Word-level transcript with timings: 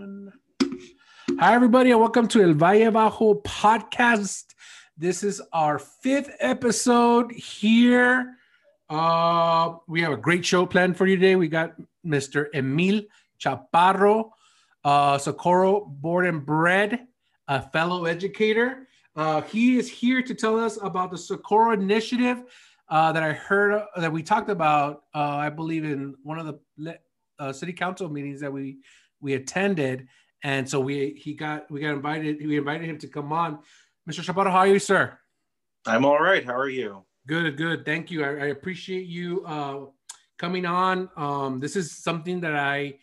Hi, 0.00 1.54
everybody, 1.54 1.90
and 1.90 2.00
welcome 2.00 2.26
to 2.28 2.42
El 2.42 2.54
Valle 2.54 2.90
Bajo 2.90 3.42
podcast. 3.42 4.54
This 4.96 5.22
is 5.22 5.42
our 5.52 5.78
fifth 5.78 6.34
episode 6.40 7.30
here. 7.32 8.36
Uh, 8.88 9.74
we 9.86 10.00
have 10.00 10.12
a 10.12 10.16
great 10.16 10.46
show 10.46 10.64
planned 10.64 10.96
for 10.96 11.06
you 11.06 11.16
today. 11.16 11.36
We 11.36 11.48
got 11.48 11.74
Mr. 12.06 12.46
Emil 12.54 13.02
Chaparro, 13.38 14.30
uh, 14.84 15.18
Socorro 15.18 15.84
born 15.84 16.24
and 16.24 16.46
bred, 16.46 17.06
a 17.48 17.60
fellow 17.60 18.06
educator. 18.06 18.88
Uh, 19.14 19.42
he 19.42 19.76
is 19.76 19.90
here 19.90 20.22
to 20.22 20.34
tell 20.34 20.58
us 20.58 20.78
about 20.82 21.10
the 21.10 21.18
Socorro 21.18 21.72
initiative 21.72 22.44
uh, 22.88 23.12
that 23.12 23.22
I 23.22 23.32
heard 23.32 23.72
uh, 23.74 24.00
that 24.00 24.10
we 24.10 24.22
talked 24.22 24.48
about. 24.48 25.02
Uh, 25.14 25.36
I 25.36 25.50
believe 25.50 25.84
in 25.84 26.14
one 26.22 26.38
of 26.38 26.58
the 26.78 26.98
uh, 27.38 27.52
city 27.52 27.74
council 27.74 28.08
meetings 28.08 28.40
that 28.40 28.50
we 28.50 28.78
we 29.20 29.34
attended 29.34 30.08
and 30.42 30.68
so 30.68 30.80
we 30.80 31.10
he 31.10 31.34
got 31.34 31.70
we 31.70 31.80
got 31.80 31.92
invited 31.92 32.38
we 32.46 32.56
invited 32.56 32.88
him 32.88 32.98
to 32.98 33.08
come 33.08 33.32
on. 33.32 33.58
Mr 34.08 34.24
chaparro 34.24 34.50
how 34.50 34.58
are 34.58 34.66
you 34.66 34.78
sir? 34.78 35.18
I'm 35.86 36.04
all 36.04 36.20
right. 36.20 36.44
How 36.44 36.56
are 36.56 36.68
you? 36.68 37.04
Good 37.26 37.56
good. 37.56 37.84
Thank 37.84 38.10
you. 38.10 38.24
I, 38.24 38.28
I 38.28 38.46
appreciate 38.46 39.06
you 39.06 39.44
uh, 39.46 39.86
coming 40.38 40.66
on. 40.66 41.08
Um, 41.16 41.60
this 41.60 41.76
is 41.76 41.92
something 41.92 42.40
that 42.40 42.56
i 42.56 42.94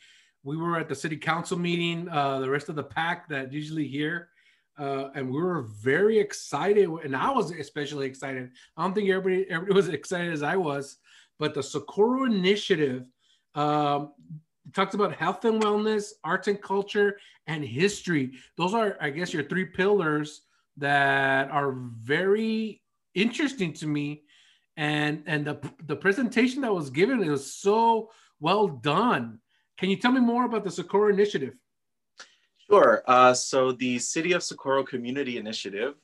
we 0.43 0.55
were 0.55 0.79
at 0.79 0.87
the 0.87 0.95
city 0.95 1.17
council 1.17 1.57
meeting 1.57 2.07
uh, 2.09 2.39
the 2.39 2.49
rest 2.49 2.69
of 2.69 2.75
the 2.75 2.83
pack 2.83 3.27
that 3.29 3.51
usually 3.51 3.87
here 3.87 4.29
uh, 4.77 5.09
and 5.15 5.29
we 5.29 5.41
were 5.41 5.63
very 5.83 6.17
excited 6.17 6.87
and 7.03 7.15
i 7.15 7.29
was 7.29 7.51
especially 7.51 8.07
excited. 8.07 8.49
I 8.77 8.83
don't 8.83 8.93
think 8.93 9.09
everybody 9.09 9.45
everybody 9.49 9.75
was 9.75 9.89
excited 9.99 10.31
as 10.31 10.43
i 10.43 10.55
was 10.55 10.97
but 11.37 11.53
the 11.53 11.61
socorro 11.61 12.25
initiative 12.25 13.07
um, 13.55 14.13
talks 14.73 14.93
about 14.93 15.15
health 15.15 15.45
and 15.45 15.61
wellness, 15.61 16.11
arts 16.23 16.47
and 16.47 16.61
culture, 16.61 17.17
and 17.47 17.63
history. 17.63 18.33
Those 18.57 18.73
are, 18.73 18.97
I 18.99 19.09
guess, 19.09 19.33
your 19.33 19.43
three 19.43 19.65
pillars 19.65 20.41
that 20.77 21.49
are 21.49 21.71
very 21.71 22.81
interesting 23.15 23.73
to 23.73 23.87
me. 23.87 24.23
And 24.75 25.23
and 25.25 25.45
the 25.45 25.59
the 25.85 25.95
presentation 25.95 26.61
that 26.61 26.73
was 26.73 26.91
given 26.91 27.23
it 27.23 27.29
was 27.29 27.51
so 27.53 28.11
well 28.39 28.67
done. 28.67 29.39
Can 29.77 29.89
you 29.89 29.97
tell 29.97 30.11
me 30.11 30.19
more 30.19 30.45
about 30.45 30.63
the 30.63 30.71
Socorro 30.71 31.09
Initiative? 31.09 31.53
Sure. 32.69 33.03
Uh, 33.07 33.33
so 33.33 33.71
the 33.71 33.97
City 33.97 34.33
of 34.33 34.43
Socorro 34.43 34.83
Community 34.83 35.37
Initiative 35.37 35.95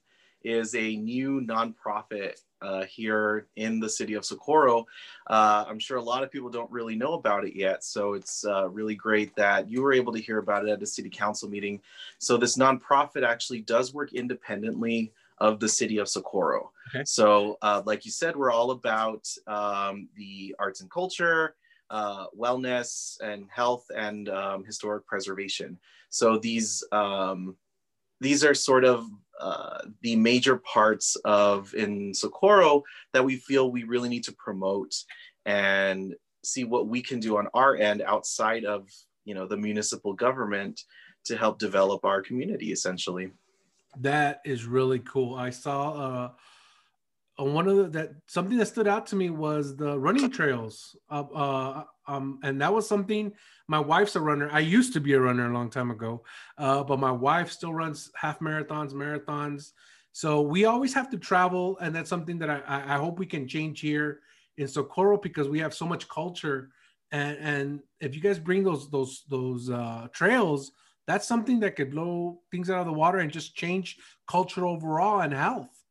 is 0.43 0.75
a 0.75 0.95
new 0.95 1.41
nonprofit 1.41 2.39
uh, 2.63 2.85
here 2.85 3.47
in 3.55 3.79
the 3.79 3.89
city 3.89 4.13
of 4.13 4.25
Socorro. 4.25 4.85
Uh, 5.27 5.65
I'm 5.67 5.79
sure 5.79 5.97
a 5.97 6.01
lot 6.01 6.23
of 6.23 6.31
people 6.31 6.49
don't 6.49 6.71
really 6.71 6.95
know 6.95 7.13
about 7.13 7.45
it 7.45 7.55
yet. 7.55 7.83
So 7.83 8.13
it's 8.13 8.45
uh, 8.45 8.69
really 8.69 8.95
great 8.95 9.35
that 9.35 9.69
you 9.69 9.81
were 9.81 9.93
able 9.93 10.13
to 10.13 10.21
hear 10.21 10.37
about 10.37 10.67
it 10.67 10.71
at 10.71 10.81
a 10.81 10.87
city 10.87 11.09
council 11.09 11.49
meeting. 11.49 11.81
So 12.19 12.37
this 12.37 12.57
nonprofit 12.57 13.27
actually 13.27 13.61
does 13.61 13.93
work 13.93 14.13
independently 14.13 15.13
of 15.39 15.59
the 15.59 15.69
city 15.69 15.97
of 15.97 16.07
Socorro. 16.07 16.71
Okay. 16.89 17.03
So, 17.05 17.57
uh, 17.61 17.81
like 17.85 18.05
you 18.05 18.11
said, 18.11 18.35
we're 18.35 18.51
all 18.51 18.71
about 18.71 19.27
um, 19.47 20.07
the 20.15 20.55
arts 20.59 20.81
and 20.81 20.89
culture, 20.89 21.55
uh, 21.89 22.27
wellness, 22.37 23.19
and 23.21 23.47
health 23.49 23.85
and 23.95 24.29
um, 24.29 24.63
historic 24.63 25.05
preservation. 25.05 25.77
So 26.09 26.37
these 26.37 26.83
um, 26.91 27.55
these 28.21 28.45
are 28.45 28.53
sort 28.53 28.85
of 28.85 29.05
uh, 29.39 29.79
the 30.01 30.15
major 30.15 30.57
parts 30.57 31.15
of 31.25 31.73
in 31.73 32.13
Socorro 32.13 32.83
that 33.13 33.25
we 33.25 33.37
feel 33.37 33.71
we 33.71 33.83
really 33.83 34.09
need 34.09 34.23
to 34.25 34.33
promote 34.33 34.93
and 35.45 36.15
see 36.43 36.63
what 36.63 36.87
we 36.87 37.01
can 37.01 37.19
do 37.19 37.37
on 37.37 37.47
our 37.53 37.75
end 37.75 38.01
outside 38.01 38.65
of 38.65 38.89
you 39.25 39.33
know 39.33 39.47
the 39.47 39.57
municipal 39.57 40.13
government 40.13 40.81
to 41.25 41.37
help 41.37 41.57
develop 41.57 42.03
our 42.05 42.21
community 42.21 42.71
essentially. 42.71 43.31
That 43.99 44.41
is 44.45 44.65
really 44.65 44.99
cool. 44.99 45.35
I 45.35 45.49
saw 45.49 45.91
uh 45.91 46.29
one 47.37 47.67
of 47.67 47.77
the 47.77 47.83
that 47.89 48.11
something 48.27 48.57
that 48.57 48.67
stood 48.67 48.87
out 48.87 49.07
to 49.07 49.15
me 49.15 49.29
was 49.29 49.75
the 49.75 49.97
running 49.97 50.29
trails 50.29 50.95
uh, 51.09 51.23
uh 51.33 51.83
um 52.07 52.39
and 52.43 52.61
that 52.61 52.71
was 52.71 52.87
something 52.87 53.31
my 53.67 53.79
wife's 53.79 54.15
a 54.15 54.19
runner. 54.19 54.49
I 54.51 54.59
used 54.59 54.93
to 54.93 54.99
be 54.99 55.13
a 55.13 55.19
runner 55.19 55.49
a 55.49 55.53
long 55.53 55.69
time 55.69 55.89
ago 55.89 56.23
uh 56.57 56.83
but 56.83 56.99
my 56.99 57.11
wife 57.11 57.51
still 57.51 57.73
runs 57.73 58.11
half 58.15 58.39
marathons 58.39 58.93
marathons. 58.93 59.71
So 60.11 60.41
we 60.41 60.65
always 60.65 60.93
have 60.93 61.09
to 61.09 61.17
travel 61.17 61.77
and 61.79 61.95
that's 61.95 62.09
something 62.09 62.37
that 62.39 62.49
i 62.49 62.61
i 62.67 62.97
hope 62.97 63.17
we 63.17 63.25
can 63.25 63.47
change 63.47 63.79
here 63.79 64.19
in 64.57 64.67
socorro 64.67 65.17
because 65.17 65.49
we 65.49 65.59
have 65.59 65.73
so 65.73 65.85
much 65.85 66.07
culture. 66.07 66.69
And 67.11 67.37
and 67.39 67.79
if 67.99 68.15
you 68.15 68.21
guys 68.21 68.37
bring 68.37 68.63
those 68.63 68.91
those 68.91 69.23
those 69.29 69.69
uh 69.69 70.07
trails 70.13 70.71
that's 71.05 71.27
something 71.27 71.59
that 71.59 71.75
could 71.75 71.91
blow 71.91 72.39
things 72.49 72.69
out 72.69 72.79
of 72.79 72.85
the 72.85 72.93
water 72.93 73.17
and 73.17 73.31
just 73.31 73.55
change 73.55 73.97
culture 74.25 74.65
overall 74.65 75.19
and 75.21 75.33
health 75.33 75.82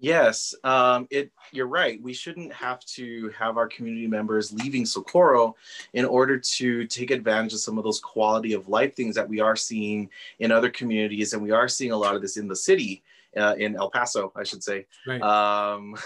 Yes, 0.00 0.54
um, 0.64 1.06
it. 1.10 1.30
You're 1.52 1.66
right. 1.66 2.02
We 2.02 2.14
shouldn't 2.14 2.52
have 2.54 2.80
to 2.96 3.30
have 3.38 3.58
our 3.58 3.68
community 3.68 4.06
members 4.06 4.50
leaving 4.50 4.86
Socorro 4.86 5.56
in 5.92 6.06
order 6.06 6.38
to 6.38 6.86
take 6.86 7.10
advantage 7.10 7.52
of 7.52 7.60
some 7.60 7.76
of 7.76 7.84
those 7.84 8.00
quality 8.00 8.54
of 8.54 8.66
life 8.68 8.96
things 8.96 9.14
that 9.14 9.28
we 9.28 9.40
are 9.40 9.56
seeing 9.56 10.08
in 10.38 10.52
other 10.52 10.70
communities, 10.70 11.34
and 11.34 11.42
we 11.42 11.50
are 11.50 11.68
seeing 11.68 11.92
a 11.92 11.96
lot 11.96 12.16
of 12.16 12.22
this 12.22 12.38
in 12.38 12.48
the 12.48 12.56
city, 12.56 13.02
uh, 13.36 13.54
in 13.58 13.76
El 13.76 13.90
Paso, 13.90 14.32
I 14.34 14.42
should 14.42 14.64
say. 14.64 14.86
Right. 15.06 15.20
Um, 15.20 15.96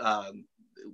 um, 0.00 0.44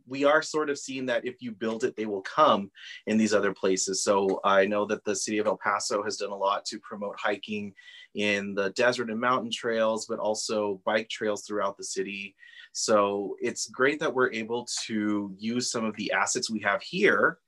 we 0.07 0.25
are 0.25 0.43
sort 0.43 0.71
of 0.71 0.79
seeing 0.79 1.07
that 1.07 1.25
if 1.25 1.41
you 1.41 1.53
build 1.53 1.85
it, 1.85 1.97
they 1.97 2.07
will 2.07 2.23
come 2.23 2.71
in 3.07 3.17
these 3.17 3.35
other 3.35 3.53
places. 3.53 4.03
So 4.03 4.41
I 4.45 4.67
know 4.67 4.85
that 4.87 5.05
the 5.05 5.17
city 5.17 5.39
of 5.39 5.47
El 5.47 5.57
Paso 5.57 6.03
has 6.03 6.17
done 6.17 6.31
a 6.31 6.37
lot 6.37 6.65
to 6.67 6.79
promote 6.79 7.19
hiking 7.19 7.75
in 8.15 8.55
the 8.55 8.71
desert 8.71 9.11
and 9.11 9.21
mountain 9.21 9.51
trails, 9.51 10.07
but 10.07 10.19
also 10.19 10.81
bike 10.85 11.09
trails 11.09 11.43
throughout 11.47 11.77
the 11.77 11.85
city. 11.85 12.35
So 12.73 13.37
it's 13.41 13.69
great 13.69 14.01
that 14.01 14.13
we're 14.13 14.33
able 14.33 14.67
to 14.87 15.35
use 15.39 15.71
some 15.71 15.85
of 15.85 15.95
the 15.97 16.11
assets 16.13 16.51
we 16.51 16.61
have 16.61 16.83
here 16.83 17.39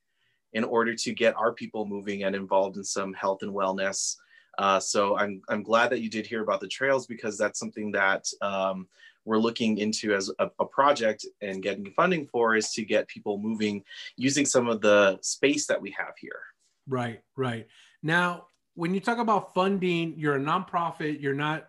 in 0.53 0.65
order 0.65 0.95
to 0.95 1.13
get 1.13 1.37
our 1.37 1.53
people 1.53 1.87
moving 1.87 2.25
and 2.25 2.37
involved 2.37 2.77
in 2.77 2.85
some 2.85 3.13
health 3.15 3.43
and 3.43 3.53
wellness. 3.53 4.17
Uh, 4.59 4.79
so 4.79 5.17
I'm, 5.17 5.43
I'm 5.49 5.63
glad 5.63 5.91
that 5.91 6.01
you 6.01 6.09
did 6.09 6.27
hear 6.27 6.43
about 6.43 6.61
the 6.61 6.69
trails 6.69 7.07
because 7.07 7.37
that's 7.37 7.59
something 7.59 7.91
that 7.93 8.27
um, 8.41 8.87
we're 9.25 9.39
looking 9.39 9.79
into 9.79 10.15
as 10.15 10.31
a, 10.39 10.51
a, 10.61 10.65
project 10.65 11.27
and 11.41 11.63
getting 11.63 11.91
funding 11.93 12.27
for 12.27 12.55
is 12.55 12.71
to 12.73 12.85
get 12.85 13.09
people 13.09 13.39
moving 13.39 13.83
using 14.17 14.45
some 14.45 14.69
of 14.69 14.81
the 14.81 15.19
space 15.23 15.67
that 15.67 15.81
we 15.81 15.91
have 15.99 16.15
here. 16.21 16.41
Right, 16.87 17.21
right. 17.37 17.67
Now, 18.03 18.47
when 18.75 18.95
you 18.95 19.01
talk 19.01 19.19
about 19.19 19.55
funding, 19.55 20.15
you're 20.17 20.37
a 20.37 20.41
nonprofit, 20.41 21.21
you're 21.21 21.35
not 21.35 21.69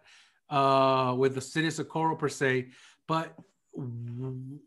uh, 0.50 1.16
with 1.18 1.34
the 1.34 1.42
city 1.42 1.68
of 1.68 1.74
Socorro 1.74 2.16
per 2.16 2.30
se, 2.30 2.68
but 3.08 3.34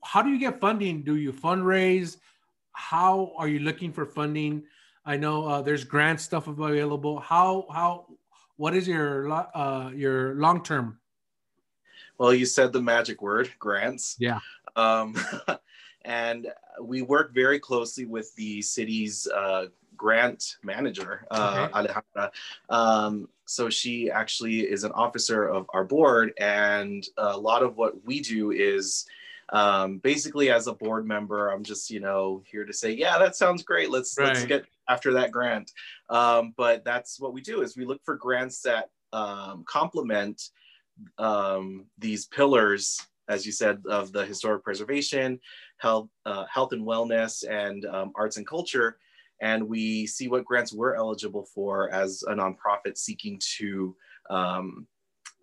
how 0.05 0.23
do 0.23 0.31
you 0.31 0.38
get 0.38 0.61
funding? 0.61 1.02
Do 1.02 1.17
you 1.17 1.32
fundraise? 1.32 2.17
How 2.73 3.32
are 3.37 3.49
you 3.49 3.61
looking 3.61 3.93
for 3.93 4.05
funding? 4.06 4.64
I 5.05 5.17
know 5.17 5.46
uh, 5.46 5.62
there's 5.62 5.85
grant 5.85 6.20
stuff 6.20 6.49
available. 6.49 7.19
How 7.19 7.67
how 7.73 8.06
what 8.56 8.75
is 8.75 8.87
your 8.87 9.31
uh, 9.32 9.90
your 9.94 10.35
long 10.35 10.62
term? 10.62 10.99
Well, 12.19 12.35
you 12.35 12.46
said 12.46 12.73
the 12.73 12.82
magic 12.82 13.23
word, 13.23 13.50
grants. 13.58 14.17
Yeah. 14.19 14.40
Um, 14.76 15.17
and 16.05 16.49
we 16.82 17.02
work 17.02 17.32
very 17.32 17.58
closely 17.58 18.05
with 18.05 18.35
the 18.35 18.61
city's 18.61 19.26
uh, 19.29 19.67
grant 19.96 20.56
manager, 20.62 21.26
uh, 21.31 21.69
okay. 21.70 21.88
Alejandra. 21.88 22.31
Um, 22.69 23.29
so 23.48 23.70
she 23.70 24.10
actually 24.10 24.60
is 24.60 24.84
an 24.84 24.92
officer 24.92 25.48
of 25.48 25.64
our 25.72 25.82
board, 25.82 26.34
and 26.38 27.06
a 27.16 27.36
lot 27.36 27.62
of 27.62 27.78
what 27.78 28.04
we 28.04 28.20
do 28.20 28.50
is 28.50 29.06
um, 29.54 29.96
basically 29.98 30.50
as 30.50 30.66
a 30.66 30.74
board 30.74 31.06
member, 31.06 31.48
I'm 31.48 31.64
just 31.64 31.90
you 31.90 31.98
know 31.98 32.42
here 32.46 32.66
to 32.66 32.74
say, 32.74 32.92
yeah, 32.92 33.18
that 33.18 33.36
sounds 33.36 33.62
great. 33.62 33.90
Let's 33.90 34.16
right. 34.18 34.28
let's 34.28 34.44
get 34.44 34.66
after 34.90 35.14
that 35.14 35.30
grant. 35.30 35.72
Um, 36.10 36.52
but 36.58 36.84
that's 36.84 37.18
what 37.18 37.32
we 37.32 37.40
do 37.40 37.62
is 37.62 37.74
we 37.74 37.86
look 37.86 38.04
for 38.04 38.16
grants 38.16 38.60
that 38.62 38.90
um, 39.14 39.64
complement 39.66 40.50
um, 41.16 41.86
these 41.96 42.26
pillars, 42.26 43.00
as 43.30 43.46
you 43.46 43.52
said, 43.52 43.82
of 43.88 44.12
the 44.12 44.26
historic 44.26 44.62
preservation, 44.62 45.40
health, 45.78 46.10
uh, 46.26 46.44
health 46.52 46.72
and 46.72 46.86
wellness, 46.86 47.48
and 47.48 47.86
um, 47.86 48.12
arts 48.14 48.36
and 48.36 48.46
culture 48.46 48.98
and 49.40 49.69
we 49.69 50.06
see 50.06 50.29
what 50.29 50.44
grants 50.44 50.73
we're 50.73 50.94
eligible 50.94 51.46
for 51.55 51.90
as 51.90 52.23
a 52.29 52.32
nonprofit 52.32 52.96
seeking 52.96 53.40
to 53.58 53.94
um, 54.31 54.87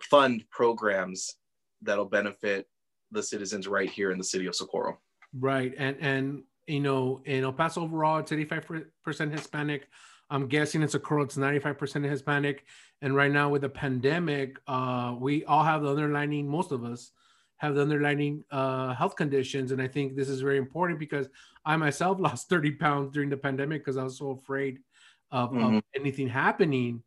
fund 0.09 0.43
programs 0.51 1.35
that'll 1.81 2.05
benefit 2.05 2.67
the 3.11 3.23
citizens 3.23 3.67
right 3.67 3.89
here 3.89 4.11
in 4.11 4.17
the 4.17 4.23
city 4.23 4.47
of 4.47 4.55
Socorro. 4.55 4.99
Right, 5.37 5.73
and 5.77 5.97
and 5.99 6.43
you 6.67 6.79
know 6.79 7.21
in 7.25 7.43
El 7.43 7.53
Paso 7.53 7.81
overall 7.81 8.19
it's 8.19 8.31
85 8.31 8.83
percent 9.03 9.31
Hispanic. 9.31 9.87
I'm 10.29 10.47
guessing 10.47 10.81
in 10.81 10.87
Socorro 10.87 11.23
it's 11.23 11.37
95 11.37 11.77
percent 11.77 12.05
Hispanic, 12.05 12.65
and 13.01 13.15
right 13.15 13.31
now 13.31 13.49
with 13.49 13.61
the 13.61 13.69
pandemic, 13.69 14.57
uh, 14.67 15.15
we 15.19 15.45
all 15.45 15.63
have 15.63 15.81
the 15.81 15.89
underlining. 15.89 16.47
Most 16.47 16.71
of 16.71 16.83
us 16.83 17.11
have 17.57 17.75
the 17.75 17.81
underlying 17.81 18.43
uh, 18.51 18.93
health 18.93 19.15
conditions. 19.15 19.71
And 19.71 19.81
I 19.81 19.87
think 19.87 20.15
this 20.15 20.29
is 20.29 20.41
very 20.41 20.57
important 20.57 20.99
because 20.99 21.27
I 21.65 21.75
myself 21.77 22.19
lost 22.21 22.49
30 22.49 22.71
pounds 22.71 23.11
during 23.11 23.29
the 23.29 23.37
pandemic 23.37 23.81
because 23.83 23.97
I 23.97 24.03
was 24.03 24.17
so 24.17 24.31
afraid 24.31 24.79
of, 25.31 25.51
mm-hmm. 25.51 25.77
of, 25.77 25.83
anything 25.95 26.27
happening. 26.27 27.03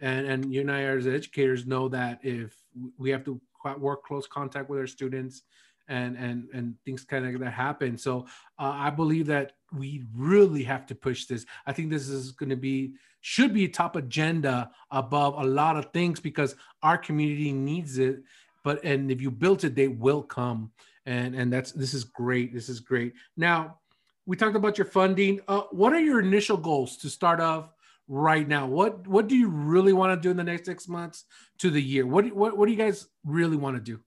and 0.00 0.26
and 0.26 0.52
you 0.52 0.60
and 0.62 0.70
I 0.70 0.82
as 0.82 1.06
educators 1.06 1.66
know 1.66 1.88
that 1.88 2.18
if 2.22 2.56
we 2.98 3.10
have 3.10 3.24
to 3.24 3.40
work 3.78 4.04
close 4.04 4.26
contact 4.26 4.68
with 4.68 4.78
our 4.78 4.86
students 4.86 5.42
and 5.88 6.16
and 6.16 6.48
and 6.52 6.74
things 6.84 7.04
kind 7.04 7.26
of 7.26 7.40
that 7.40 7.50
happen 7.50 7.98
so 7.98 8.26
uh, 8.58 8.72
i 8.74 8.90
believe 8.90 9.26
that 9.26 9.52
we 9.76 10.04
really 10.14 10.62
have 10.62 10.86
to 10.86 10.94
push 10.94 11.26
this 11.26 11.44
i 11.66 11.72
think 11.72 11.90
this 11.90 12.08
is 12.08 12.32
going 12.32 12.48
to 12.48 12.56
be 12.56 12.92
should 13.20 13.52
be 13.52 13.64
a 13.64 13.68
top 13.68 13.96
agenda 13.96 14.70
above 14.90 15.34
a 15.38 15.44
lot 15.44 15.76
of 15.76 15.92
things 15.92 16.20
because 16.20 16.56
our 16.82 16.98
community 16.98 17.52
needs 17.52 17.98
it 17.98 18.22
but 18.64 18.84
and 18.84 19.10
if 19.10 19.20
you 19.20 19.30
built 19.30 19.64
it 19.64 19.74
they 19.74 19.88
will 19.88 20.22
come. 20.22 20.72
And 21.04 21.34
and 21.34 21.52
that's 21.52 21.72
this 21.72 21.94
is 21.94 22.04
great 22.04 22.54
this 22.54 22.68
is 22.68 22.80
great. 22.80 23.14
Now 23.36 23.78
we 24.26 24.36
talked 24.36 24.56
about 24.56 24.78
your 24.78 24.86
funding. 24.86 25.40
Uh, 25.48 25.62
what 25.70 25.92
are 25.92 26.00
your 26.00 26.20
initial 26.20 26.56
goals 26.56 26.96
to 26.98 27.10
start 27.10 27.40
off 27.40 27.70
right 28.08 28.46
now? 28.46 28.66
What 28.66 29.06
what 29.06 29.28
do 29.28 29.36
you 29.36 29.48
really 29.48 29.92
want 29.92 30.16
to 30.16 30.20
do 30.20 30.30
in 30.30 30.36
the 30.36 30.44
next 30.44 30.66
six 30.66 30.88
months 30.88 31.24
to 31.58 31.70
the 31.70 31.82
year? 31.82 32.06
What 32.06 32.32
what, 32.32 32.56
what 32.56 32.66
do 32.66 32.72
you 32.72 32.78
guys 32.78 33.08
really 33.24 33.56
want 33.56 33.76
to 33.76 33.82
do? 33.82 34.00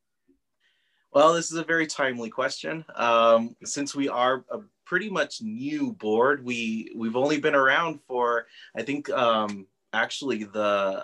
Well 1.12 1.34
this 1.34 1.52
is 1.52 1.58
a 1.58 1.64
very 1.64 1.88
timely 1.88 2.30
question. 2.30 2.86
Um, 2.96 3.56
since 3.64 3.94
we 3.94 4.08
are 4.08 4.46
a 4.52 4.60
pretty 4.86 5.10
much 5.10 5.42
new 5.42 5.94
board 5.94 6.46
we 6.46 6.92
we've 6.96 7.16
only 7.16 7.40
been 7.40 7.56
around 7.56 8.00
for 8.08 8.46
i 8.76 8.82
think 8.82 9.10
um, 9.10 9.66
actually 9.94 10.44
the 10.44 11.04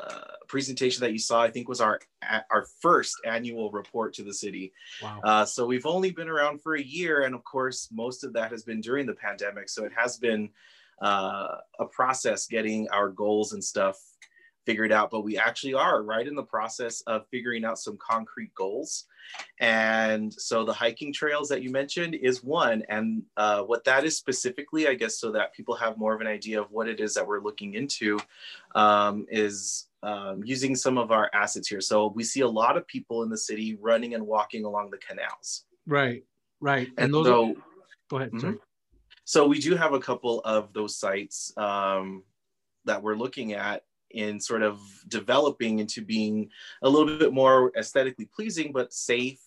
presentation 0.51 0.99
that 0.99 1.13
you 1.13 1.17
saw 1.17 1.41
i 1.41 1.49
think 1.49 1.69
was 1.69 1.79
our 1.79 2.01
our 2.51 2.65
first 2.81 3.15
annual 3.25 3.71
report 3.71 4.13
to 4.13 4.21
the 4.21 4.33
city 4.33 4.73
wow. 5.01 5.21
Uh, 5.23 5.45
so 5.45 5.65
we've 5.65 5.85
only 5.85 6.11
been 6.11 6.27
around 6.27 6.61
for 6.61 6.75
a 6.75 6.83
year 6.83 7.21
and 7.21 7.33
of 7.33 7.41
course 7.45 7.87
most 7.89 8.25
of 8.25 8.33
that 8.33 8.51
has 8.51 8.61
been 8.61 8.81
during 8.81 9.05
the 9.05 9.13
pandemic 9.13 9.69
so 9.69 9.85
it 9.85 9.93
has 9.95 10.17
been 10.17 10.49
uh, 11.01 11.55
a 11.79 11.85
process 11.85 12.47
getting 12.47 12.89
our 12.89 13.07
goals 13.07 13.53
and 13.53 13.63
stuff 13.63 13.97
figured 14.65 14.91
out, 14.91 15.09
but 15.09 15.21
we 15.21 15.37
actually 15.37 15.73
are 15.73 16.03
right 16.03 16.27
in 16.27 16.35
the 16.35 16.43
process 16.43 17.01
of 17.01 17.25
figuring 17.31 17.65
out 17.65 17.79
some 17.79 17.97
concrete 17.97 18.53
goals. 18.53 19.05
And 19.59 20.33
so 20.33 20.65
the 20.65 20.73
hiking 20.73 21.13
trails 21.13 21.49
that 21.49 21.61
you 21.61 21.71
mentioned 21.71 22.15
is 22.15 22.43
one. 22.43 22.83
And 22.89 23.23
uh, 23.37 23.61
what 23.63 23.83
that 23.85 24.05
is 24.05 24.17
specifically, 24.17 24.87
I 24.87 24.93
guess, 24.93 25.19
so 25.19 25.31
that 25.31 25.53
people 25.53 25.75
have 25.75 25.97
more 25.97 26.13
of 26.13 26.21
an 26.21 26.27
idea 26.27 26.61
of 26.61 26.71
what 26.71 26.87
it 26.87 26.99
is 26.99 27.13
that 27.13 27.27
we're 27.27 27.41
looking 27.41 27.73
into, 27.73 28.19
um, 28.75 29.25
is 29.29 29.87
um, 30.03 30.41
using 30.43 30.75
some 30.75 30.97
of 30.97 31.11
our 31.11 31.29
assets 31.33 31.67
here. 31.67 31.81
So 31.81 32.07
we 32.07 32.23
see 32.23 32.41
a 32.41 32.47
lot 32.47 32.77
of 32.77 32.87
people 32.87 33.23
in 33.23 33.29
the 33.29 33.37
city 33.37 33.77
running 33.79 34.13
and 34.15 34.25
walking 34.25 34.65
along 34.65 34.91
the 34.91 34.97
canals. 34.97 35.65
Right, 35.87 36.23
right. 36.59 36.87
And, 36.97 37.05
and 37.05 37.13
those 37.13 37.25
so, 37.25 37.49
are, 37.49 37.53
go 38.09 38.17
ahead. 38.17 38.31
Mm-hmm. 38.31 38.53
So 39.23 39.47
we 39.47 39.59
do 39.59 39.75
have 39.75 39.93
a 39.93 39.99
couple 39.99 40.41
of 40.41 40.73
those 40.73 40.97
sites 40.97 41.53
um, 41.57 42.23
that 42.85 43.01
we're 43.01 43.15
looking 43.15 43.53
at 43.53 43.83
in 44.13 44.39
sort 44.39 44.63
of 44.63 44.79
developing 45.07 45.79
into 45.79 46.01
being 46.01 46.49
a 46.81 46.89
little 46.89 47.17
bit 47.17 47.33
more 47.33 47.71
aesthetically 47.77 48.25
pleasing, 48.25 48.71
but 48.71 48.93
safe. 48.93 49.39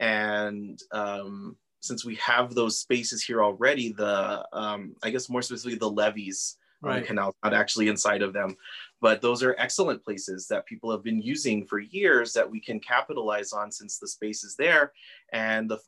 And 0.00 0.80
um, 0.92 1.56
since 1.80 2.04
we 2.04 2.16
have 2.16 2.54
those 2.54 2.78
spaces 2.78 3.22
here 3.22 3.42
already, 3.42 3.92
the 3.92 4.46
um, 4.52 4.94
I 5.02 5.10
guess 5.10 5.28
more 5.28 5.42
specifically 5.42 5.78
the 5.78 5.90
levees 5.90 6.56
right. 6.82 6.94
on 6.94 7.00
the 7.00 7.06
canal, 7.06 7.34
not 7.42 7.54
actually 7.54 7.88
inside 7.88 8.22
of 8.22 8.32
them, 8.32 8.56
but 9.00 9.20
those 9.20 9.42
are 9.42 9.56
excellent 9.58 10.04
places 10.04 10.46
that 10.48 10.66
people 10.66 10.90
have 10.90 11.02
been 11.02 11.20
using 11.20 11.66
for 11.66 11.78
years 11.78 12.32
that 12.32 12.48
we 12.48 12.60
can 12.60 12.80
capitalize 12.80 13.52
on 13.52 13.70
since 13.70 13.98
the 13.98 14.08
space 14.08 14.44
is 14.44 14.56
there. 14.56 14.92
And 15.32 15.70
the 15.70 15.78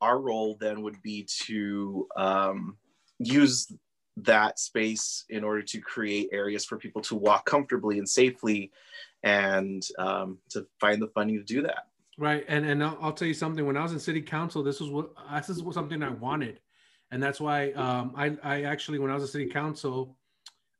our 0.00 0.20
role 0.20 0.56
then 0.60 0.82
would 0.82 1.00
be 1.02 1.26
to 1.46 2.06
um, 2.16 2.76
use 3.18 3.72
that 4.24 4.58
space 4.58 5.24
in 5.28 5.44
order 5.44 5.62
to 5.62 5.80
create 5.80 6.28
areas 6.32 6.64
for 6.64 6.76
people 6.76 7.02
to 7.02 7.14
walk 7.14 7.44
comfortably 7.46 7.98
and 7.98 8.08
safely 8.08 8.70
and 9.22 9.86
um, 9.98 10.38
to 10.50 10.66
find 10.80 11.00
the 11.02 11.08
funding 11.08 11.36
to 11.36 11.44
do 11.44 11.62
that. 11.62 11.86
Right 12.16 12.44
and 12.48 12.66
and 12.66 12.82
I'll, 12.82 12.98
I'll, 13.00 13.12
tell 13.12 13.28
you 13.28 13.34
something. 13.34 13.64
When 13.64 13.76
i 13.76 13.82
was 13.82 13.92
in 13.92 14.00
city 14.00 14.20
council 14.20 14.62
this 14.62 14.80
was 14.80 14.90
what 14.90 15.10
this 15.36 15.48
is 15.48 15.62
something 15.72 16.02
i 16.02 16.10
wanted. 16.10 16.60
And 17.10 17.22
that's 17.22 17.40
why 17.40 17.70
um, 17.72 18.12
I, 18.16 18.36
I 18.42 18.62
actually 18.62 18.98
when 18.98 19.10
i 19.10 19.14
was 19.14 19.22
in 19.22 19.28
city 19.28 19.46
council 19.46 20.16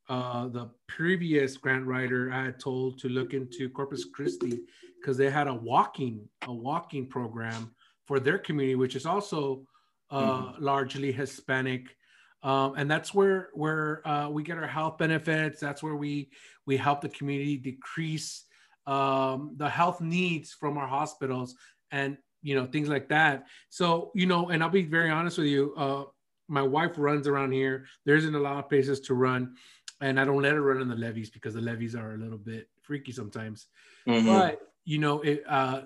uh, 0.09 0.49
the 0.49 0.71
previous 0.87 1.57
grant 1.57 1.87
writer 1.87 2.31
i 2.33 2.45
had 2.45 2.59
told 2.59 2.99
to 2.99 3.09
look 3.09 3.35
into 3.35 3.69
corpus 3.69 4.07
christi 4.07 4.61
because 5.01 5.17
they 5.17 5.31
had 5.31 5.49
a 5.49 5.55
walking 5.55 6.27
a 6.47 6.53
walking 6.53 7.07
program 7.07 7.75
for 8.07 8.19
their 8.19 8.39
community 8.39 8.75
which 8.75 8.97
is 8.97 9.07
also 9.07 9.63
uh, 10.11 10.43
mm-hmm. 10.43 10.65
largely 10.65 11.13
hispanic 11.13 11.98
um, 12.43 12.75
and 12.77 12.91
that's 12.91 13.13
where 13.13 13.49
where 13.55 14.07
uh, 14.07 14.29
we 14.29 14.43
get 14.43 14.59
our 14.59 14.67
health 14.67 14.99
benefits. 14.99 15.61
That's 15.61 15.83
where 15.83 15.97
we 15.97 16.31
we 16.67 16.77
help 16.77 17.01
the 17.01 17.09
community 17.09 17.57
decrease 17.57 18.45
um, 18.89 19.53
the 19.57 19.69
health 19.69 20.01
needs 20.01 20.53
from 20.53 20.79
our 20.79 20.87
hospitals 20.87 21.55
and 21.93 22.17
you 22.43 22.55
know 22.55 22.67
things 22.67 22.89
like 22.89 23.09
that. 23.11 23.45
So 23.69 24.11
you 24.15 24.27
know, 24.27 24.49
and 24.49 24.63
I'll 24.63 24.71
be 24.71 24.85
very 24.85 25.11
honest 25.11 25.39
with 25.39 25.49
you. 25.49 25.75
Uh, 25.77 26.05
my 26.49 26.63
wife 26.63 26.93
runs 26.97 27.29
around 27.29 27.53
here. 27.53 27.85
There 28.07 28.17
isn't 28.17 28.35
a 28.35 28.39
lot 28.39 28.59
of 28.59 28.69
places 28.69 29.01
to 29.01 29.15
run, 29.15 29.55
and 30.01 30.19
I 30.19 30.25
don't 30.25 30.41
let 30.41 30.55
her 30.55 30.63
run 30.63 30.81
in 30.81 30.89
the 30.89 30.97
levees 30.97 31.29
because 31.29 31.55
the 31.55 31.61
levees 31.61 31.95
are 31.95 32.15
a 32.15 32.19
little 32.19 32.39
bit 32.39 32.69
freaky 32.83 33.13
sometimes. 33.13 33.67
Mm-hmm. 34.07 34.27
But 34.27 34.61
you 34.85 34.99
know, 34.99 35.21
it, 35.21 35.45
uh, 35.47 35.83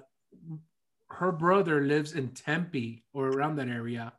her 1.08 1.32
brother 1.32 1.82
lives 1.82 2.12
in 2.12 2.28
Tempe 2.28 3.04
or 3.12 3.28
around 3.28 3.56
that 3.56 3.68
area. 3.68 4.12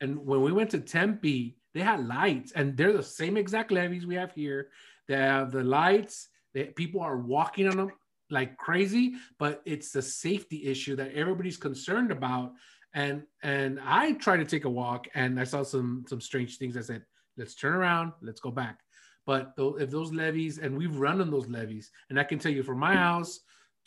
And 0.00 0.26
when 0.26 0.42
we 0.42 0.50
went 0.50 0.70
to 0.70 0.80
Tempe, 0.80 1.57
they 1.74 1.80
had 1.80 2.06
lights, 2.06 2.52
and 2.52 2.76
they're 2.76 2.92
the 2.92 3.02
same 3.02 3.36
exact 3.36 3.70
levees 3.70 4.06
we 4.06 4.14
have 4.14 4.32
here. 4.32 4.68
They 5.06 5.16
have 5.16 5.52
the 5.52 5.64
lights. 5.64 6.28
That 6.54 6.74
people 6.76 7.02
are 7.02 7.18
walking 7.18 7.68
on 7.68 7.76
them 7.76 7.92
like 8.30 8.56
crazy, 8.56 9.14
but 9.38 9.62
it's 9.66 9.92
the 9.92 10.02
safety 10.02 10.64
issue 10.64 10.96
that 10.96 11.12
everybody's 11.12 11.58
concerned 11.58 12.10
about. 12.10 12.52
And 12.94 13.22
and 13.42 13.78
I 13.84 14.12
tried 14.12 14.38
to 14.38 14.44
take 14.46 14.64
a 14.64 14.70
walk, 14.70 15.08
and 15.14 15.38
I 15.38 15.44
saw 15.44 15.62
some 15.62 16.04
some 16.08 16.20
strange 16.20 16.56
things. 16.56 16.76
I 16.76 16.80
said, 16.80 17.04
"Let's 17.36 17.54
turn 17.54 17.74
around. 17.74 18.12
Let's 18.22 18.40
go 18.40 18.50
back." 18.50 18.80
But 19.26 19.52
if 19.58 19.90
those 19.90 20.10
levees, 20.10 20.58
and 20.58 20.76
we've 20.76 20.96
run 20.96 21.20
on 21.20 21.30
those 21.30 21.48
levees, 21.48 21.90
and 22.08 22.18
I 22.18 22.24
can 22.24 22.38
tell 22.38 22.52
you 22.52 22.62
from 22.62 22.78
my 22.78 22.94
house 22.94 23.40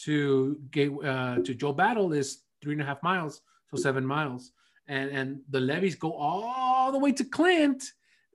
to 0.05 0.57
uh, 1.03 1.37
to 1.37 1.53
Joe 1.55 1.73
Battle 1.73 2.13
is 2.13 2.43
three 2.61 2.73
and 2.73 2.81
a 2.81 2.85
half 2.85 3.01
miles, 3.01 3.41
so 3.71 3.81
seven 3.81 4.05
miles 4.05 4.51
and 4.87 5.09
and 5.11 5.41
the 5.49 5.59
levees 5.59 5.95
go 5.95 6.13
all 6.13 6.43
the 6.91 6.99
way 6.99 7.11
to 7.11 7.23
Clint 7.23 7.83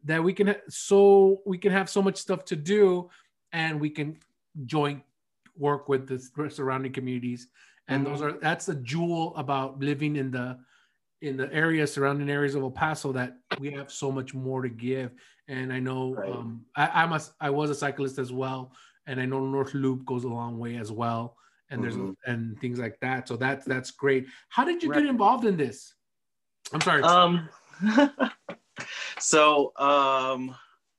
that 0.05 0.23
we 0.23 0.33
can 0.33 0.55
so 0.69 1.41
we 1.47 1.59
can 1.59 1.73
have 1.73 1.91
so 1.91 2.01
much 2.01 2.17
stuff 2.17 2.45
to 2.47 2.57
do 2.57 3.09
and 3.53 3.81
we 3.81 3.91
can 3.91 4.19
join 4.65 5.03
work 5.57 5.89
with 5.89 6.07
the 6.07 6.51
surrounding 6.51 6.93
communities 6.93 7.49
and 7.89 8.05
mm-hmm. 8.05 8.13
those 8.13 8.23
are 8.23 8.33
that's 8.33 8.67
the 8.67 8.75
jewel 8.77 9.35
about 9.37 9.81
living 9.81 10.17
in 10.17 10.31
the 10.31 10.59
in 11.23 11.37
the 11.37 11.53
area 11.53 11.87
surrounding 11.87 12.29
areas 12.31 12.55
of 12.55 12.63
El 12.63 12.71
Paso 12.71 13.11
that 13.13 13.39
we 13.59 13.71
have 13.73 13.91
so 13.91 14.13
much 14.13 14.35
more 14.35 14.63
to 14.63 14.69
give 14.69 15.13
and 15.49 15.73
I 15.73 15.81
know 15.81 16.15
right. 16.15 16.31
um, 16.31 16.65
I, 16.77 17.03
I'm 17.03 17.13
a 17.13 17.21
I 17.41 17.51
was 17.51 17.71
a 17.71 17.75
cyclist 17.75 18.19
as 18.19 18.33
well 18.33 18.73
and 19.07 19.21
I 19.21 19.25
know 19.25 19.41
North 19.41 19.75
Loop 19.75 20.05
goes 20.05 20.25
a 20.25 20.29
long 20.29 20.59
way 20.59 20.77
as 20.77 20.93
well 20.93 21.37
and 21.71 21.83
there's 21.83 21.97
mm-hmm. 21.97 22.31
and 22.31 22.61
things 22.61 22.79
like 22.79 23.01
that 23.01 23.27
so 23.27 23.37
that's 23.37 23.65
that's 23.65 23.91
great 23.91 24.27
how 24.51 24.65
did 24.65 24.83
you 24.83 24.91
right. 24.91 25.01
get 25.01 25.09
involved 25.09 25.47
in 25.47 25.57
this 25.57 25.95
I'm 26.73 26.81
sorry. 26.81 27.03
Um, 27.03 27.49
so, 29.19 29.73
um, 29.77 30.55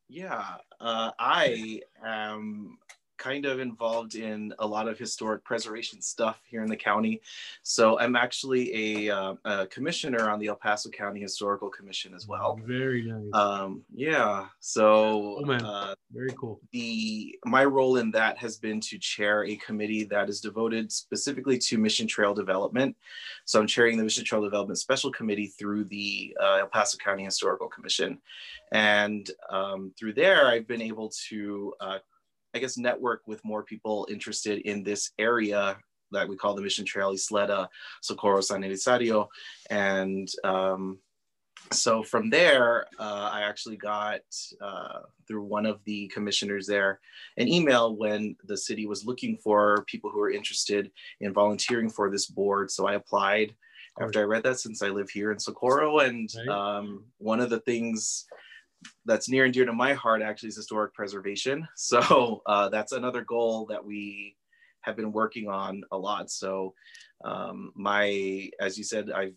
yeah, 0.10 0.56
uh, 0.80 1.12
I 1.20 1.82
am 2.04 2.78
kind 3.18 3.46
of 3.46 3.60
involved 3.60 4.16
in 4.16 4.54
a 4.60 4.68
lot 4.68 4.88
of 4.88 4.98
historic 4.98 5.44
preservation 5.44 6.02
stuff 6.02 6.40
here 6.50 6.64
in 6.64 6.70
the 6.70 6.76
county. 6.78 7.22
So 7.64 8.00
I'm 8.00 8.16
actually 8.16 9.08
a, 9.08 9.16
uh, 9.16 9.34
a 9.46 9.68
commissioner 9.68 10.30
on 10.30 10.40
the 10.40 10.48
El 10.48 10.56
Paso 10.56 10.90
County 10.90 11.20
Historical 11.20 11.70
Commission 11.70 12.14
as 12.14 12.28
well. 12.28 12.60
Very 12.66 13.04
nice. 13.04 13.34
Um, 13.34 13.84
yeah. 13.94 14.46
So 14.60 15.44
oh. 15.46 15.58
Uh, 15.58 15.96
very 16.14 16.32
cool. 16.38 16.60
The 16.72 17.38
my 17.46 17.66
role 17.66 17.98
in 17.98 18.12
that 18.12 18.38
has 18.38 18.58
been 18.58 18.80
to 18.82 18.98
chair 18.98 19.44
a 19.46 19.56
committee 19.58 20.04
that 20.06 20.30
is 20.30 20.40
devoted 20.40 20.92
specifically 20.92 21.58
to 21.60 21.78
Mission 21.78 22.08
Trail 22.08 22.34
development. 22.34 22.96
So 23.46 23.60
I'm 23.60 23.68
chairing 23.68 23.98
the 23.98 24.04
Mission 24.04 24.24
Trail 24.24 24.42
Development 24.42 24.78
Special 24.78 25.12
Committee 25.12 25.48
through 25.48 25.86
the 25.86 26.36
uh, 26.42 26.58
El 26.62 26.68
Paso 26.68 26.98
County 26.98 27.24
Historical 27.24 27.68
Commission, 27.68 28.20
and 28.72 29.30
um, 29.50 29.92
through 29.98 30.14
there 30.14 30.48
I've 30.48 30.68
been 30.68 30.82
able 30.82 31.12
to 31.30 31.74
uh, 31.80 31.98
I 32.58 32.60
guess, 32.60 32.78
network 32.78 33.22
with 33.28 33.46
more 33.46 33.62
people 33.62 34.08
interested 34.10 34.60
in 34.62 34.84
this 34.84 35.12
area 35.20 35.78
that 36.12 36.28
we 36.28 36.36
call 36.36 36.56
the 36.56 36.62
Mission 36.62 36.86
Trail 36.86 37.14
Ysleta, 37.14 37.68
Socorro 38.02 38.42
San 38.42 38.64
Elizario. 38.64 39.28
And 39.70 40.28
um, 40.44 40.98
so 41.72 42.02
from 42.02 42.32
there, 42.32 42.88
uh, 42.98 43.30
I 43.32 43.42
actually 43.42 43.78
got 43.78 44.22
uh, 44.60 45.02
through 45.28 45.44
one 45.44 45.68
of 45.68 45.84
the 45.86 46.08
commissioners 46.08 46.66
there 46.66 47.00
an 47.38 47.48
email 47.48 47.96
when 47.96 48.36
the 48.46 48.58
city 48.58 48.88
was 48.88 49.06
looking 49.06 49.38
for 49.38 49.84
people 49.86 50.10
who 50.10 50.20
were 50.20 50.32
interested 50.32 50.90
in 51.20 51.32
volunteering 51.32 51.92
for 51.92 52.10
this 52.10 52.26
board. 52.26 52.72
So 52.72 52.88
I 52.88 52.96
applied 52.96 53.54
after 54.02 54.20
I 54.20 54.24
read 54.24 54.44
that 54.44 54.60
since 54.60 54.82
I 54.82 54.90
live 54.90 55.12
here 55.12 55.32
in 55.32 55.38
Socorro. 55.38 56.00
And 56.00 56.28
um, 56.50 57.04
one 57.20 57.40
of 57.40 57.52
the 57.52 57.60
things 57.60 58.26
that's 59.06 59.30
near 59.30 59.46
and 59.46 59.54
dear 59.54 59.66
to 59.66 59.74
my 59.74 59.94
heart 59.94 60.22
actually 60.22 60.50
is 60.50 60.56
historic 60.56 60.94
preservation. 60.94 61.68
So 61.76 62.42
uh, 62.46 62.70
that's 62.70 62.92
another 62.92 63.22
goal 63.22 63.66
that 63.68 63.84
we 63.84 64.36
have 64.82 64.96
been 64.96 65.12
working 65.12 65.48
on 65.48 65.84
a 65.92 65.98
lot. 65.98 66.30
So 66.32 66.74
um, 67.24 67.72
my, 67.76 68.50
as 68.60 68.78
you 68.78 68.84
said, 68.84 69.12
I've 69.12 69.36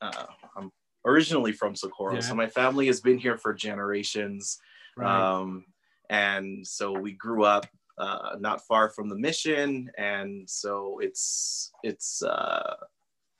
uh, 0.00 0.26
I'm 0.56 0.70
originally 1.04 1.52
from 1.52 1.74
Socorro, 1.74 2.14
yeah. 2.14 2.20
so 2.20 2.34
my 2.34 2.46
family 2.46 2.86
has 2.86 3.00
been 3.00 3.18
here 3.18 3.36
for 3.36 3.52
generations. 3.52 4.58
Right. 4.96 5.10
Um, 5.10 5.64
and 6.08 6.66
so 6.66 6.92
we 6.92 7.12
grew 7.12 7.44
up 7.44 7.66
uh, 7.98 8.36
not 8.38 8.64
far 8.66 8.90
from 8.90 9.08
the 9.08 9.18
mission, 9.18 9.90
and 9.98 10.48
so 10.48 10.98
it's 11.00 11.72
it's 11.82 12.22
uh, 12.22 12.76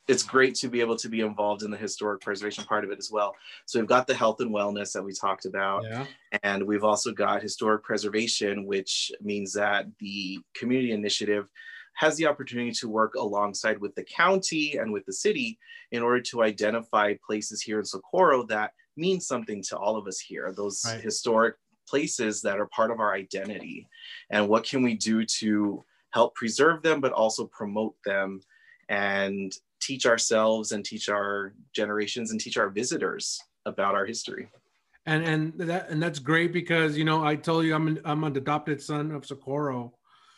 it's 0.08 0.22
great 0.22 0.54
to 0.56 0.68
be 0.68 0.80
able 0.80 0.96
to 0.96 1.08
be 1.08 1.20
involved 1.20 1.62
in 1.62 1.70
the 1.70 1.76
historic 1.76 2.22
preservation 2.22 2.64
part 2.64 2.82
of 2.82 2.90
it 2.90 2.98
as 2.98 3.10
well. 3.10 3.34
So 3.66 3.78
we've 3.78 3.88
got 3.88 4.06
the 4.06 4.14
health 4.14 4.40
and 4.40 4.50
wellness 4.50 4.92
that 4.92 5.04
we 5.04 5.12
talked 5.12 5.44
about, 5.44 5.84
yeah. 5.84 6.06
and 6.42 6.62
we've 6.62 6.84
also 6.84 7.12
got 7.12 7.42
historic 7.42 7.84
preservation, 7.84 8.66
which 8.66 9.12
means 9.20 9.52
that 9.52 9.86
the 10.00 10.40
community 10.54 10.92
initiative 10.92 11.48
has 11.94 12.16
the 12.16 12.26
opportunity 12.26 12.70
to 12.70 12.88
work 12.88 13.14
alongside 13.16 13.78
with 13.78 13.94
the 13.96 14.04
county 14.04 14.76
and 14.76 14.92
with 14.92 15.04
the 15.04 15.12
city 15.12 15.58
in 15.90 16.02
order 16.02 16.20
to 16.20 16.42
identify 16.42 17.14
places 17.26 17.60
here 17.60 17.80
in 17.80 17.84
Socorro 17.84 18.44
that 18.44 18.72
mean 18.96 19.20
something 19.20 19.62
to 19.64 19.76
all 19.76 19.96
of 19.96 20.06
us 20.06 20.20
here, 20.20 20.52
those 20.56 20.82
right. 20.86 21.00
historic 21.00 21.56
places 21.88 22.40
that 22.42 22.58
are 22.58 22.66
part 22.66 22.90
of 22.90 23.00
our 23.00 23.14
identity. 23.14 23.88
And 24.30 24.48
what 24.48 24.64
can 24.64 24.82
we 24.82 24.94
do 24.94 25.24
to 25.24 25.84
help 26.10 26.34
preserve 26.34 26.82
them, 26.82 27.00
but 27.00 27.12
also 27.12 27.46
promote 27.46 27.94
them 28.04 28.40
and 28.88 29.52
teach 29.80 30.06
ourselves 30.06 30.73
and 30.73 30.85
teach 30.85 31.08
our 31.08 31.54
generations 31.75 32.30
and 32.30 32.40
teach 32.40 32.56
our 32.56 32.68
visitors 32.68 33.40
about 33.66 33.94
our 33.94 34.06
history. 34.06 34.49
And 35.06 35.25
and 35.25 35.58
that 35.70 35.88
and 35.88 36.02
that's 36.02 36.18
great 36.18 36.52
because 36.52 36.99
you 36.99 37.04
know 37.04 37.25
I 37.25 37.37
told 37.37 37.64
you 37.64 37.75
I'm 37.75 37.88
an, 37.88 38.00
I'm 38.04 38.25
an 38.25 38.37
adopted 38.37 38.82
son 38.82 39.11
of 39.12 39.25
Socorro, 39.25 39.94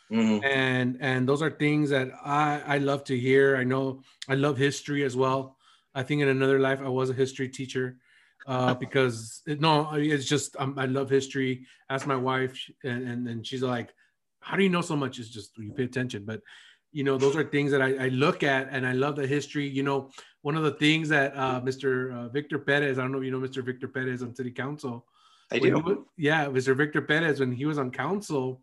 mm-hmm. 0.09 0.45
and 0.45 0.97
and 1.01 1.27
those 1.27 1.41
are 1.41 1.49
things 1.49 1.89
that 1.89 2.09
I 2.23 2.61
I 2.65 2.77
love 2.77 3.03
to 3.05 3.17
hear. 3.17 3.57
I 3.57 3.65
know 3.65 4.01
I 4.29 4.35
love 4.35 4.57
history 4.57 5.03
as 5.03 5.15
well. 5.15 5.57
I 5.93 6.03
think 6.03 6.21
in 6.21 6.29
another 6.29 6.59
life 6.59 6.79
I 6.81 6.87
was 6.87 7.09
a 7.09 7.13
history 7.13 7.49
teacher, 7.49 7.97
uh, 8.47 8.73
because 8.85 9.41
it, 9.45 9.59
no, 9.59 9.91
it's 9.93 10.25
just 10.25 10.55
um, 10.57 10.75
I 10.77 10.85
love 10.85 11.09
history. 11.09 11.67
Ask 11.89 12.07
my 12.07 12.15
wife, 12.15 12.57
and, 12.85 13.07
and 13.09 13.27
and 13.27 13.45
she's 13.45 13.63
like, 13.63 13.89
"How 14.39 14.55
do 14.55 14.63
you 14.63 14.69
know 14.69 14.81
so 14.81 14.95
much?" 14.95 15.19
It's 15.19 15.27
just 15.27 15.57
you 15.57 15.73
pay 15.73 15.83
attention, 15.83 16.23
but 16.23 16.39
you 16.91 17.03
know 17.03 17.17
those 17.17 17.35
are 17.35 17.43
things 17.43 17.71
that 17.71 17.81
I, 17.81 18.05
I, 18.05 18.07
look 18.09 18.43
at 18.43 18.67
and 18.71 18.85
i 18.85 18.91
love 18.91 19.15
the 19.15 19.25
history. 19.25 19.67
You 19.67 19.83
know 19.83 20.11
one 20.41 20.55
of 20.55 20.63
the 20.63 20.71
things 20.71 21.09
that 21.09 21.35
uh, 21.35 21.61
mr 21.61 22.13
uh, 22.13 22.29
victor 22.29 22.59
perez 22.59 22.99
i 22.99 23.01
don't 23.01 23.11
know 23.11 23.19
if 23.19 23.25
you 23.25 23.31
know 23.31 23.39
mr 23.39 23.63
victor 23.63 23.87
perez 23.87 24.21
on 24.21 24.35
city 24.35 24.51
council. 24.51 25.05
I 25.51 25.59
do. 25.59 25.79
was, 25.79 25.97
yeah 26.17 26.45
mr 26.45 26.75
victor 26.75 27.01
perez 27.01 27.39
when 27.39 27.51
he 27.51 27.65
was 27.65 27.77
on 27.77 27.91
council 27.91 28.61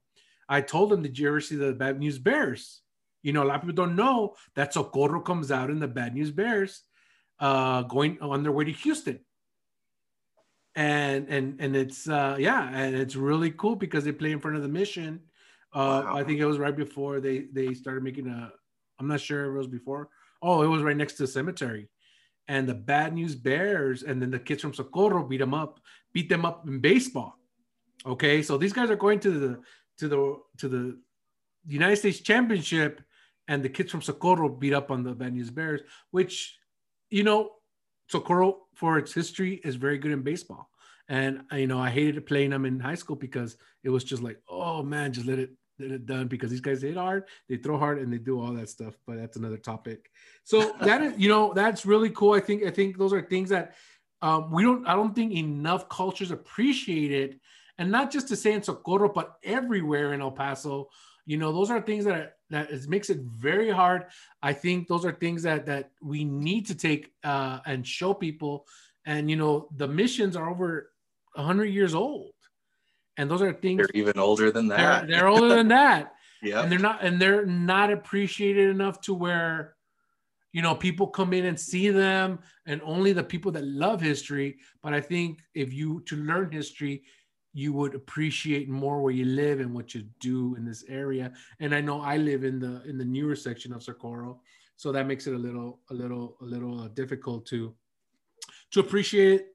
i 0.49 0.61
told 0.61 0.93
him 0.93 1.03
did 1.03 1.19
you 1.19 1.29
ever 1.29 1.41
see 1.41 1.57
the 1.57 1.73
bad 1.73 1.99
news 1.99 2.19
bears? 2.19 2.83
You 3.23 3.33
know 3.33 3.43
a 3.43 3.47
lot 3.47 3.57
of 3.57 3.63
people 3.63 3.85
don't 3.85 3.97
know 3.97 4.35
that 4.55 4.73
socorro 4.73 5.21
comes 5.21 5.51
out 5.51 5.71
in 5.71 5.81
the 5.81 5.89
bad 5.89 6.15
news 6.15 6.31
bears 6.31 6.83
uh, 7.41 7.83
going 7.83 8.19
on 8.21 8.43
their 8.43 8.53
way 8.53 8.65
to 8.65 8.73
houston. 8.73 9.21
And 10.75 11.29
and 11.29 11.61
and 11.61 11.75
it's 11.75 12.09
uh 12.09 12.37
yeah 12.39 12.69
and 12.73 12.95
it's 12.95 13.17
really 13.17 13.51
cool 13.51 13.75
because 13.75 14.05
they 14.05 14.13
play 14.13 14.31
in 14.31 14.39
front 14.39 14.57
of 14.57 14.63
the 14.63 14.69
mission 14.69 15.23
uh, 15.75 16.03
wow. 16.05 16.17
I 16.17 16.25
think 16.25 16.41
it 16.41 16.47
was 16.47 16.59
right 16.59 16.77
before 16.77 17.21
they 17.21 17.47
they 17.53 17.75
started 17.75 18.03
making 18.03 18.29
a. 18.29 18.53
I'm 18.99 19.09
not 19.09 19.21
sure 19.21 19.45
it 19.45 19.57
was 19.57 19.67
before. 19.67 20.09
Oh, 20.43 20.63
it 20.63 20.67
was 20.67 20.83
right 20.83 20.97
next 20.97 21.15
to 21.15 21.25
the 21.25 21.29
cemetery, 21.29 21.89
and 22.47 22.69
the 22.69 22.75
Bad 22.75 23.15
News 23.15 23.35
Bears, 23.35 24.03
and 24.03 24.21
then 24.21 24.31
the 24.31 24.39
kids 24.39 24.63
from 24.63 24.75
Socorro 24.75 25.25
beat 25.25 25.39
them 25.39 25.55
up, 25.55 25.81
beat 26.13 26.29
them 26.29 26.45
up 26.45 26.67
in 26.67 26.81
baseball. 26.81 27.39
Okay, 28.07 28.43
so 28.43 28.57
these 28.57 28.73
guys 28.73 28.91
are 28.91 28.97
going 28.97 29.21
to 29.21 29.31
the 29.31 29.61
to 29.99 30.09
the 30.09 30.37
to 30.59 30.69
the 30.69 30.99
United 31.67 31.97
States 31.97 32.21
Championship, 32.21 33.03
and 33.49 33.63
the 33.63 33.69
kids 33.69 33.91
from 33.91 34.03
Socorro 34.03 34.49
beat 34.49 34.73
up 34.73 34.91
on 34.91 35.03
the 35.03 35.15
Bad 35.15 35.35
News 35.35 35.51
Bears, 35.51 35.81
which, 36.11 36.57
you 37.11 37.25
know, 37.25 37.51
Socorro 38.09 38.67
for 38.75 38.99
its 38.99 39.13
history 39.13 39.61
is 39.65 39.75
very 39.75 39.99
good 39.99 40.13
in 40.13 40.23
baseball. 40.23 40.71
And 41.09 41.43
you 41.53 41.67
know, 41.67 41.79
I 41.79 41.91
hated 41.91 42.27
playing 42.27 42.51
them 42.51 42.65
in 42.67 42.81
high 42.81 42.95
school 42.95 43.17
because 43.17 43.57
it 43.83 43.91
was 43.91 44.05
just 44.05 44.23
like, 44.23 44.39
oh 44.49 44.83
man, 44.83 45.13
just 45.13 45.27
let 45.27 45.39
it 45.39 45.51
let 45.79 45.91
it 45.91 46.07
done 46.07 46.27
because 46.27 46.51
these 46.51 46.61
guys 46.61 46.83
hit 46.83 46.97
hard, 46.97 47.25
they 47.49 47.57
throw 47.57 47.79
hard, 47.79 47.99
and 47.99 48.13
they 48.13 48.19
do 48.19 48.41
all 48.41 48.53
that 48.53 48.69
stuff. 48.69 48.95
But 49.07 49.17
that's 49.17 49.37
another 49.37 49.57
topic. 49.57 50.11
So 50.45 50.75
that 50.81 51.03
is, 51.03 51.15
you 51.17 51.29
know, 51.29 51.53
that's 51.55 51.87
really 51.87 52.11
cool. 52.11 52.33
I 52.33 52.41
think 52.41 52.65
I 52.65 52.71
think 52.71 52.99
those 52.99 53.13
are 53.13 53.23
things 53.23 53.51
that 53.51 53.75
um, 54.23 54.51
we 54.51 54.63
don't. 54.63 54.87
I 54.87 54.95
don't 54.95 55.15
think 55.15 55.33
enough 55.33 55.89
cultures 55.89 56.31
appreciate 56.31 57.13
it, 57.13 57.41
and 57.79 57.91
not 57.91 58.11
just 58.11 58.29
to 58.29 58.37
say 58.37 58.53
in 58.53 58.63
Socorro, 58.63 59.13
but 59.13 59.37
everywhere 59.43 60.13
in 60.13 60.21
El 60.21 60.33
Paso. 60.33 60.89
You 61.25 61.37
know, 61.37 61.53
those 61.53 61.71
are 61.71 61.81
things 61.81 62.07
that 62.07 62.37
that 62.51 62.71
is, 62.71 62.89
makes 62.89 63.11
it 63.11 63.19
very 63.19 63.71
hard. 63.71 64.07
I 64.43 64.55
think 64.55 64.89
those 64.89 65.05
are 65.05 65.13
things 65.13 65.43
that 65.43 65.67
that 65.67 65.91
we 66.03 66.25
need 66.25 66.67
to 66.67 66.75
take 66.75 67.13
uh, 67.23 67.61
and 67.67 67.87
show 67.87 68.15
people. 68.15 68.67
And 69.05 69.31
you 69.31 69.37
know, 69.37 69.69
the 69.77 69.89
missions 69.89 70.37
are 70.37 70.51
over 70.51 70.91
100 71.39 71.67
years 71.67 71.95
old. 71.95 72.33
And 73.17 73.31
those 73.31 73.43
are 73.43 73.53
things 73.53 73.79
they're 73.79 73.89
even 73.95 74.19
older 74.19 74.51
than 74.51 74.69
that. 74.69 75.07
they're, 75.07 75.19
they're 75.19 75.29
older 75.29 75.49
than 75.49 75.69
that. 75.69 76.15
Yeah 76.41 76.63
and 76.63 76.71
they're 76.71 76.79
not 76.79 77.03
and 77.03 77.21
they're 77.21 77.45
not 77.45 77.93
appreciated 77.93 78.71
enough 78.71 79.01
to 79.01 79.13
where 79.13 79.75
you 80.53 80.63
know 80.63 80.73
people 80.73 81.09
come 81.09 81.33
in 81.33 81.47
and 81.47 81.59
see 81.59 81.91
them 81.91 82.39
and 82.65 82.81
only 82.85 83.13
the 83.13 83.25
people 83.25 83.51
that 83.51 83.65
love 83.65 84.01
history. 84.01 84.59
But 84.81 84.95
i 84.95 85.01
think 85.01 85.41
if 85.55 85.73
you 85.73 86.01
to 86.03 86.15
learn 86.15 86.53
history 86.53 87.03
you 87.53 87.73
would 87.73 87.97
appreciate 87.97 88.69
more 88.69 89.03
where 89.03 89.13
you 89.13 89.25
live 89.25 89.59
and 89.59 89.75
what 89.75 89.97
you 89.97 90.05
do 90.21 90.55
in 90.55 90.65
this 90.65 90.85
area. 90.89 91.33
And 91.59 91.75
i 91.75 91.81
know 91.81 92.01
i 92.03 92.17
live 92.17 92.45
in 92.45 92.61
the 92.61 92.85
in 92.85 92.97
the 92.99 93.05
newer 93.05 93.35
section 93.35 93.73
of 93.73 93.83
socorro 93.83 94.41
so 94.77 94.93
that 94.93 95.09
makes 95.09 95.27
it 95.27 95.35
a 95.35 95.39
little 95.39 95.81
a 95.91 95.95
little 95.95 96.37
a 96.41 96.45
little 96.45 96.87
difficult 96.87 97.47
to 97.47 97.75
to 98.71 98.79
appreciate 98.79 99.47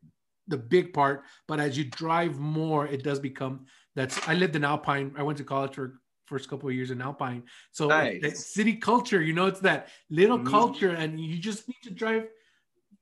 the 0.48 0.58
big 0.58 0.94
part. 0.94 1.24
But 1.48 1.60
as 1.60 1.78
you 1.78 1.86
drive 1.86 2.40
more, 2.40 2.88
it 2.88 3.04
does 3.04 3.20
become 3.20 3.66
that's. 3.96 4.28
I 4.28 4.34
lived 4.34 4.56
in 4.56 4.64
Alpine. 4.64 5.14
I 5.18 5.24
went 5.24 5.38
to 5.40 5.44
college 5.44 5.76
for 5.76 6.00
first 6.26 6.50
couple 6.50 6.70
of 6.70 6.76
years 6.76 6.92
in 6.92 7.02
Alpine. 7.02 7.44
So 7.72 7.88
nice. 7.88 8.54
city 8.54 8.76
culture, 8.76 9.22
you 9.22 9.34
know, 9.34 9.46
it's 9.46 9.60
that 9.62 9.90
little 10.10 10.40
mm-hmm. 10.40 10.50
culture, 10.50 10.92
and 10.92 11.20
you 11.20 11.38
just 11.38 11.68
need 11.68 11.82
to 11.84 11.92
drive 11.92 12.28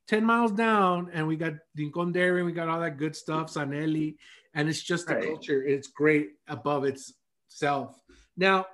10 0.08 0.24
miles 0.24 0.52
down, 0.52 1.10
and 1.12 1.26
we 1.26 1.36
got 1.36 1.54
Rincon 1.76 2.12
Dairy, 2.12 2.42
we 2.42 2.52
got 2.52 2.68
all 2.68 2.80
that 2.80 2.98
good 2.98 3.14
stuff, 3.14 3.50
San 3.50 3.72
Eli, 3.72 4.12
and 4.54 4.68
it's 4.68 4.82
just 4.82 5.06
the 5.06 5.14
right. 5.14 5.24
culture. 5.24 5.64
It's 5.64 5.88
great 5.88 6.30
above 6.48 6.84
itself. 6.84 7.98
Now, 8.36 8.66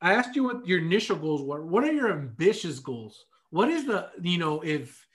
I 0.00 0.14
asked 0.14 0.36
you 0.36 0.44
what 0.44 0.66
your 0.66 0.80
initial 0.80 1.16
goals 1.16 1.42
were. 1.42 1.64
What 1.64 1.84
are 1.84 1.92
your 1.92 2.10
ambitious 2.12 2.78
goals? 2.78 3.24
What 3.50 3.68
is 3.70 3.86
the, 3.86 4.10
you 4.20 4.38
know, 4.38 4.60
if 4.60 5.06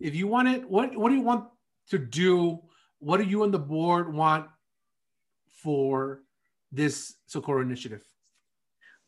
if 0.00 0.14
you 0.14 0.26
want 0.26 0.48
it, 0.48 0.68
what 0.68 0.96
what 0.96 1.10
do 1.10 1.14
you 1.14 1.22
want 1.22 1.46
to 1.90 1.98
do? 1.98 2.60
What 2.98 3.18
do 3.18 3.24
you 3.24 3.42
and 3.44 3.52
the 3.52 3.58
board 3.58 4.12
want 4.12 4.46
for 5.62 6.22
this 6.70 7.14
Socorro 7.26 7.62
initiative? 7.62 8.04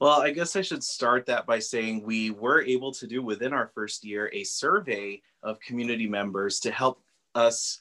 Well, 0.01 0.21
I 0.21 0.33
guess 0.33 0.57
I 0.57 0.63
should 0.63 0.83
start 0.83 1.27
that 1.27 1.47
by 1.47 1.61
saying 1.61 2.03
we 2.03 2.31
were 2.31 2.63
able 2.63 2.93
to 2.93 3.07
do 3.07 3.23
within 3.23 3.53
our 3.53 3.71
first 3.75 4.05
year 4.05 4.29
a 4.33 4.45
survey 4.45 5.23
of 5.43 5.61
community 5.61 6.07
members 6.07 6.59
to 6.61 6.71
help 6.71 7.01
us 7.35 7.79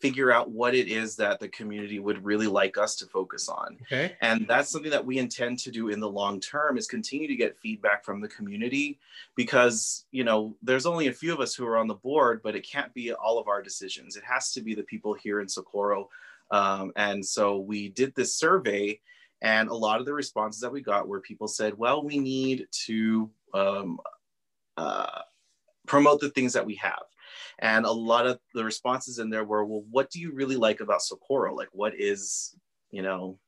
figure 0.00 0.30
out 0.30 0.50
what 0.50 0.74
it 0.74 0.88
is 0.88 1.16
that 1.16 1.40
the 1.40 1.48
community 1.48 1.98
would 1.98 2.22
really 2.24 2.46
like 2.46 2.76
us 2.76 2.96
to 2.96 3.06
focus 3.06 3.48
on. 3.48 3.78
Okay. 3.82 4.14
And 4.20 4.46
that's 4.46 4.70
something 4.70 4.90
that 4.90 5.04
we 5.04 5.18
intend 5.18 5.58
to 5.60 5.70
do 5.70 5.88
in 5.88 6.00
the 6.00 6.08
long 6.08 6.38
term 6.38 6.76
is 6.76 6.86
continue 6.86 7.26
to 7.26 7.36
get 7.36 7.58
feedback 7.58 8.04
from 8.04 8.20
the 8.20 8.28
community 8.28 8.98
because, 9.36 10.04
you 10.10 10.22
know, 10.22 10.54
there's 10.62 10.86
only 10.86 11.06
a 11.06 11.12
few 11.12 11.32
of 11.32 11.40
us 11.40 11.54
who 11.54 11.66
are 11.66 11.78
on 11.78 11.86
the 11.86 11.94
board, 11.94 12.40
but 12.42 12.54
it 12.54 12.68
can't 12.68 12.92
be 12.92 13.12
all 13.12 13.38
of 13.38 13.48
our 13.48 13.62
decisions. 13.62 14.16
It 14.16 14.24
has 14.24 14.52
to 14.52 14.60
be 14.60 14.74
the 14.74 14.82
people 14.82 15.14
here 15.14 15.40
in 15.40 15.48
Socorro. 15.48 16.10
Um, 16.50 16.92
and 16.96 17.24
so 17.24 17.58
we 17.58 17.88
did 17.88 18.14
this 18.14 18.34
survey 18.34 19.00
and 19.42 19.68
a 19.68 19.74
lot 19.74 20.00
of 20.00 20.06
the 20.06 20.14
responses 20.14 20.60
that 20.60 20.72
we 20.72 20.80
got 20.80 21.08
were 21.08 21.20
people 21.20 21.48
said, 21.48 21.76
well, 21.76 22.02
we 22.02 22.18
need 22.18 22.66
to 22.86 23.30
um, 23.52 23.98
uh, 24.76 25.20
promote 25.86 26.20
the 26.20 26.30
things 26.30 26.52
that 26.54 26.66
we 26.66 26.74
have 26.76 27.02
and 27.58 27.84
a 27.84 27.90
lot 27.90 28.26
of 28.26 28.38
the 28.54 28.64
responses 28.64 29.18
in 29.18 29.30
there 29.30 29.44
were, 29.44 29.64
well, 29.64 29.84
what 29.90 30.10
do 30.10 30.20
you 30.20 30.32
really 30.32 30.56
like 30.56 30.80
about 30.80 31.02
Socorro? 31.02 31.54
Like, 31.54 31.68
what 31.72 31.94
is, 31.98 32.56
you 32.90 33.02
know, 33.02 33.38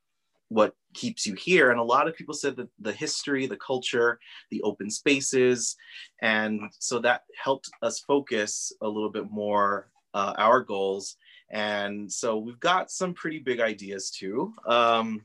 what 0.48 0.74
keeps 0.94 1.26
you 1.26 1.34
here? 1.34 1.70
And 1.70 1.78
a 1.78 1.84
lot 1.84 2.08
of 2.08 2.16
people 2.16 2.34
said 2.34 2.56
that 2.56 2.68
the 2.78 2.92
history, 2.92 3.46
the 3.46 3.56
culture, 3.56 4.18
the 4.50 4.62
open 4.62 4.90
spaces. 4.90 5.76
And 6.22 6.60
so 6.78 6.98
that 7.00 7.22
helped 7.42 7.68
us 7.82 8.00
focus 8.00 8.72
a 8.80 8.88
little 8.88 9.10
bit 9.10 9.30
more 9.30 9.90
uh, 10.14 10.34
our 10.38 10.62
goals. 10.62 11.16
And 11.50 12.10
so 12.10 12.38
we've 12.38 12.60
got 12.60 12.90
some 12.90 13.14
pretty 13.14 13.38
big 13.38 13.60
ideas 13.60 14.10
too. 14.10 14.54
Um, 14.66 15.22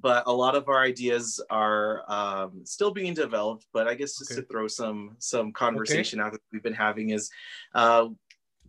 but 0.00 0.24
a 0.26 0.32
lot 0.32 0.54
of 0.54 0.68
our 0.68 0.82
ideas 0.82 1.40
are 1.50 2.02
um, 2.10 2.62
still 2.64 2.90
being 2.90 3.14
developed. 3.14 3.66
But 3.72 3.86
I 3.86 3.94
guess 3.94 4.18
just 4.18 4.32
okay. 4.32 4.40
to 4.40 4.46
throw 4.46 4.68
some 4.68 5.16
some 5.18 5.52
conversation 5.52 6.20
okay. 6.20 6.26
out 6.26 6.32
that 6.32 6.40
we've 6.52 6.62
been 6.62 6.74
having 6.74 7.10
is 7.10 7.30
uh, 7.74 8.08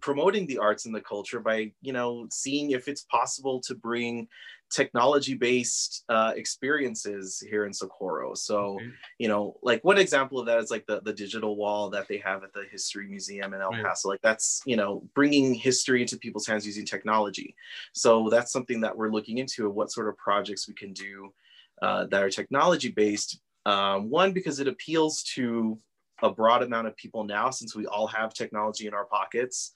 promoting 0.02 0.46
the 0.46 0.60
arts 0.60 0.86
and 0.86 0.94
the 0.94 1.02
culture 1.02 1.40
by 1.40 1.72
you 1.82 1.94
know 1.94 2.28
seeing 2.30 2.72
if 2.72 2.88
it's 2.88 3.04
possible 3.04 3.60
to 3.62 3.76
bring 3.76 4.28
technology 4.72 5.36
based 5.36 6.04
uh, 6.10 6.34
experiences 6.36 7.44
here 7.48 7.66
in 7.66 7.74
Socorro. 7.74 8.34
So, 8.34 8.76
okay. 8.76 8.90
you 9.20 9.28
know, 9.28 9.58
like 9.62 9.84
one 9.84 9.98
example 9.98 10.40
of 10.40 10.46
that 10.48 10.60
is 10.60 10.72
like 10.72 10.86
the, 10.86 11.02
the 11.02 11.14
digital 11.14 11.56
wall 11.56 11.90
that 11.92 12.08
they 12.08 12.18
have 12.18 12.44
at 12.44 12.54
the 12.54 12.66
History 12.72 13.08
Museum 13.08 13.54
in 13.54 13.62
El 13.62 13.72
Paso. 13.72 14.10
Like 14.10 14.22
that's, 14.22 14.62
you 14.66 14.76
know, 14.76 15.04
bringing 15.14 15.54
history 15.54 16.02
into 16.02 16.18
people's 16.18 16.48
hands 16.48 16.66
using 16.66 16.86
technology. 16.86 17.56
So 17.94 18.30
that's 18.30 18.52
something 18.52 18.82
that 18.82 18.96
we're 18.96 19.12
looking 19.12 19.38
into 19.38 19.70
what 19.70 19.92
sort 19.92 20.10
of 20.10 20.18
projects 20.18 20.68
we 20.68 20.74
can 20.74 20.94
do 20.94 21.34
uh, 21.82 22.06
that 22.06 22.24
are 22.24 22.30
technology 22.30 22.90
based. 22.90 23.40
Um, 23.66 24.10
one, 24.10 24.32
because 24.32 24.60
it 24.60 24.68
appeals 24.68 25.24
to 25.36 25.80
a 26.22 26.32
broad 26.32 26.64
amount 26.64 26.88
of 26.88 26.96
people 26.96 27.24
now 27.24 27.50
since 27.50 27.76
we 27.76 27.86
all 27.88 28.08
have 28.08 28.34
technology 28.34 28.88
in 28.88 28.94
our 28.94 29.06
pockets 29.06 29.74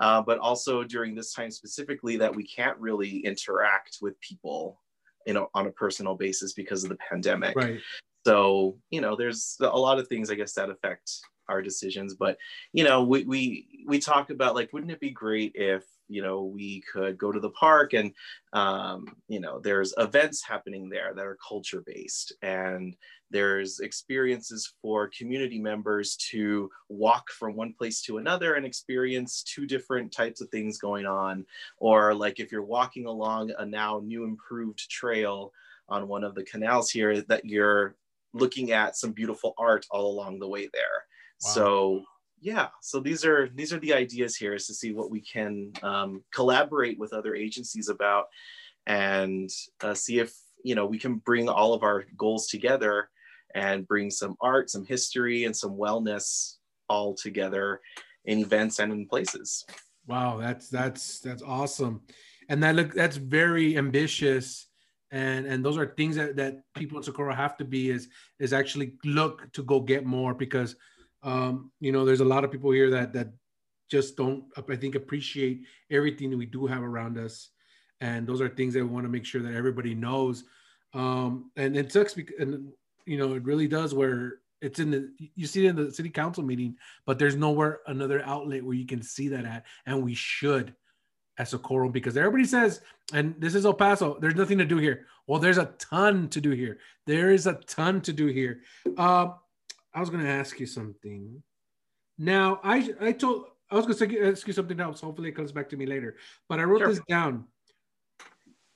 uh, 0.00 0.20
but 0.20 0.38
also 0.38 0.82
during 0.82 1.14
this 1.14 1.32
time 1.32 1.50
specifically 1.50 2.16
that 2.16 2.34
we 2.34 2.44
can't 2.44 2.78
really 2.78 3.18
interact 3.18 3.98
with 4.02 4.18
people 4.20 4.80
you 5.26 5.34
know 5.34 5.48
on 5.54 5.66
a 5.66 5.72
personal 5.72 6.14
basis 6.14 6.52
because 6.52 6.82
of 6.82 6.90
the 6.90 6.96
pandemic. 6.96 7.56
Right. 7.56 7.80
So 8.26 8.78
you 8.90 9.00
know 9.00 9.16
there's 9.16 9.56
a 9.60 9.78
lot 9.78 9.98
of 9.98 10.08
things 10.08 10.30
i 10.30 10.34
guess 10.34 10.54
that 10.54 10.70
affect 10.70 11.12
our 11.48 11.62
decisions. 11.62 12.14
But 12.14 12.38
you 12.72 12.84
know 12.84 13.02
we 13.02 13.24
we 13.24 13.84
we 13.86 13.98
talk 13.98 14.30
about 14.30 14.54
like 14.54 14.72
wouldn't 14.72 14.92
it 14.92 15.00
be 15.00 15.10
great 15.10 15.52
if 15.54 15.84
you 16.10 16.22
know 16.22 16.42
we 16.42 16.82
could 16.92 17.16
go 17.16 17.32
to 17.32 17.40
the 17.40 17.50
park 17.50 17.94
and 17.94 18.12
um, 18.52 19.06
you 19.28 19.40
know 19.40 19.60
there's 19.60 19.94
events 19.96 20.42
happening 20.42 20.88
there 20.88 21.14
that 21.14 21.24
are 21.24 21.38
culture 21.48 21.82
based 21.86 22.32
and 22.42 22.96
there's 23.30 23.78
experiences 23.80 24.72
for 24.82 25.08
community 25.16 25.58
members 25.58 26.16
to 26.16 26.68
walk 26.88 27.30
from 27.30 27.54
one 27.54 27.72
place 27.72 28.02
to 28.02 28.18
another 28.18 28.54
and 28.54 28.66
experience 28.66 29.42
two 29.42 29.66
different 29.66 30.12
types 30.12 30.40
of 30.40 30.48
things 30.48 30.78
going 30.78 31.06
on. 31.06 31.46
Or 31.78 32.12
like 32.12 32.40
if 32.40 32.50
you're 32.50 32.64
walking 32.64 33.06
along 33.06 33.52
a 33.58 33.64
now 33.64 34.00
new 34.04 34.24
improved 34.24 34.90
trail 34.90 35.52
on 35.88 36.08
one 36.08 36.24
of 36.24 36.34
the 36.34 36.44
canals 36.44 36.90
here 36.90 37.22
that 37.22 37.44
you're 37.44 37.94
looking 38.32 38.72
at 38.72 38.96
some 38.96 39.12
beautiful 39.12 39.54
art 39.58 39.86
all 39.90 40.10
along 40.12 40.38
the 40.40 40.48
way 40.48 40.68
there. 40.72 41.04
Wow. 41.42 41.50
so 41.50 42.04
yeah 42.40 42.68
so 42.80 43.00
these 43.00 43.24
are 43.24 43.48
these 43.54 43.72
are 43.72 43.78
the 43.80 43.92
ideas 43.92 44.36
here 44.36 44.54
is 44.54 44.66
to 44.66 44.74
see 44.74 44.92
what 44.92 45.10
we 45.10 45.20
can 45.20 45.72
um, 45.82 46.22
collaborate 46.32 46.98
with 46.98 47.12
other 47.12 47.34
agencies 47.34 47.88
about 47.88 48.26
and 48.86 49.50
uh, 49.82 49.94
see 49.94 50.18
if 50.18 50.32
you 50.64 50.74
know 50.74 50.86
we 50.86 50.98
can 50.98 51.16
bring 51.16 51.48
all 51.48 51.74
of 51.74 51.82
our 51.82 52.04
goals 52.16 52.48
together 52.48 53.10
and 53.54 53.86
bring 53.86 54.10
some 54.10 54.36
art 54.40 54.70
some 54.70 54.84
history 54.84 55.44
and 55.44 55.56
some 55.56 55.76
wellness 55.76 56.56
all 56.88 57.14
together 57.14 57.80
in 58.24 58.40
events 58.40 58.78
and 58.78 58.92
in 58.92 59.06
places. 59.06 59.64
Wow 60.06 60.38
that's 60.38 60.68
that's 60.68 61.20
that's 61.20 61.42
awesome. 61.42 62.02
And 62.48 62.62
that 62.62 62.74
look 62.74 62.92
that's 62.94 63.16
very 63.16 63.76
ambitious. 63.76 64.66
And 65.12 65.46
and 65.46 65.64
those 65.64 65.78
are 65.78 65.94
things 65.96 66.16
that 66.16 66.36
that 66.36 66.62
people 66.74 66.98
in 66.98 67.04
socorro 67.04 67.34
have 67.34 67.56
to 67.58 67.64
be 67.64 67.90
is 67.90 68.08
is 68.38 68.52
actually 68.52 68.94
look 69.04 69.52
to 69.52 69.62
go 69.62 69.80
get 69.80 70.04
more 70.04 70.34
because 70.34 70.76
um, 71.22 71.70
you 71.80 71.92
know, 71.92 72.04
there's 72.04 72.20
a 72.20 72.24
lot 72.24 72.44
of 72.44 72.50
people 72.50 72.70
here 72.70 72.90
that 72.90 73.12
that 73.12 73.28
just 73.90 74.16
don't, 74.16 74.44
I 74.56 74.76
think, 74.76 74.94
appreciate 74.94 75.62
everything 75.90 76.30
that 76.30 76.36
we 76.36 76.46
do 76.46 76.66
have 76.66 76.82
around 76.82 77.18
us, 77.18 77.50
and 78.00 78.26
those 78.26 78.40
are 78.40 78.48
things 78.48 78.74
that 78.74 78.84
we 78.84 78.90
want 78.90 79.04
to 79.04 79.10
make 79.10 79.24
sure 79.24 79.42
that 79.42 79.54
everybody 79.54 79.94
knows. 79.94 80.44
Um, 80.94 81.50
and 81.56 81.76
it 81.76 81.92
sucks 81.92 82.14
because, 82.14 82.36
and 82.38 82.72
you 83.06 83.18
know, 83.18 83.34
it 83.34 83.44
really 83.44 83.68
does 83.68 83.94
where 83.94 84.38
it's 84.60 84.78
in 84.78 84.90
the 84.90 85.10
you 85.34 85.46
see 85.46 85.66
it 85.66 85.70
in 85.70 85.76
the 85.76 85.92
city 85.92 86.10
council 86.10 86.44
meeting, 86.44 86.76
but 87.06 87.18
there's 87.18 87.36
nowhere 87.36 87.80
another 87.86 88.22
outlet 88.24 88.64
where 88.64 88.74
you 88.74 88.86
can 88.86 89.02
see 89.02 89.28
that 89.28 89.44
at, 89.44 89.64
and 89.86 90.02
we 90.02 90.14
should 90.14 90.74
as 91.38 91.48
a 91.48 91.50
Socorro 91.56 91.88
because 91.88 92.16
everybody 92.16 92.44
says, 92.44 92.82
and 93.14 93.34
this 93.38 93.54
is 93.54 93.64
El 93.64 93.72
Paso, 93.72 94.18
there's 94.20 94.34
nothing 94.34 94.58
to 94.58 94.64
do 94.64 94.76
here. 94.76 95.06
Well, 95.26 95.40
there's 95.40 95.58
a 95.58 95.72
ton 95.78 96.28
to 96.30 96.40
do 96.40 96.50
here. 96.50 96.78
There 97.06 97.30
is 97.30 97.46
a 97.46 97.54
ton 97.54 98.02
to 98.02 98.12
do 98.12 98.26
here. 98.26 98.60
Uh, 98.96 99.28
I 99.94 100.00
was 100.00 100.10
going 100.10 100.22
to 100.22 100.30
ask 100.30 100.58
you 100.60 100.66
something. 100.66 101.42
Now, 102.18 102.60
I 102.62 102.92
I 103.00 103.12
told 103.12 103.46
I 103.70 103.76
was 103.76 103.86
going 103.86 104.10
to 104.10 104.28
ask 104.28 104.46
you 104.46 104.52
something 104.52 104.80
else. 104.80 105.00
Hopefully, 105.00 105.28
it 105.28 105.36
comes 105.36 105.52
back 105.52 105.68
to 105.70 105.76
me 105.76 105.86
later. 105.86 106.16
But 106.48 106.60
I 106.60 106.64
wrote 106.64 106.80
sure. 106.80 106.88
this 106.88 107.00
down. 107.08 107.44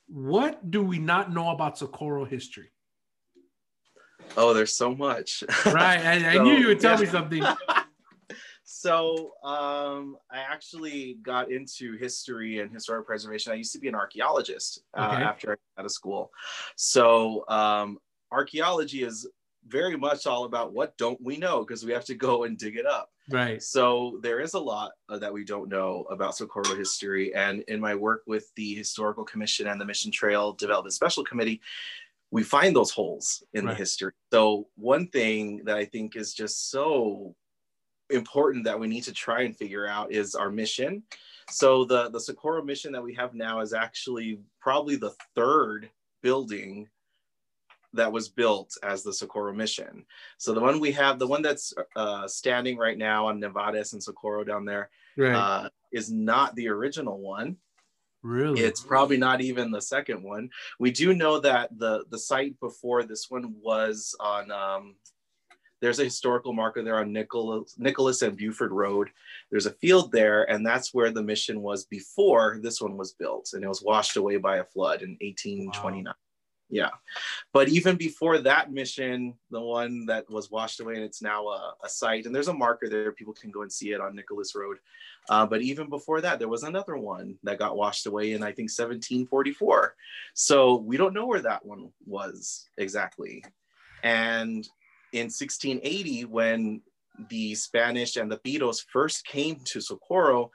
What 0.06 0.70
do 0.70 0.82
we 0.82 0.98
not 0.98 1.32
know 1.32 1.50
about 1.50 1.78
Socorro 1.78 2.24
history? 2.24 2.70
Oh, 4.36 4.52
there's 4.52 4.76
so 4.76 4.94
much. 4.94 5.42
right. 5.66 6.00
I, 6.00 6.20
so, 6.34 6.40
I, 6.40 6.42
knew 6.42 6.54
you 6.54 6.68
would 6.68 6.80
tell 6.80 6.94
yeah. 6.94 7.00
me 7.00 7.06
something. 7.06 7.44
so 8.64 9.32
um, 9.42 10.16
I 10.30 10.38
actually 10.38 11.18
got 11.22 11.50
into 11.50 11.96
history 11.96 12.60
and 12.60 12.72
historic 12.72 13.06
preservation. 13.06 13.52
I 13.52 13.56
used 13.56 13.72
to 13.72 13.78
be 13.78 13.88
an 13.88 13.94
archaeologist 13.94 14.82
uh, 14.96 15.12
okay. 15.12 15.22
after 15.22 15.52
I 15.52 15.54
got 15.54 15.80
out 15.80 15.84
of 15.86 15.92
school. 15.92 16.30
So 16.76 17.44
um, 17.48 17.98
archaeology 18.30 19.02
is 19.02 19.26
very 19.66 19.96
much 19.96 20.26
all 20.26 20.44
about 20.44 20.72
what 20.72 20.96
don't 20.98 21.20
we 21.22 21.36
know 21.36 21.60
because 21.60 21.84
we 21.84 21.92
have 21.92 22.04
to 22.04 22.14
go 22.14 22.44
and 22.44 22.58
dig 22.58 22.76
it 22.76 22.86
up. 22.86 23.10
Right. 23.30 23.62
So 23.62 24.18
there 24.22 24.40
is 24.40 24.54
a 24.54 24.58
lot 24.58 24.92
uh, 25.08 25.18
that 25.18 25.32
we 25.32 25.44
don't 25.44 25.70
know 25.70 26.06
about 26.10 26.36
Socorro 26.36 26.76
history. 26.76 27.34
And 27.34 27.62
in 27.68 27.80
my 27.80 27.94
work 27.94 28.22
with 28.26 28.52
the 28.56 28.74
Historical 28.74 29.24
Commission 29.24 29.66
and 29.66 29.80
the 29.80 29.84
Mission 29.86 30.10
Trail 30.10 30.52
Development 30.52 30.92
Special 30.92 31.24
Committee, 31.24 31.60
we 32.30 32.42
find 32.42 32.76
those 32.76 32.90
holes 32.90 33.42
in 33.54 33.64
right. 33.64 33.72
the 33.72 33.76
history. 33.76 34.12
So 34.32 34.68
one 34.76 35.08
thing 35.08 35.62
that 35.64 35.76
I 35.76 35.84
think 35.84 36.16
is 36.16 36.34
just 36.34 36.70
so 36.70 37.34
important 38.10 38.64
that 38.64 38.78
we 38.78 38.86
need 38.86 39.04
to 39.04 39.12
try 39.12 39.42
and 39.42 39.56
figure 39.56 39.86
out 39.86 40.12
is 40.12 40.34
our 40.34 40.50
mission. 40.50 41.02
So 41.50 41.84
the 41.84 42.10
the 42.10 42.20
Socorro 42.20 42.62
mission 42.62 42.92
that 42.92 43.02
we 43.02 43.14
have 43.14 43.34
now 43.34 43.60
is 43.60 43.72
actually 43.72 44.40
probably 44.60 44.96
the 44.96 45.14
third 45.34 45.90
building 46.22 46.88
that 47.94 48.12
was 48.12 48.28
built 48.28 48.76
as 48.82 49.02
the 49.02 49.12
Socorro 49.12 49.54
mission. 49.54 50.04
So 50.38 50.52
the 50.52 50.60
one 50.60 50.80
we 50.80 50.92
have, 50.92 51.18
the 51.18 51.26
one 51.26 51.42
that's 51.42 51.72
uh, 51.96 52.28
standing 52.28 52.76
right 52.76 52.98
now 52.98 53.28
on 53.28 53.40
Nevarez 53.40 53.92
and 53.92 54.02
Socorro 54.02 54.44
down 54.44 54.64
there, 54.64 54.90
right. 55.16 55.34
uh, 55.34 55.68
is 55.92 56.12
not 56.12 56.54
the 56.54 56.68
original 56.68 57.18
one. 57.18 57.56
Really? 58.22 58.60
It's 58.60 58.82
probably 58.82 59.18
not 59.18 59.40
even 59.42 59.70
the 59.70 59.82
second 59.82 60.22
one. 60.22 60.48
We 60.78 60.90
do 60.90 61.14
know 61.14 61.38
that 61.40 61.78
the 61.78 62.04
the 62.10 62.18
site 62.18 62.58
before 62.58 63.02
this 63.02 63.30
one 63.30 63.54
was 63.60 64.16
on. 64.18 64.50
Um, 64.50 64.94
there's 65.82 65.98
a 65.98 66.04
historical 66.04 66.54
marker 66.54 66.82
there 66.82 66.98
on 67.00 67.12
Nicholas, 67.12 67.74
Nicholas 67.76 68.22
and 68.22 68.34
Buford 68.34 68.72
Road. 68.72 69.10
There's 69.50 69.66
a 69.66 69.72
field 69.72 70.10
there, 70.10 70.50
and 70.50 70.64
that's 70.64 70.94
where 70.94 71.10
the 71.10 71.22
mission 71.22 71.60
was 71.60 71.84
before 71.84 72.58
this 72.62 72.80
one 72.80 72.96
was 72.96 73.12
built, 73.12 73.50
and 73.52 73.62
it 73.62 73.68
was 73.68 73.82
washed 73.82 74.16
away 74.16 74.38
by 74.38 74.56
a 74.56 74.64
flood 74.64 75.02
in 75.02 75.10
1829. 75.20 76.04
Wow 76.04 76.14
yeah. 76.74 76.90
But 77.52 77.68
even 77.68 77.94
before 77.96 78.38
that 78.38 78.72
mission 78.72 79.34
the 79.52 79.60
one 79.60 80.06
that 80.06 80.28
was 80.28 80.50
washed 80.50 80.80
away 80.80 80.94
and 80.94 81.04
it's 81.04 81.22
now 81.22 81.46
a, 81.46 81.74
a 81.84 81.88
site 81.88 82.26
and 82.26 82.34
there's 82.34 82.48
a 82.48 82.52
marker 82.52 82.88
there 82.88 83.12
people 83.12 83.32
can 83.32 83.52
go 83.52 83.62
and 83.62 83.72
see 83.72 83.92
it 83.92 84.00
on 84.00 84.16
nicholas 84.16 84.56
road. 84.56 84.78
Uh, 85.28 85.46
but 85.46 85.62
even 85.62 85.88
before 85.88 86.20
that 86.20 86.40
there 86.40 86.48
was 86.48 86.64
another 86.64 86.96
one 86.96 87.36
that 87.44 87.60
got 87.60 87.76
washed 87.76 88.06
away 88.06 88.32
in 88.32 88.42
i 88.42 88.46
think 88.46 88.68
1744 88.68 89.94
so 90.34 90.78
we 90.78 90.96
don't 90.96 91.14
know 91.14 91.26
where 91.26 91.42
that 91.42 91.64
one 91.64 91.90
was 92.06 92.68
exactly. 92.76 93.44
And 94.02 94.68
in 95.12 95.26
1680 95.26 96.24
when 96.24 96.82
the 97.30 97.54
spanish 97.54 98.16
and 98.16 98.28
the 98.30 98.38
beatles 98.38 98.84
first 98.92 99.24
came 99.24 99.60
to 99.64 99.80
socorro 99.80 100.50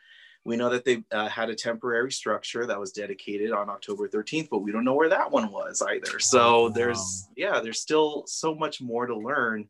we 0.45 0.55
know 0.55 0.69
that 0.69 0.85
they 0.85 1.03
uh, 1.11 1.27
had 1.27 1.49
a 1.49 1.55
temporary 1.55 2.11
structure 2.11 2.65
that 2.65 2.79
was 2.79 2.91
dedicated 2.91 3.51
on 3.51 3.69
October 3.69 4.07
13th, 4.07 4.47
but 4.49 4.59
we 4.59 4.71
don't 4.71 4.85
know 4.85 4.93
where 4.93 5.09
that 5.09 5.31
one 5.31 5.51
was 5.51 5.81
either. 5.81 6.19
So 6.19 6.65
oh, 6.65 6.69
there's, 6.69 7.27
yeah, 7.35 7.59
there's 7.59 7.81
still 7.81 8.23
so 8.25 8.55
much 8.55 8.81
more 8.81 9.05
to 9.05 9.15
learn 9.15 9.67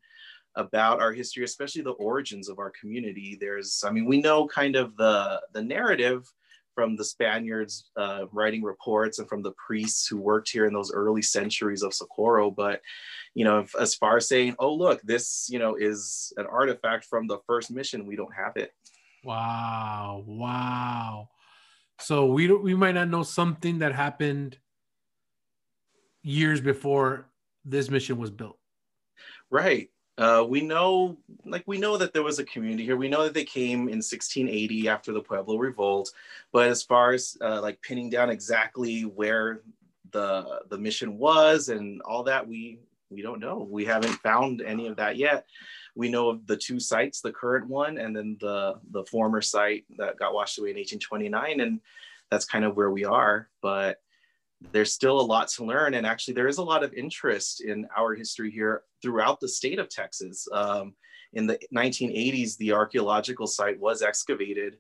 about 0.56 1.00
our 1.02 1.12
history, 1.12 1.44
especially 1.44 1.82
the 1.82 1.92
origins 1.92 2.50
of 2.50 2.60
our 2.60 2.72
community. 2.80 3.38
There's, 3.40 3.84
I 3.86 3.92
mean, 3.92 4.06
we 4.06 4.22
know 4.22 4.48
kind 4.48 4.76
of 4.76 4.96
the 4.98 5.42
the 5.54 5.62
narrative 5.62 6.32
from 6.80 6.96
the 6.96 7.04
Spaniards 7.04 7.90
uh, 7.98 8.26
writing 8.32 8.64
reports 8.64 9.20
and 9.20 9.28
from 9.28 9.42
the 9.42 9.52
priests 9.52 10.08
who 10.08 10.16
worked 10.16 10.50
here 10.50 10.66
in 10.66 10.74
those 10.74 10.94
early 10.94 11.22
centuries 11.22 11.84
of 11.84 11.94
Socorro. 11.94 12.50
But, 12.50 12.82
you 13.34 13.44
know, 13.44 13.60
if, 13.60 13.76
as 13.76 13.96
far 13.96 14.16
as 14.16 14.30
saying, 14.30 14.56
oh, 14.60 14.74
look, 14.74 15.02
this, 15.02 15.50
you 15.50 15.60
know, 15.60 15.76
is 15.76 16.32
an 16.38 16.46
artifact 16.46 17.04
from 17.04 17.28
the 17.28 17.40
first 17.48 17.70
mission, 17.70 18.06
we 18.06 18.16
don't 18.16 18.34
have 18.34 18.56
it. 18.56 18.72
Wow. 19.24 20.24
Wow. 20.26 21.30
So 22.00 22.26
we 22.26 22.52
we 22.52 22.76
might 22.76 22.96
not 22.96 23.10
know 23.10 23.24
something 23.24 23.80
that 23.80 23.94
happened 23.94 24.58
years 26.24 26.62
before 26.62 27.30
this 27.66 27.90
mission 27.90 28.18
was 28.18 28.32
built. 28.32 28.58
Right. 29.50 29.90
Uh, 30.18 30.46
we 30.48 30.60
know, 30.60 31.18
like, 31.46 31.64
we 31.66 31.78
know 31.78 31.96
that 31.96 32.12
there 32.12 32.24
was 32.24 32.40
a 32.40 32.44
community 32.44 32.84
here. 32.84 32.98
We 32.98 33.08
know 33.08 33.24
that 33.24 33.34
they 33.34 33.46
came 33.46 33.88
in 33.88 34.00
1680 34.00 34.90
after 34.90 35.14
the 35.14 35.22
Pueblo 35.22 35.58
Revolt. 35.58 36.12
But 36.52 36.68
as 36.68 36.84
far 36.84 37.14
as 37.14 37.38
uh, 37.40 37.62
like 37.62 37.82
pinning 37.82 38.10
down 38.10 38.30
exactly 38.30 39.04
where 39.04 39.62
the 40.12 40.62
the 40.70 40.78
mission 40.78 41.18
was 41.18 41.70
and 41.70 42.02
all 42.02 42.24
that, 42.24 42.46
we 42.46 42.80
we 43.10 43.22
don't 43.22 43.40
know. 43.40 43.68
We 43.70 43.86
haven't 43.86 44.14
found 44.22 44.62
any 44.62 44.88
of 44.88 44.98
that 44.98 45.18
yet. 45.18 45.46
We 45.96 46.10
know 46.10 46.30
of 46.30 46.46
the 46.46 46.58
two 46.58 46.80
sites, 46.80 47.22
the 47.22 47.32
current 47.32 47.68
one 47.68 47.98
and 47.98 48.16
then 48.16 48.38
the 48.40 48.80
the 48.92 49.04
former 49.06 49.42
site 49.42 49.86
that 49.98 50.20
got 50.20 50.34
washed 50.34 50.60
away 50.60 50.70
in 50.70 50.78
1829, 50.78 51.60
and 51.60 51.82
that's 52.30 52.46
kind 52.46 52.66
of 52.66 52.76
where 52.76 52.92
we 52.92 53.06
are. 53.06 53.50
But 53.62 53.98
there's 54.72 54.94
still 54.94 55.20
a 55.20 55.22
lot 55.22 55.48
to 55.50 55.66
learn, 55.66 55.94
and 55.94 56.06
actually, 56.06 56.36
there 56.36 56.48
is 56.48 56.58
a 56.58 56.64
lot 56.64 56.84
of 56.84 56.94
interest 56.94 57.62
in 57.62 57.88
our 57.98 58.14
history 58.14 58.52
here 58.52 58.84
throughout 59.02 59.40
the 59.40 59.48
state 59.48 59.80
of 59.80 59.90
Texas. 59.90 60.48
Um, 60.52 60.94
in 61.34 61.48
the 61.48 61.60
1980s, 61.74 62.58
the 62.58 62.74
archaeological 62.74 63.48
site 63.48 63.80
was 63.80 64.02
excavated, 64.02 64.78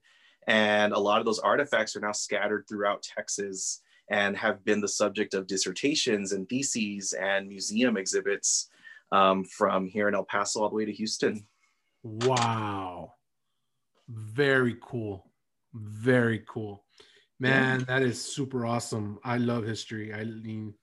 and 0.47 0.93
a 0.93 0.99
lot 0.99 1.19
of 1.19 1.25
those 1.25 1.39
artifacts 1.39 1.95
are 1.95 2.01
now 2.01 2.11
scattered 2.11 2.65
throughout 2.67 3.03
Texas 3.03 3.81
and 4.09 4.35
have 4.37 4.63
been 4.65 4.81
the 4.81 4.87
subject 4.87 5.33
of 5.33 5.47
dissertations 5.47 6.31
and 6.31 6.47
theses 6.49 7.13
and 7.13 7.47
museum 7.47 7.97
exhibits 7.97 8.69
um, 9.11 9.43
from 9.43 9.87
here 9.87 10.07
in 10.07 10.15
El 10.15 10.25
Paso 10.25 10.61
all 10.61 10.69
the 10.69 10.75
way 10.75 10.85
to 10.85 10.91
Houston. 10.91 11.45
Wow. 12.03 13.13
Very 14.07 14.77
cool. 14.81 15.25
Very 15.73 16.43
cool. 16.47 16.83
Man, 17.39 17.85
that 17.87 18.01
is 18.01 18.21
super 18.21 18.65
awesome. 18.65 19.19
I 19.23 19.37
love 19.37 19.65
history. 19.65 20.13
I 20.13 20.25
mean, 20.25 20.73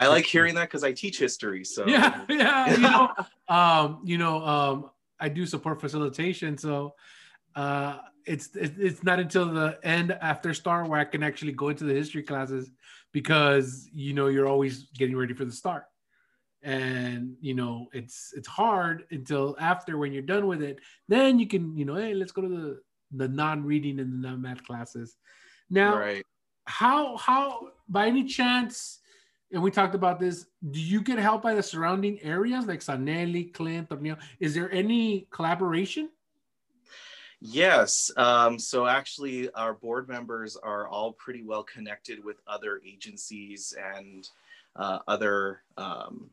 I 0.00 0.08
like 0.08 0.24
hearing 0.24 0.54
that 0.56 0.64
because 0.64 0.82
I 0.82 0.92
teach 0.92 1.18
history. 1.18 1.64
So 1.64 1.86
yeah, 1.86 2.24
yeah. 2.28 2.74
You 2.74 2.78
know, 2.78 3.10
um, 3.48 4.00
you 4.04 4.18
know, 4.18 4.44
um, 4.44 4.90
I 5.20 5.28
do 5.28 5.46
support 5.46 5.80
facilitation. 5.80 6.58
So 6.58 6.94
uh, 7.54 7.98
it's 8.26 8.50
it's 8.54 9.02
not 9.02 9.20
until 9.20 9.46
the 9.46 9.78
end 9.82 10.12
after 10.12 10.54
STAAR 10.54 10.86
where 10.86 11.00
I 11.00 11.04
can 11.04 11.22
actually 11.22 11.52
go 11.52 11.68
into 11.68 11.84
the 11.84 11.94
history 11.94 12.22
classes 12.22 12.70
because 13.12 13.88
you 13.92 14.12
know 14.12 14.28
you're 14.28 14.48
always 14.48 14.84
getting 14.96 15.16
ready 15.16 15.34
for 15.34 15.44
the 15.44 15.52
start 15.52 15.84
and 16.62 17.36
you 17.40 17.54
know 17.54 17.88
it's 17.92 18.32
it's 18.34 18.48
hard 18.48 19.04
until 19.10 19.54
after 19.60 19.98
when 19.98 20.12
you're 20.12 20.22
done 20.22 20.46
with 20.46 20.62
it 20.62 20.80
then 21.08 21.38
you 21.38 21.46
can 21.46 21.76
you 21.76 21.84
know 21.84 21.94
hey 21.94 22.14
let's 22.14 22.32
go 22.32 22.42
to 22.42 22.48
the 22.48 22.80
the 23.12 23.28
non-reading 23.28 24.00
and 24.00 24.12
the 24.12 24.28
non-math 24.28 24.64
classes 24.64 25.16
now 25.68 25.98
right. 25.98 26.24
how 26.64 27.16
how 27.18 27.68
by 27.88 28.06
any 28.06 28.24
chance 28.24 29.00
and 29.52 29.62
we 29.62 29.70
talked 29.70 29.94
about 29.94 30.18
this 30.18 30.46
do 30.70 30.80
you 30.80 31.02
get 31.02 31.18
help 31.18 31.42
by 31.42 31.54
the 31.54 31.62
surrounding 31.62 32.20
areas 32.22 32.66
like 32.66 32.80
San 32.80 33.06
Eli 33.06 33.50
clint 33.52 33.90
Tornillo? 33.90 34.18
is 34.40 34.54
there 34.54 34.72
any 34.72 35.28
collaboration 35.30 36.08
Yes. 37.46 38.10
Um, 38.16 38.58
so 38.58 38.86
actually, 38.86 39.50
our 39.50 39.74
board 39.74 40.08
members 40.08 40.56
are 40.56 40.88
all 40.88 41.12
pretty 41.12 41.42
well 41.42 41.62
connected 41.62 42.24
with 42.24 42.36
other 42.46 42.80
agencies 42.86 43.74
and 43.94 44.26
uh, 44.76 45.00
other 45.06 45.60
um, 45.76 46.30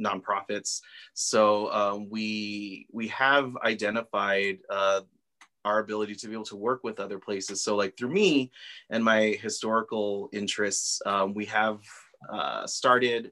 nonprofits. 0.00 0.80
So 1.14 1.70
um, 1.72 2.10
we 2.10 2.88
we 2.90 3.06
have 3.08 3.56
identified 3.62 4.58
uh, 4.68 5.02
our 5.64 5.78
ability 5.78 6.16
to 6.16 6.26
be 6.26 6.32
able 6.32 6.44
to 6.46 6.56
work 6.56 6.82
with 6.82 6.98
other 6.98 7.20
places. 7.20 7.62
So 7.62 7.76
like 7.76 7.96
through 7.96 8.10
me 8.10 8.50
and 8.90 9.04
my 9.04 9.38
historical 9.40 10.28
interests, 10.32 11.00
um, 11.06 11.34
we 11.34 11.44
have 11.44 11.82
uh, 12.28 12.66
started 12.66 13.30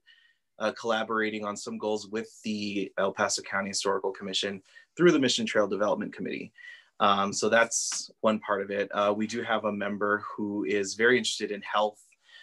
uh, 0.61 0.71
collaborating 0.79 1.45
on 1.45 1.57
some 1.57 1.77
goals 1.77 2.07
with 2.07 2.41
the 2.45 2.93
El 2.99 3.13
Paso 3.13 3.43
County 3.43 3.71
Historical 3.71 4.13
Commission 4.13 4.63
through 4.97 5.11
the 5.11 5.19
Mission 5.19 5.45
Trail 5.45 5.67
Development 5.67 6.13
Committee. 6.13 6.53
Um, 7.01 7.33
so 7.33 7.49
that's 7.49 8.11
one 8.21 8.39
part 8.39 8.61
of 8.61 8.71
it. 8.71 8.89
Uh, 8.93 9.13
we 9.17 9.27
do 9.27 9.43
have 9.43 9.65
a 9.65 9.73
member 9.73 10.23
who 10.37 10.65
is 10.65 10.95
very 10.95 11.17
interested 11.17 11.51
in 11.51 11.63
health. 11.63 11.99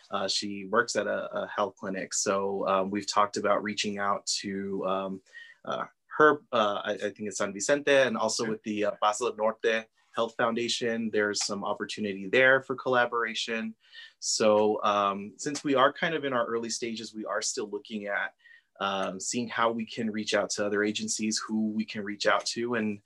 Uh, 0.10 0.28
she 0.28 0.66
works 0.66 0.96
at 0.96 1.06
a, 1.06 1.30
a 1.34 1.48
health 1.56 1.76
clinic. 1.80 2.14
So 2.14 2.68
um, 2.68 2.90
we've 2.90 3.08
talked 3.08 3.38
about 3.38 3.64
reaching 3.64 4.00
out 4.00 4.26
to 4.42 4.84
um, 4.88 5.22
uh, 5.64 5.86
her, 6.18 6.42
uh, 6.52 6.82
I, 6.84 6.92
I, 6.94 6.98
think 6.98 7.22
it's 7.22 7.38
San 7.38 7.54
Vicente, 7.54 7.92
and 7.92 8.18
also 8.18 8.50
with 8.50 8.64
the 8.64 8.86
uh, 8.86 8.92
Paso 9.02 9.32
Norte 9.34 9.86
Health 10.16 10.34
Foundation. 10.38 11.12
There's 11.14 11.46
some 11.46 11.64
opportunity 11.64 12.28
there 12.32 12.64
for 12.64 12.76
collaboration. 12.76 13.76
So 14.20 14.82
um, 14.84 15.34
since 15.38 15.64
we 15.64 15.76
are 15.76 15.94
kind 15.94 16.16
of 16.16 16.26
in 16.26 16.34
our 16.34 16.46
early 16.46 16.70
stages, 16.70 17.14
we 17.14 17.26
are 17.26 17.42
still 17.42 17.70
looking 17.70 18.08
at 18.08 18.34
um, 18.80 19.20
seeing 19.20 19.48
how 19.48 19.72
we 19.72 19.86
can 19.86 20.10
reach 20.10 20.34
out 20.34 20.50
to 20.52 20.66
other 20.66 20.84
agencies, 20.84 21.40
who 21.46 21.72
we 21.72 21.86
can 21.86 22.04
reach 22.04 22.26
out 22.26 22.46
to, 22.48 22.76
and 22.76 23.00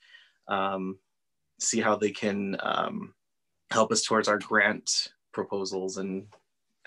um, 0.47 0.97
see 1.61 1.79
how 1.79 1.95
they 1.95 2.11
can 2.11 2.57
um, 2.61 3.13
help 3.69 3.91
us 3.91 4.03
towards 4.03 4.27
our 4.27 4.39
grant 4.39 5.09
proposals 5.31 5.97
and 5.97 6.25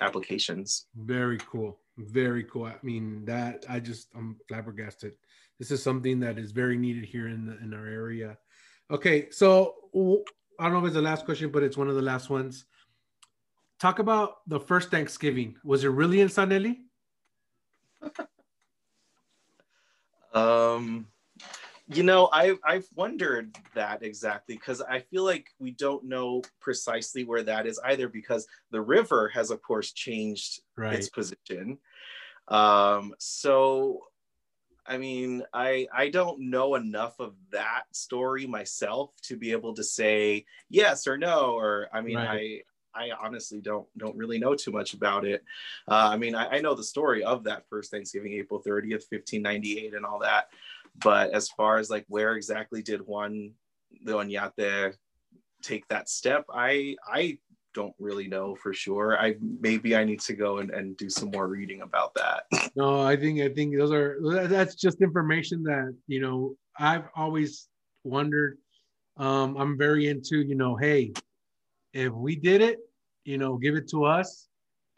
applications. 0.00 0.86
Very 0.96 1.38
cool. 1.38 1.78
Very 1.96 2.44
cool. 2.44 2.66
I 2.66 2.74
mean, 2.82 3.24
that 3.24 3.64
I 3.68 3.78
just 3.80 4.08
I'm 4.14 4.36
flabbergasted. 4.48 5.12
This 5.58 5.70
is 5.70 5.82
something 5.82 6.18
that 6.20 6.38
is 6.38 6.50
very 6.50 6.76
needed 6.76 7.04
here 7.04 7.28
in 7.28 7.46
the, 7.46 7.56
in 7.58 7.72
our 7.72 7.86
area. 7.86 8.36
Okay, 8.90 9.30
so 9.30 9.74
I 10.58 10.64
don't 10.64 10.72
know 10.72 10.80
if 10.80 10.86
it's 10.86 10.94
the 10.94 11.02
last 11.02 11.24
question, 11.24 11.50
but 11.50 11.62
it's 11.62 11.76
one 11.76 11.88
of 11.88 11.94
the 11.94 12.02
last 12.02 12.28
ones. 12.28 12.64
Talk 13.78 14.00
about 14.00 14.38
the 14.48 14.58
first 14.58 14.90
Thanksgiving. 14.90 15.56
Was 15.64 15.84
it 15.84 15.88
really 15.88 16.20
in 16.20 16.28
San 16.28 16.52
Eli? 16.52 16.74
um, 20.34 21.06
you 21.86 22.02
know, 22.02 22.28
I 22.32 22.56
I've 22.64 22.86
wondered 22.94 23.56
that 23.74 24.02
exactly 24.02 24.54
because 24.54 24.80
I 24.80 25.00
feel 25.00 25.24
like 25.24 25.48
we 25.58 25.72
don't 25.72 26.04
know 26.04 26.42
precisely 26.60 27.24
where 27.24 27.42
that 27.42 27.66
is 27.66 27.78
either 27.84 28.08
because 28.08 28.46
the 28.70 28.80
river 28.80 29.28
has 29.34 29.50
of 29.50 29.60
course 29.62 29.92
changed 29.92 30.60
right. 30.76 30.94
its 30.94 31.10
position. 31.10 31.78
Um, 32.48 33.14
so 33.18 34.04
I 34.86 34.98
mean, 34.98 35.42
I 35.52 35.86
I 35.94 36.08
don't 36.08 36.50
know 36.50 36.74
enough 36.74 37.20
of 37.20 37.34
that 37.52 37.84
story 37.92 38.46
myself 38.46 39.10
to 39.22 39.36
be 39.36 39.52
able 39.52 39.74
to 39.74 39.84
say 39.84 40.46
yes 40.70 41.06
or 41.06 41.18
no 41.18 41.52
or 41.52 41.88
I 41.92 42.00
mean 42.00 42.16
right. 42.16 42.62
I 42.94 43.08
I 43.08 43.10
honestly 43.20 43.60
don't 43.60 43.86
don't 43.96 44.16
really 44.16 44.38
know 44.38 44.54
too 44.54 44.70
much 44.70 44.94
about 44.94 45.24
it. 45.24 45.44
Uh, 45.88 46.10
I 46.12 46.16
mean, 46.16 46.34
I, 46.34 46.56
I, 46.56 46.60
know 46.60 46.74
the 46.74 46.84
story 46.84 47.24
of 47.24 47.44
that 47.44 47.64
first 47.68 47.90
Thanksgiving, 47.90 48.34
April 48.34 48.62
30th, 48.62 49.10
1598, 49.10 49.94
and 49.94 50.06
all 50.06 50.20
that. 50.20 50.48
But 51.02 51.32
as 51.32 51.48
far 51.50 51.78
as 51.78 51.90
like 51.90 52.04
where 52.08 52.34
exactly 52.34 52.82
did 52.82 53.00
Juan 53.00 53.52
de 54.04 54.12
Oñate 54.12 54.94
take 55.62 55.86
that 55.88 56.08
step, 56.08 56.44
I 56.52 56.96
I 57.06 57.38
don't 57.74 57.94
really 57.98 58.28
know 58.28 58.54
for 58.54 58.72
sure. 58.72 59.18
I 59.18 59.34
maybe 59.40 59.96
I 59.96 60.04
need 60.04 60.20
to 60.20 60.34
go 60.34 60.58
and, 60.58 60.70
and 60.70 60.96
do 60.96 61.10
some 61.10 61.30
more 61.30 61.48
reading 61.48 61.82
about 61.82 62.14
that. 62.14 62.44
No, 62.76 63.02
I 63.02 63.16
think 63.16 63.40
I 63.40 63.48
think 63.48 63.76
those 63.76 63.92
are 63.92 64.18
that's 64.46 64.74
just 64.76 65.02
information 65.02 65.62
that 65.64 65.94
you 66.06 66.20
know 66.20 66.56
I've 66.78 67.04
always 67.14 67.68
wondered. 68.04 68.58
Um, 69.16 69.56
I'm 69.56 69.76
very 69.76 70.08
into 70.08 70.38
you 70.38 70.54
know, 70.54 70.76
hey, 70.76 71.12
if 71.92 72.12
we 72.12 72.36
did 72.36 72.62
it, 72.62 72.78
you 73.24 73.38
know, 73.38 73.56
give 73.56 73.74
it 73.74 73.88
to 73.90 74.04
us, 74.04 74.48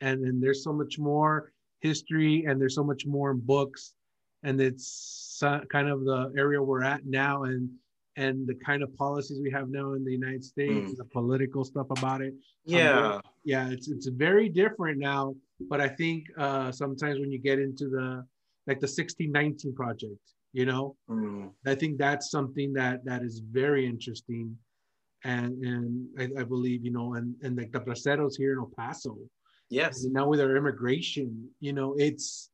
and 0.00 0.24
then 0.24 0.40
there's 0.40 0.62
so 0.62 0.72
much 0.72 0.98
more 0.98 1.52
history 1.80 2.44
and 2.46 2.60
there's 2.60 2.74
so 2.74 2.84
much 2.84 3.06
more 3.06 3.30
in 3.30 3.40
books, 3.40 3.94
and 4.42 4.60
it's 4.60 5.25
kind 5.40 5.88
of 5.88 6.04
the 6.04 6.32
area 6.36 6.62
we're 6.62 6.82
at 6.82 7.06
now 7.06 7.44
and 7.44 7.70
and 8.16 8.46
the 8.46 8.54
kind 8.54 8.82
of 8.82 8.94
policies 8.96 9.40
we 9.42 9.50
have 9.50 9.68
now 9.68 9.92
in 9.92 10.02
the 10.02 10.10
United 10.10 10.42
States, 10.42 10.92
mm. 10.92 10.96
the 10.96 11.04
political 11.04 11.64
stuff 11.64 11.86
about 11.90 12.22
it. 12.22 12.34
Yeah, 12.64 13.16
um, 13.16 13.20
yeah, 13.44 13.68
it's 13.68 13.88
it's 13.88 14.06
very 14.06 14.48
different 14.48 14.98
now. 14.98 15.34
But 15.68 15.80
I 15.80 15.88
think 15.88 16.24
uh, 16.38 16.72
sometimes 16.72 17.18
when 17.20 17.30
you 17.30 17.38
get 17.38 17.58
into 17.58 17.88
the 17.88 18.24
like 18.66 18.80
the 18.80 18.88
1619 18.88 19.74
project, 19.74 20.18
you 20.52 20.64
know, 20.64 20.96
mm. 21.10 21.50
I 21.66 21.74
think 21.74 21.98
that's 21.98 22.30
something 22.30 22.72
that 22.72 23.04
that 23.04 23.22
is 23.22 23.40
very 23.40 23.86
interesting, 23.86 24.56
and 25.24 25.62
and 25.62 26.06
I, 26.18 26.40
I 26.40 26.44
believe 26.44 26.84
you 26.84 26.92
know, 26.92 27.14
and 27.14 27.34
and 27.42 27.56
like 27.56 27.72
the 27.72 27.80
braceros 27.80 28.36
here 28.36 28.52
in 28.54 28.58
El 28.58 28.70
Paso. 28.76 29.18
Yes. 29.68 30.04
Now 30.04 30.28
with 30.28 30.40
our 30.40 30.56
immigration, 30.56 31.48
you 31.60 31.72
know, 31.72 31.94
it's 31.98 32.50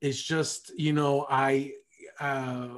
it's 0.00 0.22
just 0.22 0.72
you 0.76 0.92
know 0.92 1.26
I 1.28 1.72
uh, 2.20 2.68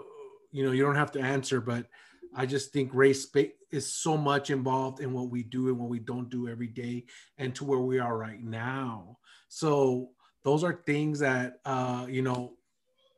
you 0.53 0.65
know, 0.65 0.73
you 0.73 0.83
don't 0.83 0.97
have 0.97 1.13
to 1.13 1.21
answer, 1.21 1.61
but 1.61 1.87
I 2.35 2.47
just 2.47 2.73
think 2.73 2.91
race 2.95 3.27
is 3.71 3.93
so 3.93 4.17
much 4.17 4.51
involved 4.51 5.01
in 5.01 5.13
what 5.13 5.31
we 5.31 5.43
do 5.43 5.69
and 5.69 5.79
what 5.79 5.91
we 5.91 5.99
don't 5.99 6.31
do 6.31 6.49
every 6.49 6.69
day, 6.69 7.05
and 7.39 7.55
to 7.57 7.65
where 7.65 7.81
we 7.81 7.99
are 7.99 8.17
right 8.17 8.43
now. 8.43 9.19
So 9.49 10.11
those 10.45 10.65
are 10.65 10.83
things 10.87 11.19
that 11.21 11.61
uh, 11.65 12.07
you 12.09 12.23
know. 12.23 12.55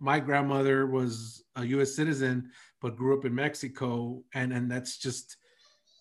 My 0.01 0.19
grandmother 0.19 0.87
was 0.87 1.45
a 1.57 1.65
U.S. 1.65 1.95
citizen, 1.95 2.51
but 2.83 2.97
grew 2.97 3.17
up 3.17 3.25
in 3.25 3.35
Mexico, 3.35 4.23
and 4.35 4.53
and 4.53 4.71
that's 4.71 4.99
just 4.99 5.37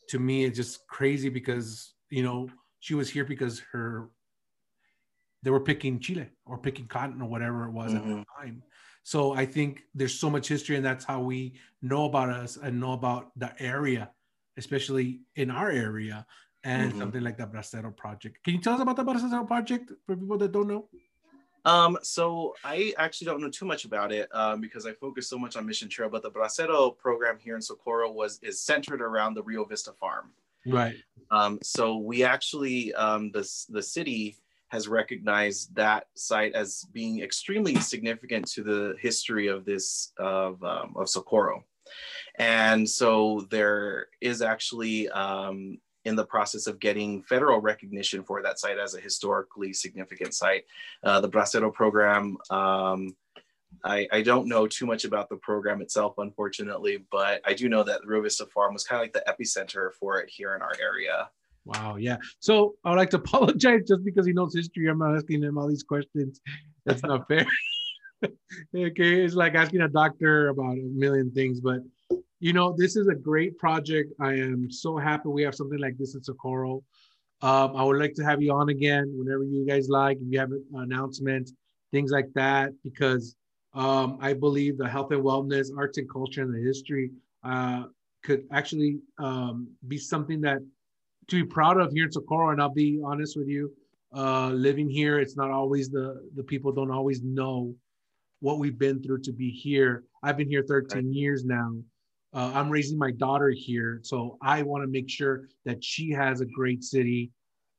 to 0.09 0.19
me 0.19 0.43
it's 0.45 0.57
just 0.57 0.85
crazy 0.87 1.29
because 1.29 1.93
you 2.09 2.23
know 2.23 2.49
she 2.79 2.95
was 2.95 3.09
here 3.09 3.23
because 3.23 3.61
her 3.71 4.09
they 5.43 5.51
were 5.51 5.59
picking 5.59 5.99
chile 5.99 6.27
or 6.45 6.57
picking 6.57 6.87
cotton 6.87 7.21
or 7.21 7.29
whatever 7.29 7.65
it 7.65 7.71
was 7.71 7.93
mm-hmm. 7.93 7.97
at 7.97 8.03
the 8.03 8.13
mm-hmm. 8.15 8.41
time 8.41 8.63
so 9.03 9.33
I 9.33 9.45
think 9.45 9.83
there's 9.93 10.17
so 10.17 10.29
much 10.29 10.47
history, 10.47 10.77
and 10.77 10.85
that's 10.85 11.05
how 11.05 11.21
we 11.21 11.53
know 11.81 12.05
about 12.05 12.29
us 12.29 12.57
and 12.57 12.79
know 12.79 12.93
about 12.93 13.31
the 13.37 13.53
area, 13.61 14.09
especially 14.57 15.21
in 15.35 15.51
our 15.51 15.69
area, 15.69 16.25
and 16.63 16.89
mm-hmm. 16.89 16.99
something 16.99 17.21
like 17.21 17.37
the 17.37 17.45
Bracero 17.45 17.95
Project. 17.95 18.43
Can 18.43 18.55
you 18.55 18.61
tell 18.61 18.75
us 18.75 18.81
about 18.81 18.95
the 18.95 19.03
Bracero 19.03 19.45
Project 19.45 19.91
for 20.05 20.15
people 20.15 20.37
that 20.37 20.51
don't 20.53 20.67
know? 20.67 20.87
Um, 21.65 21.97
so 22.01 22.55
I 22.63 22.93
actually 22.97 23.25
don't 23.25 23.41
know 23.41 23.49
too 23.49 23.65
much 23.65 23.85
about 23.85 24.11
it 24.11 24.27
um, 24.33 24.59
because 24.59 24.85
I 24.85 24.93
focus 24.93 25.29
so 25.29 25.37
much 25.37 25.55
on 25.55 25.65
Mission 25.65 25.87
Trail, 25.89 26.09
but 26.09 26.21
the 26.21 26.31
Bracero 26.31 26.97
program 26.97 27.37
here 27.39 27.55
in 27.55 27.61
Socorro 27.61 28.11
was 28.11 28.39
is 28.41 28.61
centered 28.61 29.01
around 29.01 29.33
the 29.33 29.43
Rio 29.43 29.63
Vista 29.65 29.93
farm. 29.93 30.31
Right. 30.65 30.95
Um, 31.31 31.59
so 31.61 31.97
we 31.97 32.23
actually 32.23 32.93
um, 32.93 33.31
the 33.31 33.49
the 33.69 33.83
city 33.83 34.37
has 34.73 34.87
recognized 34.87 35.75
that 35.75 36.07
site 36.15 36.53
as 36.53 36.85
being 36.91 37.21
extremely 37.21 37.75
significant 37.75 38.47
to 38.47 38.63
the 38.63 38.95
history 38.99 39.45
of 39.47 39.65
this 39.65 40.11
of 40.17 40.61
um, 40.63 40.93
of 40.95 41.07
Socorro, 41.07 41.63
and 42.39 42.89
so 42.89 43.45
there 43.51 44.07
is 44.19 44.41
actually 44.41 45.09
um, 45.09 45.77
in 46.05 46.15
the 46.15 46.25
process 46.25 46.65
of 46.65 46.79
getting 46.79 47.21
federal 47.21 47.61
recognition 47.61 48.23
for 48.23 48.41
that 48.41 48.59
site 48.59 48.79
as 48.79 48.95
a 48.95 48.99
historically 48.99 49.73
significant 49.73 50.33
site. 50.33 50.63
Uh, 51.03 51.21
the 51.21 51.29
Bracero 51.29 51.71
program, 51.71 52.35
um, 52.49 53.15
I, 53.85 54.07
I, 54.11 54.21
don't 54.21 54.47
know 54.47 54.67
too 54.67 54.85
much 54.85 55.05
about 55.05 55.29
the 55.29 55.37
program 55.37 55.81
itself, 55.81 56.15
unfortunately, 56.17 57.05
but 57.11 57.41
I 57.45 57.53
do 57.53 57.69
know 57.69 57.83
that 57.83 58.05
Rio 58.05 58.21
Vista 58.21 58.45
Farm 58.47 58.73
was 58.73 58.83
kind 58.83 58.99
of 58.99 59.03
like 59.03 59.13
the 59.13 59.23
epicenter 59.31 59.93
for 59.93 60.19
it 60.19 60.29
here 60.29 60.55
in 60.55 60.61
our 60.61 60.75
area. 60.81 61.29
Wow, 61.65 61.95
yeah. 61.95 62.17
So 62.39 62.75
I 62.83 62.89
would 62.89 62.97
like 62.97 63.09
to 63.11 63.17
apologize 63.23 63.81
just 63.87 64.03
because 64.03 64.25
he 64.25 64.33
knows 64.33 64.55
history. 64.55 64.87
I'm 64.87 64.99
not 64.99 65.15
asking 65.15 65.43
him 65.43 65.57
all 65.57 65.67
these 65.67 65.83
questions. 65.83 66.41
That's 66.85 67.03
not 67.03 67.27
fair. 67.29 67.45
okay, 68.75 69.23
it's 69.23 69.35
like 69.35 69.55
asking 69.55 69.81
a 69.81 69.89
doctor 69.89 70.49
about 70.49 70.77
a 70.77 70.89
million 70.93 71.31
things, 71.31 71.59
but 71.59 71.79
you 72.39 72.51
know, 72.51 72.75
this 72.77 72.95
is 72.97 73.07
a 73.07 73.15
great 73.15 73.57
project. 73.57 74.13
I 74.19 74.33
am 74.33 74.69
so 74.69 74.97
happy 74.97 75.29
we 75.29 75.43
have 75.43 75.55
something 75.55 75.79
like 75.79 75.97
this 75.97 76.15
in 76.15 76.23
Socorro. 76.23 76.83
Um, 77.41 77.75
I 77.75 77.83
would 77.83 77.97
like 77.97 78.13
to 78.15 78.23
have 78.23 78.41
you 78.41 78.53
on 78.53 78.69
again 78.69 79.13
whenever 79.17 79.43
you 79.43 79.65
guys 79.65 79.89
like. 79.89 80.17
If 80.17 80.27
you 80.29 80.39
have 80.39 80.51
announcements, 80.73 81.53
things 81.91 82.11
like 82.11 82.27
that, 82.35 82.71
because 82.83 83.35
um, 83.73 84.17
I 84.21 84.33
believe 84.33 84.77
the 84.77 84.87
health 84.87 85.11
and 85.11 85.23
wellness, 85.23 85.69
arts 85.77 85.97
and 85.97 86.09
culture, 86.09 86.41
and 86.41 86.53
the 86.53 86.61
history 86.61 87.11
uh, 87.43 87.83
could 88.23 88.45
actually 88.51 88.99
um, 89.19 89.69
be 89.87 89.97
something 89.97 90.41
that 90.41 90.59
to 91.27 91.43
be 91.43 91.47
proud 91.47 91.79
of 91.79 91.91
here 91.93 92.05
in 92.05 92.11
Socorro. 92.11 92.51
And 92.51 92.61
I'll 92.61 92.73
be 92.73 93.01
honest 93.03 93.37
with 93.37 93.47
you, 93.47 93.71
uh, 94.15 94.49
living 94.49 94.89
here, 94.89 95.19
it's 95.19 95.35
not 95.35 95.51
always 95.51 95.89
the 95.89 96.29
the 96.35 96.43
people 96.43 96.71
don't 96.71 96.91
always 96.91 97.21
know 97.23 97.73
what 98.41 98.59
we've 98.59 98.77
been 98.77 99.01
through 99.01 99.21
to 99.21 99.31
be 99.31 99.49
here. 99.49 100.03
I've 100.21 100.37
been 100.37 100.49
here 100.49 100.63
13 100.67 100.97
right. 100.97 101.13
years 101.13 101.45
now. 101.45 101.73
Uh, 102.33 102.51
I'm 102.53 102.69
raising 102.69 102.97
my 102.97 103.11
daughter 103.11 103.49
here, 103.49 103.99
so 104.03 104.37
I 104.41 104.63
want 104.63 104.83
to 104.83 104.87
make 104.87 105.09
sure 105.09 105.47
that 105.65 105.83
she 105.83 106.11
has 106.11 106.41
a 106.41 106.45
great 106.45 106.83
city, 106.83 107.31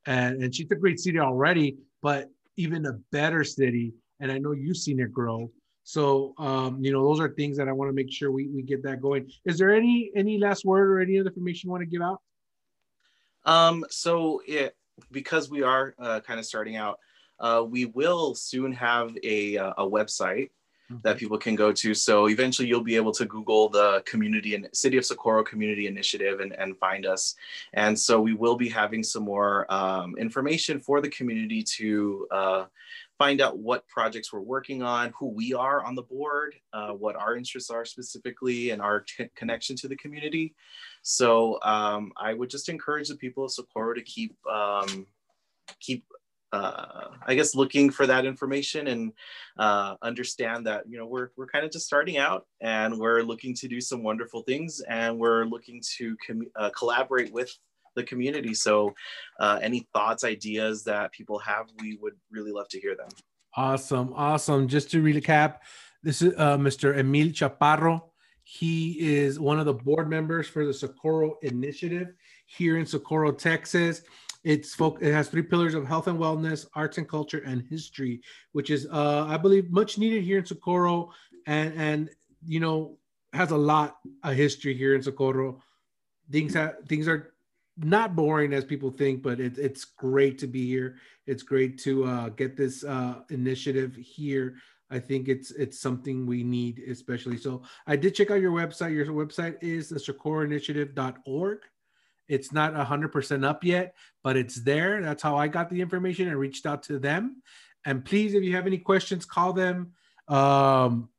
and 0.07 0.43
and 0.43 0.55
she's 0.55 0.71
a 0.71 0.77
great 0.77 1.01
city 1.01 1.19
already, 1.19 1.77
but 2.03 2.31
even 2.57 2.87
a 2.87 2.93
better 3.13 3.45
city. 3.45 3.93
And 4.21 4.31
I 4.31 4.39
know 4.39 4.53
you've 4.53 4.77
seen 4.77 5.01
it 5.01 5.13
grow. 5.13 5.51
So 5.83 6.35
um, 6.39 6.83
you 6.83 6.93
know, 6.93 7.03
those 7.03 7.21
are 7.21 7.29
things 7.29 7.57
that 7.59 7.69
I 7.69 7.73
want 7.73 7.91
to 7.91 7.93
make 7.93 8.11
sure 8.11 8.33
we, 8.33 8.49
we 8.49 8.63
get 8.63 8.83
that 8.85 9.01
going. 9.01 9.31
Is 9.45 9.59
there 9.59 9.71
any 9.71 10.11
any 10.17 10.39
last 10.39 10.65
word 10.65 10.91
or 10.91 11.01
any 11.01 11.19
other 11.19 11.29
information 11.29 11.69
you 11.69 11.73
want 11.73 11.83
to 11.83 11.87
give 11.87 12.03
out? 12.03 12.21
Um, 13.45 13.85
so 13.91 14.43
it 14.47 14.77
because 15.11 15.51
we 15.51 15.63
are 15.63 15.95
uh, 15.99 16.21
kind 16.21 16.39
of 16.39 16.47
starting 16.47 16.77
out, 16.77 16.99
uh, 17.41 17.65
we 17.69 17.87
will 17.87 18.35
soon 18.35 18.73
have 18.73 19.17
a 19.23 19.57
uh, 19.57 19.75
a 19.79 19.89
website 19.89 20.51
that 21.03 21.17
people 21.17 21.39
can 21.39 21.55
go 21.55 21.73
to. 21.73 21.95
So 21.95 22.29
eventually 22.29 22.69
you'll 22.69 22.83
be 22.83 22.97
able 22.97 23.13
to 23.13 23.25
Google 23.25 23.69
the 23.69 24.03
community 24.05 24.55
and 24.55 24.69
City 24.73 24.97
of 24.99 25.05
Socorro 25.05 25.43
Community 25.43 25.87
Initiative 25.87 26.41
and, 26.41 26.53
and 26.53 26.77
find 26.77 27.07
us. 27.07 27.35
And 27.73 27.99
so 27.99 28.21
we 28.21 28.35
will 28.35 28.57
be 28.57 28.69
having 28.69 29.03
some 29.03 29.25
more 29.25 29.73
um, 29.73 30.15
information 30.19 30.79
for 30.81 31.01
the 31.01 31.09
community 31.09 31.63
to 31.63 32.29
uh, 32.31 32.65
find 33.19 33.41
out 33.41 33.59
what 33.59 33.87
projects 33.89 34.33
we're 34.33 34.41
working 34.41 34.83
on, 34.83 35.13
who 35.19 35.29
we 35.29 35.55
are 35.55 35.85
on 35.85 35.95
the 35.95 36.03
board, 36.03 36.55
uh, 36.73 36.91
what 36.91 37.17
our 37.17 37.37
interests 37.37 37.71
are 37.71 37.85
specifically, 37.85 38.71
and 38.71 38.83
our 38.83 39.05
connection 39.37 39.77
to 39.77 39.89
the 39.89 39.97
community. 39.97 40.55
So 41.03 41.59
um, 41.63 42.13
I 42.17 42.35
would 42.35 42.51
just 42.51 42.69
encourage 42.69 43.09
the 43.09 43.17
people 43.17 43.45
of 43.45 43.53
Socorro 43.53 43.95
to 43.95 44.03
keep 44.03 44.37
um, 44.51 45.07
keep 45.81 46.05
uh, 46.55 47.09
I 47.27 47.35
guess 47.35 47.57
looking 47.57 47.91
for 47.91 48.07
that 48.07 48.25
information 48.25 48.87
and 48.87 49.13
uh, 49.59 49.97
understand 50.03 50.67
that 50.67 50.85
you 50.89 50.97
know 50.97 51.07
we're 51.07 51.31
we're 51.37 51.49
kind 51.49 51.65
of 51.65 51.73
just 51.73 51.87
starting 51.87 52.17
out 52.17 52.47
and 52.61 52.97
we're 52.97 53.23
looking 53.23 53.55
to 53.57 53.69
do 53.69 53.81
some 53.81 54.03
wonderful 54.05 54.43
things 54.43 54.81
and 54.89 55.19
we're 55.19 55.45
looking 55.45 55.83
to 55.97 56.17
uh, 56.55 56.71
collaborate 56.71 57.33
with 57.33 57.53
the 57.95 58.03
community. 58.03 58.55
So 58.55 58.95
uh, 59.41 59.59
any 59.63 59.87
thoughts, 59.93 60.25
ideas 60.25 60.85
that 60.85 61.13
people 61.13 61.39
have, 61.41 61.67
we 61.81 61.97
would 62.01 62.15
really 62.31 62.53
love 62.53 62.69
to 62.69 62.81
hear 62.81 62.97
them. 62.97 63.09
Awesome, 63.57 64.13
awesome. 64.15 64.67
Just 64.67 64.91
to 64.91 65.03
recap, 65.03 65.59
this 66.03 66.23
is 66.23 66.35
uh, 66.37 66.59
Mr. 66.59 66.99
Emil 66.99 67.29
Chaparro. 67.29 68.03
He 68.43 68.99
is 69.01 69.41
one 69.41 69.59
of 69.59 69.65
the 69.65 69.73
board 69.73 70.11
members 70.11 70.47
for 70.47 70.67
the 70.67 70.75
Socorro 70.75 71.37
Initiative 71.43 72.09
here 72.47 72.79
in 72.79 72.85
Socorro, 72.85 73.33
Texas. 73.33 74.03
It's 74.43 74.75
folk. 74.75 74.99
It 75.01 75.13
has 75.13 75.29
three 75.29 75.43
pillars 75.43 75.73
of 75.73 75.87
health 75.87 76.07
and 76.07 76.19
wellness, 76.19 76.67
arts 76.75 76.99
and 76.99 77.09
culture, 77.09 77.43
and 77.47 77.63
history, 77.71 78.21
which 78.53 78.69
is, 78.69 78.87
uh, 78.93 79.25
I 79.27 79.39
believe, 79.39 79.71
much 79.71 79.97
needed 79.97 80.23
here 80.23 80.39
in 80.39 80.45
Socorro, 80.45 81.11
and 81.47 81.73
and 81.75 82.11
you 82.45 82.61
know 82.61 82.99
has 83.33 83.51
a 83.51 83.57
lot 83.57 83.97
of 84.23 84.35
history 84.35 84.77
here 84.77 84.95
in 84.95 85.03
Socorro. 85.03 85.63
Things 86.31 86.53
have, 86.55 86.77
things 86.89 87.09
are 87.09 87.34
not 87.77 88.15
boring 88.15 88.53
as 88.53 88.65
people 88.65 88.91
think, 88.91 89.23
but 89.23 89.41
it, 89.41 89.59
it's 89.59 89.85
great 89.85 90.39
to 90.39 90.47
be 90.47 90.67
here. 90.67 90.97
It's 91.27 91.43
great 91.43 91.79
to 91.81 92.05
uh, 92.05 92.29
get 92.31 92.57
this 92.57 92.85
uh, 92.85 93.21
initiative 93.31 93.97
here. 93.97 94.57
I 94.91 94.99
think 94.99 95.29
it's 95.29 95.51
it's 95.51 95.81
something 95.81 96.27
we 96.27 96.45
need, 96.45 96.83
especially. 96.89 97.37
So 97.37 97.63
I 97.87 97.97
did 97.97 98.15
check 98.15 98.31
out 98.31 98.41
your 98.41 98.53
website. 98.53 98.95
Your 98.95 99.07
website 99.07 99.57
is 99.61 99.89
the 99.89 99.97
socorroinitiative.org. 99.97 101.59
It's 102.29 102.53
not 102.53 102.75
100% 102.75 103.45
up 103.45 103.65
yet, 103.65 103.95
but 104.23 104.37
it's 104.37 104.63
there. 104.63 105.03
That's 105.03 105.23
how 105.23 105.37
I 105.37 105.49
got 105.49 105.69
the 105.69 105.81
information 105.81 106.29
and 106.29 106.39
reached 106.39 106.65
out 106.65 106.83
to 106.85 106.99
them. 106.99 107.43
And 107.85 108.05
please, 108.05 108.35
if 108.35 108.43
you 108.43 108.55
have 108.55 108.67
any 108.67 108.79
questions, 108.79 109.27
call 109.27 109.53
them. 109.53 109.93
Um, 110.29 111.11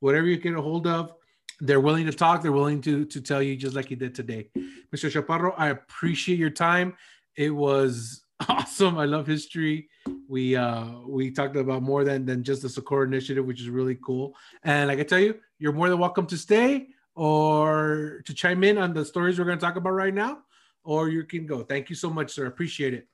whatever 0.00 0.26
you 0.26 0.36
get 0.36 0.54
a 0.54 0.60
hold 0.60 0.86
of, 0.86 1.14
they're 1.62 1.80
willing 1.80 2.06
to 2.06 2.12
talk. 2.12 2.42
They're 2.42 2.52
willing 2.52 2.80
to 2.82 3.04
to 3.06 3.20
tell 3.20 3.40
you 3.40 3.56
just 3.56 3.76
like 3.76 3.90
you 3.90 3.96
did 3.96 4.14
today, 4.14 4.48
Mr. 4.94 5.08
Chaparro. 5.10 5.54
I 5.56 5.68
appreciate 5.68 6.38
your 6.38 6.50
time. 6.50 6.94
It 7.36 7.50
was 7.50 8.24
awesome. 8.48 8.98
I 8.98 9.04
love 9.04 9.26
history. 9.26 9.88
We 10.28 10.56
uh 10.56 10.86
we 11.06 11.30
talked 11.30 11.56
about 11.56 11.82
more 11.82 12.02
than 12.04 12.26
than 12.26 12.42
just 12.42 12.62
the 12.62 12.68
Socorro 12.68 13.06
initiative, 13.06 13.46
which 13.46 13.60
is 13.60 13.68
really 13.68 13.96
cool. 14.04 14.34
And 14.64 14.88
like 14.88 14.98
I 14.98 15.04
tell 15.04 15.20
you, 15.20 15.36
you're 15.60 15.72
more 15.72 15.88
than 15.88 15.98
welcome 15.98 16.26
to 16.26 16.36
stay 16.36 16.88
or 17.14 18.22
to 18.26 18.34
chime 18.34 18.64
in 18.64 18.76
on 18.76 18.92
the 18.92 19.04
stories 19.04 19.38
we're 19.38 19.44
going 19.44 19.58
to 19.58 19.64
talk 19.64 19.76
about 19.76 19.92
right 19.92 20.14
now, 20.14 20.38
or 20.82 21.10
you 21.10 21.22
can 21.24 21.46
go. 21.46 21.62
Thank 21.62 21.90
you 21.90 21.94
so 21.94 22.10
much, 22.10 22.32
sir. 22.32 22.46
I 22.46 22.48
appreciate 22.48 22.92
it. 22.92 23.06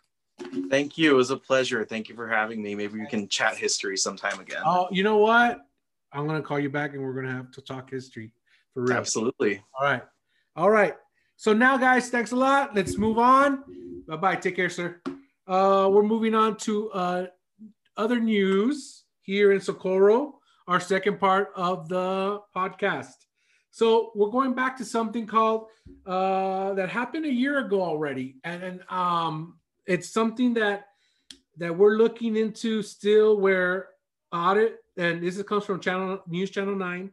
Thank 0.70 0.96
you. 0.96 1.10
It 1.10 1.14
was 1.14 1.32
a 1.32 1.36
pleasure. 1.36 1.84
Thank 1.84 2.08
you 2.08 2.14
for 2.14 2.28
having 2.28 2.62
me. 2.62 2.74
Maybe 2.76 2.98
we 3.00 3.06
can 3.08 3.28
chat 3.28 3.56
history 3.56 3.96
sometime 3.98 4.38
again. 4.38 4.62
Oh, 4.64 4.86
you 4.92 5.02
know 5.02 5.18
what? 5.18 5.66
I'm 6.12 6.28
going 6.28 6.40
to 6.40 6.46
call 6.46 6.60
you 6.60 6.70
back 6.70 6.94
and 6.94 7.02
we're 7.02 7.12
going 7.12 7.26
to 7.26 7.32
have 7.32 7.50
to 7.50 7.60
talk 7.60 7.90
history 7.90 8.32
for 8.78 8.84
real. 8.84 8.98
Absolutely. 8.98 9.62
All 9.78 9.86
right. 9.86 10.02
All 10.56 10.70
right. 10.70 10.94
So 11.36 11.52
now, 11.52 11.76
guys, 11.76 12.10
thanks 12.10 12.32
a 12.32 12.36
lot. 12.36 12.74
Let's 12.74 12.96
move 12.96 13.18
on. 13.18 13.64
Bye 14.06 14.16
bye. 14.16 14.36
Take 14.36 14.56
care, 14.56 14.70
sir. 14.70 15.00
Uh, 15.46 15.88
we're 15.90 16.02
moving 16.02 16.34
on 16.34 16.56
to 16.58 16.90
uh, 16.90 17.26
other 17.96 18.20
news 18.20 19.04
here 19.22 19.52
in 19.52 19.60
Socorro, 19.60 20.38
our 20.66 20.80
second 20.80 21.18
part 21.18 21.50
of 21.56 21.88
the 21.88 22.40
podcast. 22.54 23.14
So 23.70 24.12
we're 24.14 24.30
going 24.30 24.54
back 24.54 24.76
to 24.78 24.84
something 24.84 25.26
called 25.26 25.66
uh, 26.06 26.74
that 26.74 26.88
happened 26.88 27.26
a 27.26 27.32
year 27.32 27.58
ago 27.58 27.82
already, 27.82 28.36
and, 28.44 28.62
and 28.62 28.80
um, 28.88 29.58
it's 29.86 30.10
something 30.10 30.54
that 30.54 30.86
that 31.56 31.76
we're 31.76 31.96
looking 31.96 32.36
into 32.36 32.82
still. 32.82 33.38
Where 33.38 33.88
audit, 34.32 34.78
and 34.96 35.22
this 35.22 35.40
comes 35.42 35.64
from 35.64 35.80
Channel 35.80 36.22
News 36.26 36.50
Channel 36.50 36.76
Nine. 36.76 37.10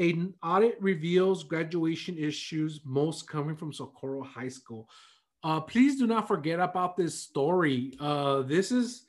An 0.00 0.32
audit 0.42 0.80
reveals 0.80 1.44
graduation 1.44 2.16
issues, 2.16 2.80
most 2.84 3.28
coming 3.28 3.54
from 3.54 3.70
Socorro 3.70 4.22
High 4.22 4.48
School. 4.48 4.88
Uh, 5.44 5.60
please 5.60 5.98
do 5.98 6.06
not 6.06 6.26
forget 6.26 6.58
about 6.58 6.96
this 6.96 7.14
story. 7.14 7.92
Uh, 8.00 8.40
this 8.40 8.72
is 8.72 9.04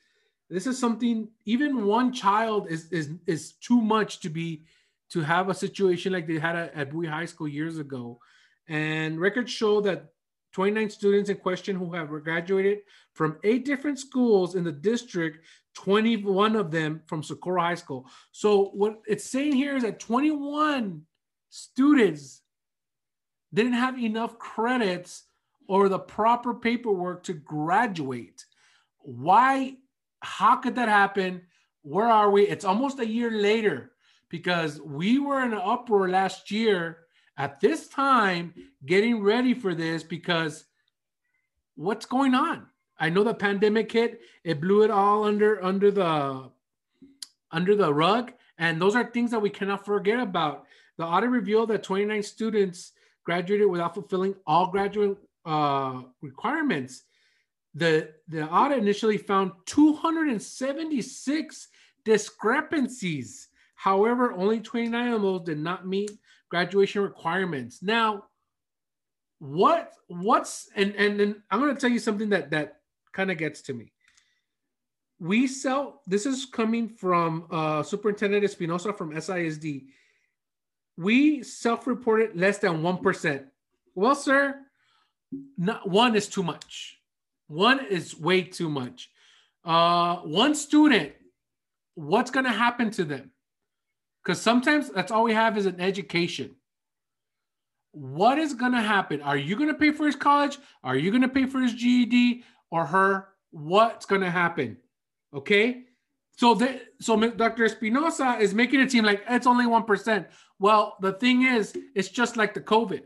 this 0.49 0.67
is 0.67 0.77
something. 0.77 1.30
Even 1.45 1.86
one 1.86 2.12
child 2.12 2.69
is 2.69 2.91
is 2.91 3.12
is 3.25 3.54
too 3.54 3.80
much 3.80 4.19
to 4.19 4.30
be 4.30 4.65
to 5.12 5.21
have 5.21 5.47
a 5.47 5.54
situation 5.54 6.12
like 6.12 6.27
they 6.27 6.38
had 6.38 6.58
at, 6.58 6.75
at 6.75 6.91
Bowie 6.91 7.08
High 7.08 7.25
School 7.25 7.47
years 7.47 7.77
ago. 7.77 8.19
And 8.67 9.17
records 9.17 9.49
show 9.49 9.80
that 9.82 10.12
29 10.51 10.89
students 10.89 11.30
in 11.30 11.38
question 11.38 11.77
who 11.77 11.93
have 11.93 12.10
graduated 12.23 12.80
from 13.13 13.38
eight 13.45 13.63
different 13.63 13.97
schools 13.97 14.56
in 14.56 14.65
the 14.65 14.71
district, 14.73 15.45
21 15.75 16.55
of 16.55 16.71
them 16.71 17.01
from 17.05 17.23
Socorro 17.23 17.62
High 17.62 17.75
School. 17.75 18.05
So 18.31 18.65
what 18.73 19.01
it's 19.07 19.29
saying 19.29 19.53
here 19.53 19.75
is 19.75 19.84
that 19.84 19.99
21 19.99 21.03
students 21.49 22.41
didn't 23.53 23.73
have 23.73 23.97
enough 23.99 24.38
credits 24.38 25.23
or 25.67 25.89
the 25.89 25.99
proper 25.99 26.53
paperwork 26.53 27.23
to 27.23 27.34
graduate. 27.34 28.45
Why? 28.99 29.75
How 30.21 30.57
could 30.57 30.75
that 30.75 30.89
happen? 30.89 31.41
where 31.84 32.07
are 32.07 32.29
we? 32.29 32.47
It's 32.47 32.65
almost 32.65 32.99
a 32.99 33.07
year 33.07 33.31
later 33.31 33.91
because 34.29 34.79
we 34.81 35.19
were 35.19 35.43
in 35.43 35.53
an 35.53 35.62
uproar 35.63 36.10
last 36.10 36.51
year 36.51 36.99
at 37.38 37.60
this 37.60 37.88
time 37.88 38.53
getting 38.86 39.21
ready 39.21 39.53
for 39.53 39.73
this 39.73 40.03
because 40.03 40.65
what's 41.75 42.05
going 42.05 42.36
on? 42.36 42.67
I 43.01 43.09
know 43.09 43.23
the 43.23 43.33
pandemic 43.33 43.91
hit, 43.91 44.21
it 44.43 44.61
blew 44.61 44.83
it 44.83 44.91
all 44.91 45.23
under 45.23 45.61
under 45.63 45.89
the 45.89 46.51
under 47.51 47.75
the 47.75 47.91
rug, 47.91 48.31
and 48.59 48.79
those 48.79 48.95
are 48.95 49.03
things 49.03 49.31
that 49.31 49.41
we 49.41 49.49
cannot 49.49 49.85
forget 49.85 50.19
about. 50.19 50.65
The 50.97 51.05
audit 51.05 51.31
revealed 51.31 51.69
that 51.69 51.81
29 51.81 52.21
students 52.21 52.91
graduated 53.25 53.67
without 53.67 53.95
fulfilling 53.95 54.35
all 54.45 54.67
graduate 54.67 55.17
uh, 55.45 56.03
requirements. 56.21 57.03
The, 57.73 58.11
the 58.27 58.47
audit 58.47 58.77
initially 58.77 59.17
found 59.17 59.53
276 59.65 61.67
discrepancies. 62.05 63.47
However, 63.75 64.31
only 64.33 64.59
29 64.59 65.13
of 65.13 65.21
those 65.23 65.41
did 65.41 65.57
not 65.57 65.87
meet 65.87 66.11
graduation 66.49 67.01
requirements. 67.01 67.81
Now, 67.81 68.25
what 69.39 69.93
what's 70.05 70.69
and 70.75 70.95
and, 70.95 71.19
and 71.19 71.35
I'm 71.49 71.59
going 71.59 71.73
to 71.73 71.81
tell 71.81 71.89
you 71.89 71.97
something 71.97 72.29
that 72.29 72.51
that 72.51 72.80
kind 73.13 73.32
of 73.32 73.38
gets 73.38 73.62
to 73.63 73.74
me. 73.74 73.91
We 75.19 75.47
sell 75.47 76.02
this 76.08 76.26
is 76.26 76.45
coming 76.45 76.89
from 76.89 77.45
uh, 77.52 77.84
Superintendent 77.84 78.43
Espinoza 78.43 78.97
from 78.97 79.12
SISD. 79.12 79.86
We 80.97 81.43
self-reported 81.43 82.36
less 82.36 82.58
than 82.58 82.82
one 82.82 82.97
percent. 82.97 83.45
Well, 83.93 84.15
sir, 84.15 84.60
not, 85.58 85.88
one 85.88 86.15
is 86.15 86.28
too 86.28 86.43
much. 86.43 87.00
One 87.47 87.86
is 87.86 88.17
way 88.17 88.43
too 88.43 88.69
much. 88.69 89.10
Uh, 89.63 90.17
one 90.17 90.56
student, 90.56 91.13
what's 91.95 92.32
going 92.32 92.45
to 92.45 92.52
happen 92.52 92.89
to 92.91 93.04
them? 93.04 93.32
Because 94.24 94.41
sometimes 94.41 94.89
that's 94.89 95.12
all 95.12 95.24
we 95.24 95.34
have 95.34 95.58
is 95.58 95.65
an 95.65 95.80
education. 95.80 96.56
What 97.91 98.38
is 98.38 98.54
going 98.54 98.71
to 98.71 98.82
happen? 98.82 99.21
Are 99.21 99.38
you 99.38 99.56
going 99.56 99.67
to 99.67 99.76
pay 99.76 99.91
for 99.91 100.06
his 100.06 100.15
college? 100.15 100.58
Are 100.84 100.95
you 100.95 101.12
going 101.12 101.24
to 101.24 101.28
pay 101.28 101.45
for 101.45 101.60
his 101.60 101.74
GED 101.74 102.43
or 102.71 102.86
her? 102.86 103.27
What's 103.51 104.05
going 104.05 104.21
to 104.21 104.31
happen? 104.31 104.77
Okay. 105.34 105.84
So, 106.38 106.55
the, 106.55 106.81
so 106.99 107.19
Dr. 107.19 107.67
Espinoza 107.67 108.39
is 108.39 108.53
making 108.53 108.79
it 108.79 108.91
seem 108.91 109.05
like 109.05 109.23
it's 109.29 109.45
only 109.45 109.65
1%. 109.65 110.25
Well, 110.57 110.95
the 111.01 111.13
thing 111.13 111.43
is, 111.43 111.77
it's 111.93 112.10
just 112.10 112.38
like 112.38 112.53
the 112.53 112.62
COVID. 112.62 113.01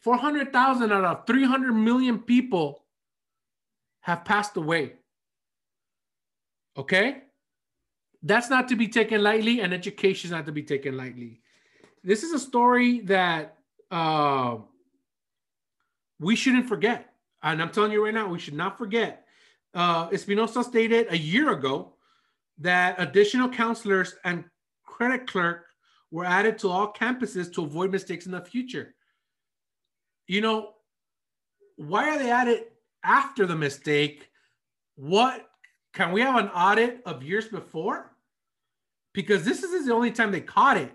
400,000 0.00 0.92
out 0.92 1.04
of 1.04 1.26
300 1.26 1.72
million 1.72 2.18
people 2.18 2.84
have 4.00 4.24
passed 4.24 4.56
away. 4.56 4.94
Okay? 6.76 7.24
that's 8.24 8.48
not 8.48 8.68
to 8.68 8.76
be 8.76 8.88
taken 8.88 9.22
lightly, 9.22 9.60
and 9.60 9.72
education 9.72 10.28
is 10.28 10.32
not 10.32 10.46
to 10.46 10.52
be 10.52 10.62
taken 10.62 10.96
lightly. 10.96 11.42
This 12.02 12.22
is 12.22 12.32
a 12.32 12.38
story 12.38 13.00
that 13.00 13.58
uh, 13.90 14.56
we 16.18 16.34
shouldn't 16.34 16.66
forget. 16.66 17.12
And 17.44 17.62
I'm 17.62 17.70
telling 17.70 17.92
you 17.92 18.04
right 18.04 18.12
now, 18.12 18.26
we 18.26 18.40
should 18.40 18.54
not 18.54 18.76
forget. 18.76 19.24
Uh, 19.72 20.08
Espinoza 20.10 20.64
stated 20.64 21.06
a 21.10 21.16
year 21.16 21.52
ago 21.52 21.94
that 22.58 22.96
additional 22.98 23.48
counselors 23.48 24.16
and 24.24 24.44
credit 24.84 25.28
clerk 25.28 25.66
were 26.10 26.24
added 26.24 26.58
to 26.58 26.68
all 26.68 26.92
campuses 26.92 27.52
to 27.54 27.62
avoid 27.62 27.92
mistakes 27.92 28.26
in 28.26 28.32
the 28.32 28.40
future. 28.40 28.94
You 30.26 30.40
know, 30.40 30.70
why 31.76 32.08
are 32.10 32.18
they 32.18 32.30
added 32.30 32.64
after 33.04 33.46
the 33.46 33.56
mistake? 33.56 34.28
What 34.96 35.48
can 35.92 36.10
we 36.10 36.22
have 36.22 36.36
an 36.36 36.48
audit 36.48 37.02
of 37.06 37.22
years 37.22 37.46
before? 37.46 38.14
because 39.14 39.44
this 39.44 39.62
is 39.62 39.86
the 39.86 39.94
only 39.94 40.10
time 40.10 40.32
they 40.32 40.40
caught 40.40 40.76
it. 40.76 40.92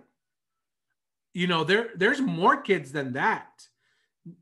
You 1.34 1.48
know, 1.48 1.64
there 1.64 1.90
there's 1.96 2.22
more 2.22 2.62
kids 2.62 2.92
than 2.92 3.14
that. 3.14 3.68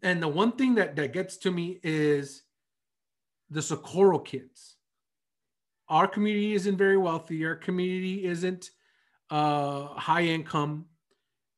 And 0.01 0.21
the 0.21 0.27
one 0.27 0.53
thing 0.53 0.75
that 0.75 0.95
that 0.95 1.13
gets 1.13 1.37
to 1.37 1.51
me 1.51 1.79
is 1.83 2.43
the 3.49 3.61
Socorro 3.61 4.19
kids. 4.19 4.75
Our 5.89 6.07
community 6.07 6.53
isn't 6.53 6.77
very 6.77 6.97
wealthy. 6.97 7.45
Our 7.45 7.55
community 7.55 8.25
isn't 8.25 8.71
uh, 9.29 9.87
high 9.87 10.23
income. 10.23 10.85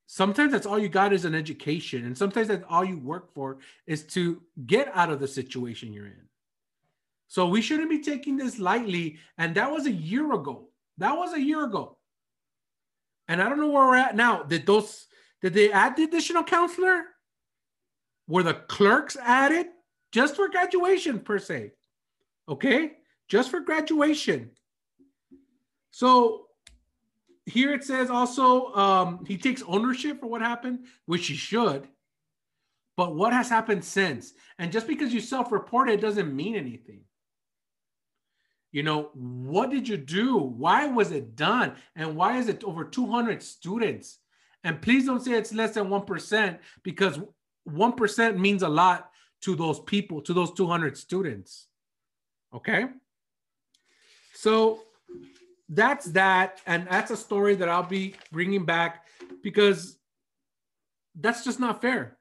Sometimes 0.05 0.51
that's 0.51 0.65
all 0.65 0.79
you 0.79 0.89
got 0.89 1.13
is 1.13 1.25
an 1.25 1.36
education, 1.36 2.05
and 2.05 2.17
sometimes 2.17 2.47
that's 2.47 2.65
all 2.69 2.84
you 2.84 2.97
work 2.97 3.34
for 3.34 3.60
is 3.86 4.03
to 4.08 4.41
get 4.65 4.91
out 4.95 5.12
of 5.12 5.19
the 5.19 5.27
situation 5.27 5.93
you're 5.93 6.08
in. 6.08 6.29
So 7.29 7.47
we 7.47 7.62
shouldn't 7.62 7.91
be 7.91 8.01
taking 8.01 8.38
this 8.38 8.58
lightly. 8.58 9.19
And 9.38 9.53
that 9.55 9.71
was 9.71 9.86
a 9.86 9.91
year 9.91 10.34
ago. 10.34 10.69
That 10.97 11.15
was 11.15 11.34
a 11.34 11.41
year 11.41 11.63
ago. 11.63 11.97
And 13.27 13.41
I 13.41 13.47
don't 13.47 13.60
know 13.60 13.69
where 13.69 13.86
we're 13.86 13.95
at 13.95 14.15
now. 14.15 14.43
Did 14.43 14.65
those 14.65 15.05
did 15.41 15.53
they 15.53 15.71
add 15.71 15.95
the 15.95 16.03
additional 16.03 16.43
counselor? 16.43 17.03
Were 18.30 18.44
the 18.44 18.54
clerks 18.54 19.18
added 19.18 19.68
just 20.13 20.38
for 20.38 20.48
graduation 20.48 21.20
per 21.20 21.38
se? 21.39 21.74
Okay, 22.48 22.94
just 23.28 23.52
for 23.52 23.60
graduation. 23.60 24.52
So 25.92 26.46
here 27.46 27.74
it 27.74 27.84
says 27.84 28.10
also 28.10 28.74
um, 28.74 29.26
he 29.26 29.38
takes 29.38 29.63
ownership 29.68 30.22
for 30.22 30.28
what 30.28 30.42
happened, 30.42 30.86
which 31.08 31.28
he 31.28 31.36
should. 31.36 31.89
But 32.96 33.15
what 33.15 33.34
has 33.34 33.50
happened 33.50 33.84
since? 33.84 34.34
And 34.58 34.71
just 34.71 34.88
because 34.88 35.13
you 35.13 35.19
self-report 35.19 35.90
it 35.90 36.00
doesn't 36.00 36.34
mean 36.34 36.56
anything 36.56 37.02
you 38.71 38.84
know 38.84 39.10
what 39.13 39.71
did 39.71 39.88
you 39.88 39.98
do 39.98 40.38
why 40.38 40.86
was 40.86 41.12
it 41.12 41.36
done 41.36 41.73
and 41.96 42.15
why 42.15 42.38
is 42.38 42.48
it 42.50 42.63
over 42.63 42.84
200 42.84 43.42
students 43.42 44.19
and 44.63 44.82
please 44.82 45.06
don't 45.06 45.23
say 45.23 45.32
it's 45.32 45.54
less 45.54 45.73
than 45.73 45.88
1% 45.88 46.60
because 46.84 47.19
1% 47.74 48.38
means 48.38 48.63
a 48.63 48.70
lot 48.70 49.10
to 49.42 49.56
those 49.56 49.80
people 49.82 50.22
to 50.22 50.34
those 50.34 50.52
200 50.54 50.98
students 50.98 51.67
okay 52.54 52.86
so 54.34 54.80
that's 55.70 56.06
that 56.08 56.60
and 56.65 56.88
that's 56.90 57.12
a 57.12 57.17
story 57.17 57.56
that 57.56 57.70
i'll 57.70 57.84
be 57.84 58.15
bringing 58.32 58.65
back 58.65 59.06
because 59.44 59.98
that's 61.15 61.46
just 61.46 61.60
not 61.60 61.82
fair 61.82 62.17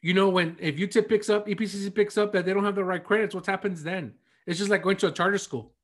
you 0.00 0.14
know 0.14 0.28
when 0.30 0.56
if 0.60 0.76
UTEP 0.76 1.08
picks 1.08 1.28
up 1.28 1.46
epcc 1.46 1.94
picks 1.94 2.16
up 2.16 2.32
that 2.32 2.46
they 2.46 2.54
don't 2.54 2.64
have 2.64 2.76
the 2.76 2.84
right 2.84 3.04
credits 3.04 3.34
what 3.34 3.44
happens 3.44 3.82
then 3.82 4.14
it's 4.48 4.58
just 4.58 4.70
like 4.70 4.82
going 4.82 4.96
to 4.96 5.08
a 5.08 5.12
charter 5.12 5.36
school. 5.36 5.74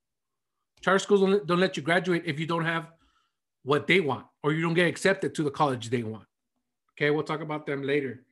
Charter 0.81 0.99
schools 0.99 1.21
don't, 1.21 1.47
don't 1.47 1.61
let 1.61 1.77
you 1.77 1.83
graduate 1.83 2.23
if 2.25 2.41
you 2.41 2.47
don't 2.47 2.65
have 2.65 2.87
what 3.63 3.87
they 3.87 4.01
want 4.01 4.25
or 4.43 4.55
you 4.55 4.63
don't 4.63 4.73
get 4.73 4.87
accepted 4.87 5.35
to 5.35 5.43
the 5.43 5.51
college 5.51 5.91
they 5.91 6.03
want. 6.03 6.25
Okay, 6.93 7.11
we'll 7.11 7.25
talk 7.25 7.43
about 7.43 7.67
them 7.67 7.83
later. 7.83 8.25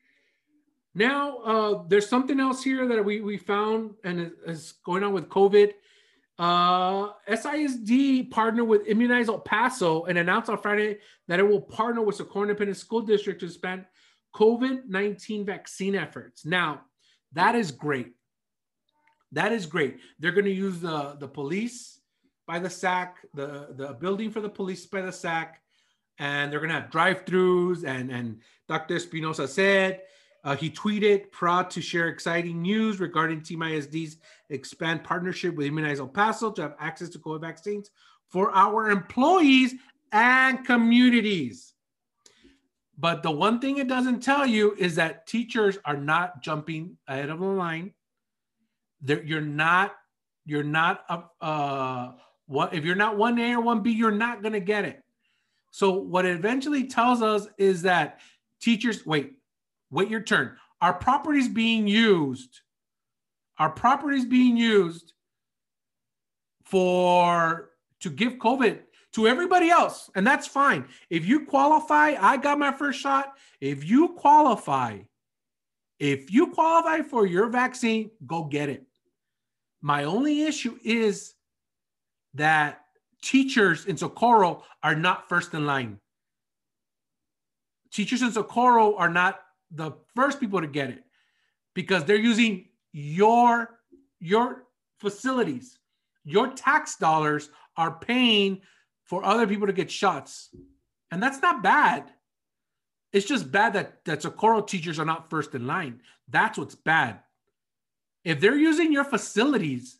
Now, 0.95 1.39
uh, 1.39 1.83
there's 1.89 2.09
something 2.09 2.39
else 2.39 2.63
here 2.63 2.87
that 2.87 3.05
we, 3.05 3.21
we 3.21 3.39
found 3.39 3.95
and 4.05 4.31
is 4.47 4.75
going 4.85 5.03
on 5.03 5.13
with 5.13 5.29
COVID. 5.29 5.73
Uh, 6.39 7.13
SISD 7.29 8.31
partnered 8.31 8.67
with 8.67 8.87
Immunize 8.87 9.29
El 9.29 9.39
Paso 9.39 10.05
and 10.05 10.19
announced 10.19 10.51
on 10.51 10.59
Friday 10.59 10.99
that 11.29 11.39
it 11.39 11.49
will 11.49 11.61
partner 11.61 12.03
with 12.03 12.17
Socorro 12.17 12.43
Independent 12.43 12.77
School 12.77 13.01
District 13.01 13.41
to 13.41 13.47
expand 13.47 13.85
COVID 14.35 14.87
19 14.87 15.45
vaccine 15.47 15.95
efforts. 15.95 16.45
Now, 16.45 16.83
that 17.33 17.55
is 17.55 17.71
great. 17.71 18.13
That 19.33 19.53
is 19.53 19.67
great. 19.67 19.99
They're 20.19 20.33
going 20.33 20.45
to 20.45 20.51
use 20.51 20.81
the, 20.81 21.17
the 21.19 21.29
police 21.29 22.01
by 22.47 22.59
the 22.59 22.69
SAC, 22.69 23.17
the, 23.35 23.69
the 23.77 23.95
building 23.95 24.31
for 24.31 24.41
the 24.41 24.49
police 24.49 24.85
by 24.85 25.01
the 25.01 25.13
SAC, 25.13 25.61
and 26.19 26.53
they're 26.53 26.61
going 26.61 26.69
to 26.69 26.81
have 26.81 26.91
drive-throughs. 26.91 27.85
And, 27.85 28.11
and 28.11 28.41
Dr. 28.69 28.97
Espinoza 28.97 29.49
said, 29.49 30.03
uh, 30.45 30.57
he 30.57 30.71
tweeted, 30.71 31.31
proud 31.31 31.71
to 31.71 31.81
share 31.81 32.09
exciting 32.09 32.63
news 32.63 33.01
regarding 33.01 33.43
Team 33.43 33.63
ISD's 33.63 34.17
expand 34.51 35.05
partnership 35.05 35.55
with 35.55 35.67
Immunize 35.67 36.01
El 36.01 36.09
Paso 36.09 36.51
to 36.53 36.63
have 36.63 36.75
access 36.81 37.09
to 37.11 37.19
COVID 37.19 37.41
vaccines 37.41 37.91
for 38.29 38.51
our 38.53 38.91
employees 38.91 39.75
and 40.11 40.65
communities. 40.65 41.75
But 42.99 43.23
the 43.23 43.31
one 43.31 43.61
thing 43.61 43.79
it 43.79 43.89
doesn't 43.89 44.21
tell 44.21 44.47
you 44.47 44.75
is 44.79 44.97
that 44.97 45.27
teachers 45.27 45.79
are 45.85 45.97
not 45.97 46.43
jumping 46.43 46.99
ahead 47.07 47.31
of 47.31 47.41
the 47.41 47.47
line 47.47 47.95
there 49.03 49.23
you're 49.25 49.41
not 49.41 49.95
you're 50.47 50.63
not 50.63 51.05
a 51.09 51.45
uh 51.45 52.13
what 52.47 52.75
if 52.75 52.85
you're 52.85 52.97
not 52.97 53.17
one 53.17 53.39
A 53.39 53.55
or 53.55 53.61
one 53.61 53.83
B, 53.83 53.91
you're 53.91 54.11
not 54.11 54.43
gonna 54.43 54.61
get 54.61 54.85
it. 54.85 55.03
So 55.71 55.93
what 55.93 56.25
it 56.25 56.37
eventually 56.37 56.87
tells 56.87 57.23
us 57.23 57.47
is 57.59 57.83
that 57.83 58.21
teachers 58.61 59.05
wait, 59.07 59.35
wait 59.93 60.09
your 60.09 60.23
turn. 60.23 60.57
Our 60.81 60.95
properties 60.95 61.49
being 61.49 61.87
used, 61.87 62.63
our 63.59 63.71
properties 63.71 64.25
being 64.25 64.57
used 64.57 65.13
for 66.65 67.71
to 68.01 68.11
give 68.11 68.35
COVID 68.35 68.81
to 69.13 69.29
everybody 69.29 69.71
else, 69.71 70.11
and 70.17 70.27
that's 70.27 70.47
fine. 70.47 70.87
If 71.11 71.27
you 71.27 71.47
qualify, 71.47 72.17
I 72.19 72.39
got 72.39 72.59
my 72.59 72.73
first 72.73 72.99
shot. 72.99 73.35
If 73.61 73.85
you 73.89 74.09
qualify, 74.09 75.01
if 76.01 76.33
you 76.33 76.49
qualify 76.49 77.03
for 77.03 77.27
your 77.27 77.49
vaccine, 77.49 78.11
go 78.27 78.45
get 78.45 78.69
it. 78.69 78.85
My 79.83 80.05
only 80.05 80.43
issue 80.43 80.79
is 80.83 81.35
that 82.35 82.81
teachers 83.23 83.85
in 83.87 83.97
Socorro 83.97 84.65
are 84.83 84.97
not 84.97 85.29
first 85.29 85.55
in 85.55 85.67
line. 85.67 85.99
Teachers 87.93 88.23
in 88.23 88.33
Socorro 88.33 88.97
are 88.97 89.11
not 89.11 89.41
the 89.75 89.93
first 90.15 90.41
people 90.41 90.61
to 90.61 90.67
get 90.67 90.91
it 90.91 91.05
because 91.75 92.05
they're 92.05 92.17
using 92.17 92.67
your 92.93 93.79
your 94.21 94.65
facilities. 95.01 95.79
Your 96.25 96.49
tax 96.49 96.97
dollars 96.97 97.51
are 97.77 97.91
paying 97.91 98.61
for 99.05 99.25
other 99.25 99.47
people 99.47 99.67
to 99.67 99.73
get 99.73 99.91
shots. 99.91 100.55
And 101.11 101.23
that's 101.23 101.43
not 101.43 101.63
bad. 101.63 102.05
It's 103.13 103.27
just 103.27 103.51
bad 103.51 103.75
that, 103.75 104.05
that 104.05 104.23
Socorro 104.23 104.63
teachers 104.63 104.99
are 104.99 105.05
not 105.05 105.29
first 105.29 105.55
in 105.55 105.67
line. 105.67 106.01
That's 106.29 106.57
what's 106.57 106.77
bad. 106.77 107.21
If 108.25 108.41
they're 108.41 108.57
using 108.57 108.93
your 108.93 109.05
facilities, 109.05 109.99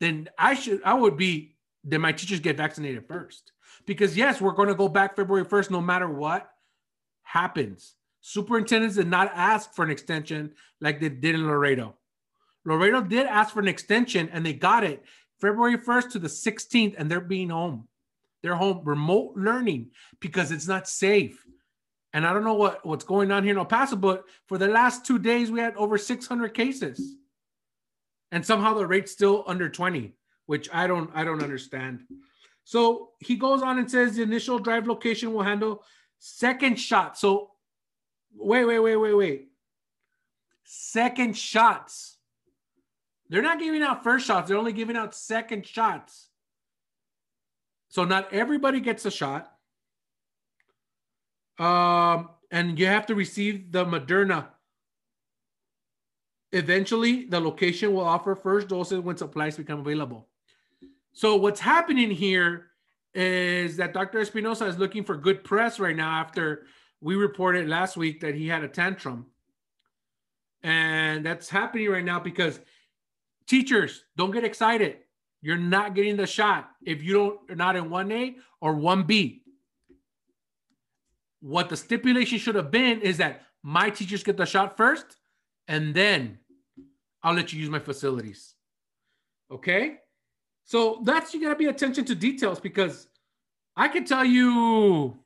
then 0.00 0.28
I 0.36 0.54
should 0.54 0.82
I 0.84 0.94
would 0.94 1.16
be 1.16 1.54
then 1.84 2.00
my 2.00 2.12
teachers 2.12 2.40
get 2.40 2.56
vaccinated 2.56 3.06
first. 3.06 3.52
Because 3.86 4.16
yes, 4.16 4.40
we're 4.40 4.52
going 4.52 4.68
to 4.68 4.74
go 4.74 4.88
back 4.88 5.16
February 5.16 5.44
1st 5.44 5.70
no 5.70 5.80
matter 5.80 6.08
what 6.08 6.50
happens. 7.22 7.94
Superintendents 8.26 8.96
did 8.96 9.06
not 9.06 9.30
ask 9.34 9.74
for 9.74 9.84
an 9.84 9.90
extension 9.90 10.54
like 10.80 10.98
they 10.98 11.10
did 11.10 11.34
in 11.34 11.46
Laredo. 11.46 11.94
Laredo 12.64 13.02
did 13.02 13.26
ask 13.26 13.52
for 13.52 13.60
an 13.60 13.68
extension 13.68 14.30
and 14.32 14.46
they 14.46 14.54
got 14.54 14.82
it 14.82 15.04
February 15.42 15.76
1st 15.76 16.12
to 16.12 16.18
the 16.18 16.28
16th, 16.28 16.94
and 16.96 17.10
they're 17.10 17.20
being 17.20 17.50
home. 17.50 17.86
They're 18.42 18.54
home 18.54 18.80
remote 18.84 19.34
learning 19.36 19.90
because 20.20 20.52
it's 20.52 20.66
not 20.66 20.88
safe. 20.88 21.44
And 22.14 22.26
I 22.26 22.32
don't 22.32 22.44
know 22.44 22.54
what, 22.54 22.86
what's 22.86 23.04
going 23.04 23.30
on 23.30 23.42
here 23.42 23.52
in 23.52 23.58
El 23.58 23.66
Paso, 23.66 23.94
but 23.94 24.24
for 24.46 24.56
the 24.56 24.68
last 24.68 25.04
two 25.04 25.18
days, 25.18 25.50
we 25.50 25.60
had 25.60 25.76
over 25.76 25.98
600 25.98 26.54
cases. 26.54 27.16
And 28.32 28.46
somehow 28.46 28.72
the 28.72 28.86
rate's 28.86 29.12
still 29.12 29.44
under 29.46 29.68
20, 29.68 30.14
which 30.46 30.70
I 30.72 30.86
don't 30.86 31.10
I 31.14 31.24
don't 31.24 31.42
understand. 31.42 32.04
So 32.64 33.10
he 33.18 33.36
goes 33.36 33.60
on 33.60 33.78
and 33.78 33.90
says 33.90 34.16
the 34.16 34.22
initial 34.22 34.58
drive 34.58 34.86
location 34.86 35.34
will 35.34 35.42
handle 35.42 35.84
second 36.20 36.80
shot. 36.80 37.18
So 37.18 37.50
wait, 38.36 38.64
wait, 38.64 38.78
wait, 38.78 38.96
wait, 38.96 39.14
wait. 39.14 39.48
Second 40.64 41.36
shots. 41.36 42.18
They're 43.28 43.42
not 43.42 43.58
giving 43.58 43.82
out 43.82 44.04
first 44.04 44.26
shots, 44.26 44.48
they're 44.48 44.58
only 44.58 44.72
giving 44.72 44.96
out 44.96 45.14
second 45.14 45.66
shots. 45.66 46.28
So 47.88 48.04
not 48.04 48.32
everybody 48.32 48.80
gets 48.80 49.04
a 49.06 49.10
shot. 49.10 49.50
Um, 51.58 52.30
and 52.50 52.78
you 52.78 52.86
have 52.86 53.06
to 53.06 53.14
receive 53.14 53.70
the 53.70 53.84
Moderna. 53.84 54.46
Eventually, 56.52 57.24
the 57.26 57.40
location 57.40 57.92
will 57.92 58.04
offer 58.04 58.34
first 58.34 58.68
doses 58.68 59.00
when 59.00 59.16
supplies 59.16 59.56
become 59.56 59.80
available. 59.80 60.28
So 61.12 61.36
what's 61.36 61.60
happening 61.60 62.10
here 62.10 62.66
is 63.14 63.76
that 63.76 63.92
Dr. 63.92 64.18
Espinoza 64.20 64.66
is 64.66 64.78
looking 64.78 65.04
for 65.04 65.16
good 65.16 65.44
press 65.44 65.78
right 65.78 65.96
now 65.96 66.10
after 66.10 66.66
we 67.04 67.16
reported 67.16 67.68
last 67.68 67.98
week 67.98 68.20
that 68.20 68.34
he 68.34 68.48
had 68.48 68.64
a 68.64 68.68
tantrum. 68.68 69.26
And 70.62 71.24
that's 71.24 71.50
happening 71.50 71.90
right 71.90 72.02
now 72.02 72.18
because 72.18 72.58
teachers 73.46 74.04
don't 74.16 74.30
get 74.30 74.42
excited. 74.42 74.96
You're 75.42 75.58
not 75.58 75.94
getting 75.94 76.16
the 76.16 76.26
shot 76.26 76.70
if 76.82 77.02
you 77.02 77.12
don't 77.12 77.50
are 77.50 77.56
not 77.56 77.76
in 77.76 77.90
1A 77.90 78.36
or 78.62 78.74
1B. 78.74 79.42
What 81.40 81.68
the 81.68 81.76
stipulation 81.76 82.38
should 82.38 82.54
have 82.54 82.70
been 82.70 83.02
is 83.02 83.18
that 83.18 83.42
my 83.62 83.90
teachers 83.90 84.22
get 84.22 84.38
the 84.38 84.46
shot 84.46 84.78
first 84.78 85.18
and 85.68 85.94
then 85.94 86.38
I'll 87.22 87.34
let 87.34 87.52
you 87.52 87.60
use 87.60 87.68
my 87.68 87.80
facilities. 87.80 88.54
Okay? 89.50 89.98
So 90.64 91.02
that's 91.04 91.34
you 91.34 91.42
gotta 91.42 91.54
be 91.54 91.66
attention 91.66 92.06
to 92.06 92.14
details 92.14 92.60
because 92.60 93.08
I 93.76 93.88
can 93.88 94.06
tell 94.06 94.24
you, 94.24 95.18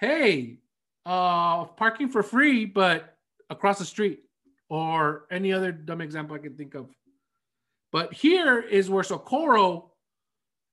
hey, 0.00 0.58
uh, 1.06 1.64
parking 1.64 2.08
for 2.08 2.22
free, 2.22 2.64
but 2.64 3.16
across 3.50 3.78
the 3.78 3.84
street, 3.84 4.20
or 4.68 5.26
any 5.30 5.52
other 5.52 5.72
dumb 5.72 6.00
example 6.00 6.36
I 6.36 6.38
can 6.38 6.56
think 6.56 6.74
of. 6.74 6.88
But 7.90 8.12
here 8.12 8.60
is 8.60 8.88
where 8.88 9.04
Socorro 9.04 9.92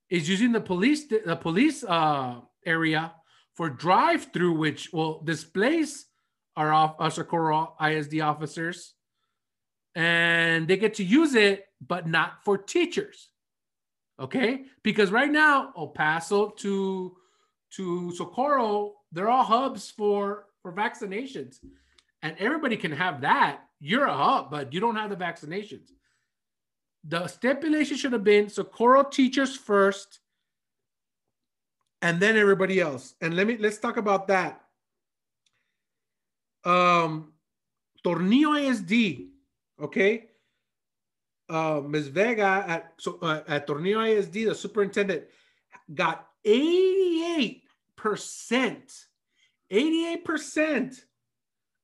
is 0.09 0.29
using 0.29 0.51
the 0.51 0.61
police 0.61 1.05
the 1.07 1.35
police 1.35 1.83
uh, 1.83 2.41
area 2.65 3.13
for 3.55 3.69
drive-through, 3.69 4.53
which 4.53 4.93
will 4.93 5.21
displace 5.23 6.05
our, 6.55 6.71
off, 6.71 7.13
Socorro 7.13 7.75
ISD 7.81 8.21
officers, 8.21 8.93
and 9.95 10.67
they 10.67 10.77
get 10.77 10.95
to 10.95 11.03
use 11.03 11.35
it, 11.35 11.65
but 11.85 12.07
not 12.07 12.43
for 12.45 12.57
teachers. 12.57 13.29
Okay, 14.19 14.65
because 14.83 15.11
right 15.11 15.31
now 15.31 15.73
El 15.77 15.87
Paso 15.87 16.49
to 16.49 17.15
to 17.75 18.13
Socorro, 18.15 18.95
they're 19.11 19.29
all 19.29 19.43
hubs 19.43 19.89
for 19.89 20.45
for 20.61 20.71
vaccinations, 20.71 21.57
and 22.21 22.35
everybody 22.39 22.77
can 22.77 22.91
have 22.91 23.21
that. 23.21 23.61
You're 23.79 24.05
a 24.05 24.13
hub, 24.13 24.51
but 24.51 24.73
you 24.73 24.79
don't 24.79 24.95
have 24.95 25.09
the 25.09 25.15
vaccinations. 25.15 25.91
The 27.07 27.27
stipulation 27.27 27.97
should 27.97 28.13
have 28.13 28.23
been 28.23 28.49
so 28.49 28.63
Socorro 28.63 29.03
teachers 29.03 29.55
first, 29.55 30.19
and 32.01 32.19
then 32.19 32.37
everybody 32.37 32.79
else. 32.79 33.15
And 33.21 33.35
let 33.35 33.47
me 33.47 33.57
let's 33.57 33.77
talk 33.77 33.97
about 33.97 34.27
that. 34.27 34.61
Um, 36.65 37.33
Tornillo 38.05 38.59
ISD, 38.59 39.29
okay. 39.81 40.25
Uh, 41.49 41.81
Ms. 41.83 42.09
Vega 42.09 42.63
at 42.67 42.93
so 42.99 43.17
uh, 43.21 43.41
at 43.47 43.65
Tornillo 43.65 44.05
ISD, 44.07 44.33
the 44.49 44.55
superintendent 44.55 45.23
got 45.95 46.27
88 46.45 47.63
percent, 47.99 48.91
88 49.69 50.25
percent 50.25 51.05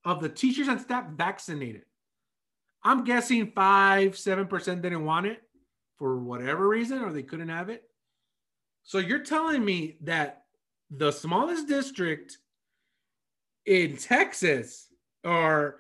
of 0.05 0.21
the 0.21 0.29
teachers 0.29 0.67
and 0.67 0.79
staff 0.79 1.05
vaccinated. 1.09 1.83
I'm 2.83 3.03
guessing 3.03 3.51
five, 3.53 4.17
seven 4.17 4.47
percent 4.47 4.81
didn't 4.81 5.05
want 5.05 5.25
it 5.25 5.41
for 5.97 6.17
whatever 6.17 6.67
reason, 6.67 7.01
or 7.01 7.11
they 7.11 7.23
couldn't 7.23 7.49
have 7.49 7.69
it. 7.69 7.83
So 8.83 8.99
you're 8.99 9.19
telling 9.19 9.63
me 9.65 9.97
that 10.01 10.43
the 10.89 11.11
smallest 11.11 11.67
district 11.67 12.37
in 13.65 13.97
Texas 13.97 14.87
or 15.23 15.79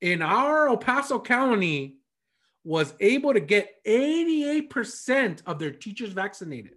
in 0.00 0.22
our 0.22 0.68
El 0.68 0.76
Paso 0.76 1.18
County 1.18 1.96
was 2.62 2.94
able 3.00 3.34
to 3.34 3.40
get 3.40 3.84
88% 3.84 5.42
of 5.46 5.58
their 5.58 5.72
teachers 5.72 6.12
vaccinated. 6.12 6.74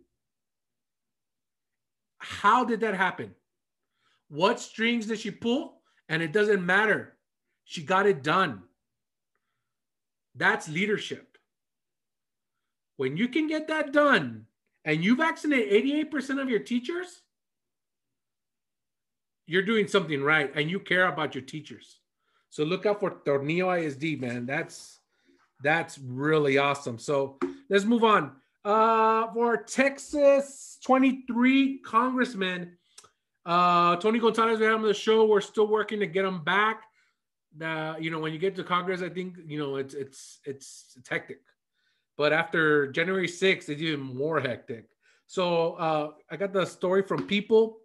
How 2.17 2.63
did 2.63 2.81
that 2.81 2.95
happen? 2.95 3.33
What 4.29 4.59
strings 4.59 5.05
did 5.05 5.19
she 5.19 5.31
pull? 5.31 5.81
And 6.09 6.21
it 6.21 6.31
doesn't 6.31 6.65
matter. 6.65 7.17
She 7.65 7.83
got 7.83 8.05
it 8.05 8.23
done. 8.23 8.63
That's 10.35 10.69
leadership. 10.69 11.37
When 12.97 13.17
you 13.17 13.27
can 13.27 13.47
get 13.47 13.67
that 13.67 13.91
done 13.91 14.45
and 14.85 15.03
you 15.03 15.15
vaccinate 15.15 15.71
88% 16.11 16.41
of 16.41 16.49
your 16.49 16.59
teachers, 16.59 17.21
you're 19.45 19.63
doing 19.63 19.87
something 19.87 20.21
right 20.21 20.51
and 20.55 20.69
you 20.69 20.79
care 20.79 21.07
about 21.07 21.35
your 21.35 21.43
teachers. 21.43 21.99
So 22.49 22.63
look 22.63 22.85
out 22.85 22.99
for 22.99 23.11
Tornillo 23.11 23.85
ISD, 23.85 24.19
man. 24.21 24.45
That's 24.45 24.99
that's 25.63 25.97
really 25.97 26.57
awesome. 26.57 26.99
So 26.99 27.37
let's 27.69 27.85
move 27.85 28.03
on. 28.03 28.33
Uh, 28.67 29.31
for 29.33 29.57
Texas 29.57 30.77
23 30.83 31.79
congressman, 31.79 32.73
uh, 33.45 33.95
Tony 33.95 34.19
Gonzales, 34.19 34.59
we 34.59 34.65
have 34.65 34.75
him 34.75 34.81
on 34.81 34.87
the 34.87 34.93
show. 34.93 35.25
We're 35.25 35.39
still 35.41 35.67
working 35.67 36.01
to 36.01 36.05
get 36.05 36.25
him 36.25 36.43
back 36.43 36.83
the 37.57 37.95
you 37.99 38.09
know 38.09 38.19
when 38.19 38.33
you 38.33 38.39
get 38.39 38.55
to 38.55 38.63
Congress, 38.63 39.01
I 39.01 39.09
think 39.09 39.35
you 39.45 39.57
know 39.57 39.75
it's 39.75 39.93
it's 39.93 40.39
it's, 40.45 40.93
it's 40.97 41.09
hectic. 41.09 41.41
But 42.17 42.33
after 42.33 42.87
January 42.91 43.27
6th, 43.27 43.69
it's 43.69 43.81
even 43.81 43.99
more 43.99 44.39
hectic. 44.39 44.87
So 45.27 45.73
uh, 45.73 46.11
I 46.31 46.35
got 46.35 46.53
the 46.53 46.65
story 46.65 47.03
from 47.03 47.27
People. 47.27 47.77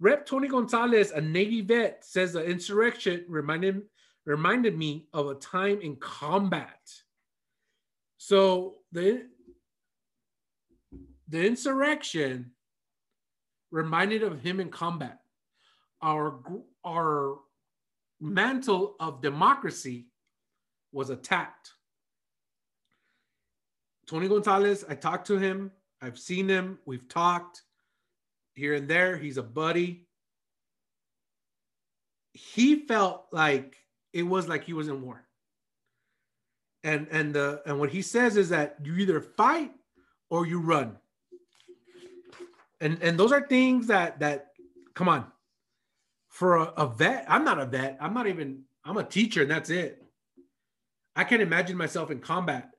Rep 0.00 0.26
Tony 0.26 0.48
Gonzales, 0.48 1.10
a 1.10 1.20
Navy 1.20 1.60
vet, 1.60 2.04
says 2.04 2.32
the 2.32 2.44
insurrection 2.44 3.24
reminded 3.28 3.82
reminded 4.24 4.76
me 4.76 5.08
of 5.12 5.28
a 5.28 5.34
time 5.34 5.80
in 5.80 5.96
combat. 5.96 6.92
So 8.18 8.76
the 8.92 9.26
the 11.28 11.44
insurrection 11.44 12.52
reminded 13.70 14.22
of 14.22 14.40
him 14.40 14.60
in 14.60 14.70
combat. 14.70 15.20
Our 16.02 16.40
our 16.84 17.38
mantle 18.20 18.96
of 19.00 19.20
democracy 19.22 20.06
was 20.92 21.10
attacked. 21.10 21.72
Tony 24.06 24.28
Gonzales, 24.28 24.84
I 24.88 24.94
talked 24.94 25.26
to 25.26 25.38
him. 25.38 25.72
I've 26.00 26.18
seen 26.18 26.48
him. 26.48 26.78
We've 26.86 27.08
talked 27.08 27.62
here 28.54 28.74
and 28.74 28.88
there. 28.88 29.16
He's 29.16 29.36
a 29.36 29.42
buddy. 29.42 30.06
He 32.32 32.86
felt 32.86 33.26
like 33.32 33.76
it 34.12 34.22
was 34.22 34.48
like 34.48 34.64
he 34.64 34.72
was 34.74 34.88
in 34.88 35.02
war. 35.02 35.24
And 36.84 37.08
and 37.10 37.34
the 37.34 37.62
and 37.66 37.80
what 37.80 37.90
he 37.90 38.02
says 38.02 38.36
is 38.36 38.50
that 38.50 38.76
you 38.84 38.94
either 38.96 39.20
fight 39.20 39.72
or 40.30 40.46
you 40.46 40.60
run. 40.60 40.98
And 42.80 43.02
and 43.02 43.18
those 43.18 43.32
are 43.32 43.46
things 43.46 43.86
that 43.88 44.20
that 44.20 44.48
come 44.94 45.08
on. 45.08 45.26
For 46.28 46.56
a, 46.56 46.64
a 46.64 46.86
vet 46.86 47.24
i'm 47.28 47.44
not 47.44 47.58
a 47.58 47.66
vet. 47.66 47.96
I'm 48.00 48.14
not 48.14 48.26
even 48.26 48.62
i'm 48.84 48.96
a 48.96 49.04
teacher 49.04 49.42
and 49.42 49.50
that's 49.50 49.70
it. 49.70 50.02
I 51.14 51.24
can't 51.24 51.42
imagine 51.42 51.76
myself 51.76 52.10
in 52.10 52.20
combat. 52.20 52.70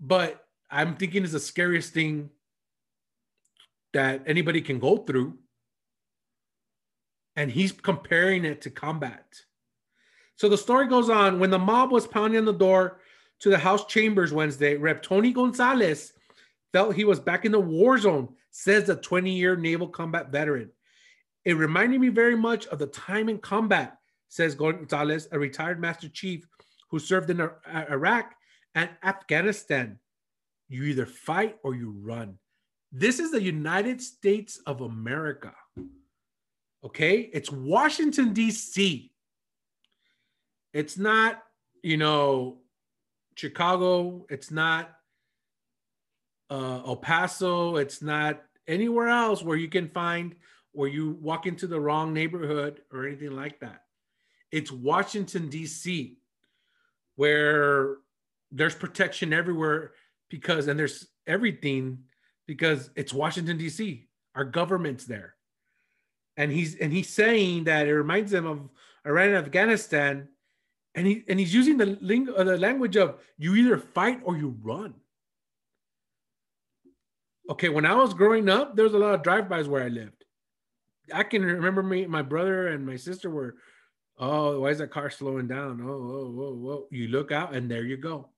But 0.00 0.44
i'm 0.70 0.96
thinking 0.96 1.24
is 1.24 1.32
the 1.32 1.40
scariest 1.40 1.94
thing 1.94 2.30
that 3.94 4.22
anybody 4.26 4.60
can 4.60 4.78
go 4.78 4.98
through. 4.98 5.38
And 7.36 7.50
he's 7.50 7.72
comparing 7.72 8.44
it 8.44 8.62
to 8.62 8.70
combat. 8.70 9.24
So 10.36 10.48
the 10.48 10.58
story 10.58 10.88
goes 10.88 11.08
on. 11.08 11.38
When 11.38 11.50
the 11.50 11.58
mob 11.58 11.92
was 11.92 12.06
pounding 12.06 12.38
on 12.38 12.44
the 12.44 12.52
door 12.52 13.00
to 13.40 13.50
the 13.50 13.58
house 13.58 13.86
chambers 13.86 14.32
wednesday 14.32 14.76
rep. 14.76 15.02
Tony 15.02 15.32
gonzales 15.32 16.12
felt 16.72 16.94
he 16.94 17.04
was 17.04 17.20
back 17.20 17.44
in 17.44 17.52
the 17.52 17.60
war 17.60 17.98
zone 17.98 18.28
says 18.50 18.84
the 18.84 18.96
20 18.96 19.30
year 19.30 19.56
naval 19.56 19.88
combat 19.88 20.30
veteran 20.30 20.70
it 21.48 21.54
reminded 21.54 22.00
me 22.02 22.10
very 22.10 22.36
much 22.36 22.66
of 22.66 22.78
the 22.78 22.88
time 22.88 23.30
in 23.30 23.38
combat, 23.38 23.96
says 24.28 24.54
Gonzales, 24.54 25.28
a 25.32 25.38
retired 25.38 25.80
Master 25.80 26.06
Chief 26.10 26.46
who 26.90 26.98
served 26.98 27.30
in 27.30 27.40
uh, 27.40 27.50
Iraq 27.90 28.34
and 28.74 28.90
Afghanistan. 29.02 29.98
You 30.68 30.84
either 30.84 31.06
fight 31.06 31.56
or 31.62 31.74
you 31.74 31.94
run. 32.02 32.38
This 32.92 33.18
is 33.18 33.30
the 33.30 33.42
United 33.42 34.02
States 34.02 34.60
of 34.66 34.82
America. 34.82 35.54
Okay? 36.84 37.30
It's 37.32 37.50
Washington, 37.50 38.34
D.C. 38.34 39.10
It's 40.74 40.98
not, 40.98 41.42
you 41.82 41.96
know, 41.96 42.58
Chicago. 43.36 44.26
It's 44.28 44.50
not 44.50 44.97
uh, 46.50 46.82
El 46.86 46.96
Paso. 46.96 47.76
It's 47.76 48.02
not 48.02 48.42
anywhere 48.66 49.08
else 49.08 49.42
where 49.42 49.56
you 49.56 49.68
can 49.68 49.88
find 49.88 50.34
or 50.74 50.88
you 50.88 51.18
walk 51.20 51.46
into 51.46 51.66
the 51.66 51.80
wrong 51.80 52.12
neighborhood 52.12 52.82
or 52.92 53.06
anything 53.06 53.34
like 53.34 53.60
that. 53.60 53.82
It's 54.52 54.70
Washington, 54.70 55.48
D.C., 55.48 56.18
where 57.16 57.96
there's 58.50 58.74
protection 58.74 59.32
everywhere 59.32 59.92
because, 60.30 60.68
and 60.68 60.78
there's 60.78 61.06
everything 61.26 62.04
because 62.46 62.90
it's 62.96 63.12
Washington, 63.12 63.58
D.C., 63.58 64.06
our 64.34 64.44
government's 64.44 65.04
there. 65.04 65.34
And 66.36 66.52
he's 66.52 66.76
and 66.76 66.92
he's 66.92 67.08
saying 67.08 67.64
that 67.64 67.88
it 67.88 67.94
reminds 67.94 68.32
him 68.32 68.46
of 68.46 68.70
Iran 69.04 69.30
and 69.30 69.38
Afghanistan, 69.38 70.28
and 70.94 71.04
he 71.04 71.24
and 71.28 71.40
he's 71.40 71.52
using 71.52 71.76
the, 71.76 71.98
ling- 72.00 72.28
uh, 72.28 72.44
the 72.44 72.56
language 72.56 72.96
of 72.96 73.18
you 73.36 73.56
either 73.56 73.76
fight 73.76 74.20
or 74.24 74.36
you 74.36 74.56
run. 74.62 74.94
Okay, 77.48 77.70
when 77.70 77.86
I 77.86 77.94
was 77.94 78.12
growing 78.12 78.48
up, 78.48 78.76
there 78.76 78.84
was 78.84 78.94
a 78.94 78.98
lot 78.98 79.14
of 79.14 79.22
drive-bys 79.22 79.68
where 79.68 79.82
I 79.82 79.88
lived. 79.88 80.24
I 81.12 81.22
can 81.22 81.42
remember 81.42 81.82
me, 81.82 82.06
my 82.06 82.20
brother 82.20 82.68
and 82.68 82.86
my 82.86 82.96
sister 82.96 83.30
were, 83.30 83.56
oh, 84.18 84.60
why 84.60 84.68
is 84.70 84.78
that 84.78 84.90
car 84.90 85.08
slowing 85.08 85.48
down? 85.48 85.80
Oh, 85.82 85.98
whoa, 85.98 86.30
whoa, 86.30 86.54
whoa. 86.54 86.86
You 86.90 87.08
look 87.08 87.32
out 87.32 87.54
and 87.54 87.70
there 87.70 87.84
you 87.84 87.96
go. 87.96 88.28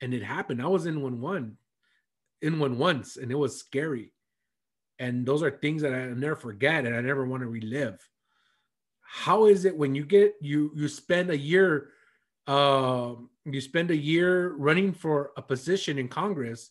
And 0.00 0.14
it 0.14 0.22
happened. 0.22 0.62
I 0.62 0.66
was 0.66 0.86
in 0.86 1.02
one 1.02 1.20
one, 1.20 1.56
in 2.40 2.58
one 2.58 2.78
once, 2.78 3.16
and 3.16 3.30
it 3.32 3.36
was 3.36 3.58
scary. 3.58 4.12
And 4.98 5.26
those 5.26 5.42
are 5.42 5.50
things 5.50 5.82
that 5.82 5.94
I 5.94 6.06
never 6.06 6.36
forget 6.36 6.86
and 6.86 6.94
I 6.94 7.00
never 7.00 7.26
want 7.26 7.42
to 7.42 7.48
relive. 7.48 7.98
How 9.00 9.46
is 9.46 9.64
it 9.64 9.76
when 9.76 9.94
you 9.94 10.04
get 10.04 10.34
you 10.40 10.70
you 10.74 10.88
spend 10.88 11.30
a 11.30 11.36
year 11.36 11.90
uh, 12.46 13.14
you 13.44 13.60
spend 13.60 13.90
a 13.90 13.96
year 13.96 14.54
running 14.54 14.92
for 14.92 15.32
a 15.36 15.42
position 15.42 15.98
in 15.98 16.08
Congress 16.08 16.70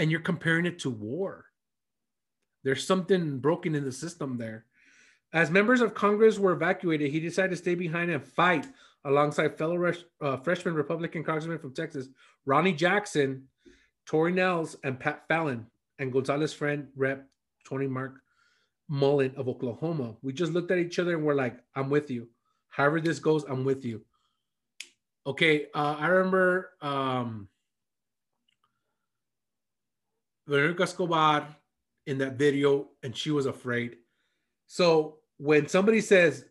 and 0.00 0.10
you're 0.10 0.20
comparing 0.20 0.66
it 0.66 0.80
to 0.80 0.90
war? 0.90 1.44
There's 2.64 2.86
something 2.86 3.38
broken 3.38 3.74
in 3.74 3.84
the 3.84 3.92
system 3.92 4.36
there. 4.36 4.64
As 5.32 5.50
members 5.50 5.80
of 5.80 5.94
Congress 5.94 6.38
were 6.38 6.52
evacuated, 6.52 7.12
he 7.12 7.20
decided 7.20 7.50
to 7.50 7.56
stay 7.56 7.76
behind 7.76 8.10
and 8.10 8.24
fight 8.24 8.66
alongside 9.04 9.56
fellow 9.56 9.92
uh, 10.20 10.36
freshman 10.38 10.74
Republican 10.74 11.22
congressman 11.22 11.58
from 11.58 11.72
Texas, 11.72 12.08
Ronny 12.46 12.72
Jackson, 12.72 13.44
Troy 14.06 14.32
Nehls, 14.32 14.74
and 14.82 14.98
Pat 14.98 15.28
Fallon, 15.28 15.66
and 15.98 16.12
Gonzales 16.12 16.52
friend, 16.52 16.88
Rep. 16.96 17.26
Tony 17.68 17.86
Mark 17.86 18.20
Mullin 18.88 19.32
of 19.36 19.48
Oklahoma. 19.48 20.16
We 20.22 20.32
just 20.32 20.52
looked 20.52 20.70
at 20.70 20.78
each 20.78 20.98
other 20.98 21.14
and 21.14 21.24
we're 21.24 21.34
like, 21.34 21.58
I'm 21.74 21.90
with 21.90 22.10
you. 22.10 22.28
However 22.68 23.00
this 23.00 23.18
goes, 23.18 23.44
I'm 23.44 23.64
with 23.64 23.84
you. 23.84 24.02
Okay, 25.26 25.66
uh, 25.74 25.96
I 25.98 26.06
remember 26.08 26.70
um, 26.80 27.48
Veronica 30.50 30.82
Escobar 30.82 31.56
in 32.06 32.18
that 32.18 32.34
video 32.34 32.88
and 33.04 33.16
she 33.16 33.30
was 33.30 33.46
afraid. 33.46 33.96
So 34.66 35.18
when 35.38 35.68
somebody 35.68 36.00
says, 36.00 36.44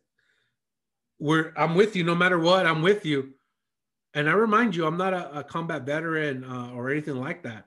We're 1.19 1.51
I'm 1.57 1.75
with 1.75 1.95
you 1.97 2.05
no 2.05 2.15
matter 2.15 2.39
what, 2.39 2.65
I'm 2.65 2.81
with 2.81 3.05
you. 3.05 3.33
And 4.13 4.29
I 4.29 4.33
remind 4.33 4.75
you, 4.75 4.87
I'm 4.87 4.97
not 4.97 5.13
a, 5.13 5.39
a 5.39 5.43
combat 5.43 5.83
veteran 5.85 6.43
uh, 6.43 6.71
or 6.73 6.89
anything 6.89 7.17
like 7.17 7.43
that. 7.43 7.65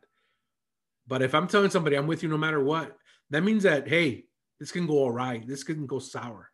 But 1.07 1.23
if 1.23 1.35
I'm 1.35 1.47
telling 1.47 1.71
somebody 1.71 1.97
I'm 1.97 2.07
with 2.07 2.23
you 2.23 2.29
no 2.29 2.39
matter 2.39 2.63
what, 2.65 2.97
that 3.31 3.45
means 3.45 3.63
that, 3.63 3.87
hey, 3.87 4.25
this 4.59 4.73
can 4.73 4.87
go 4.87 4.99
all 4.99 5.13
right. 5.13 5.47
This 5.47 5.63
can 5.63 5.87
go 5.87 5.99
sour. 5.99 6.51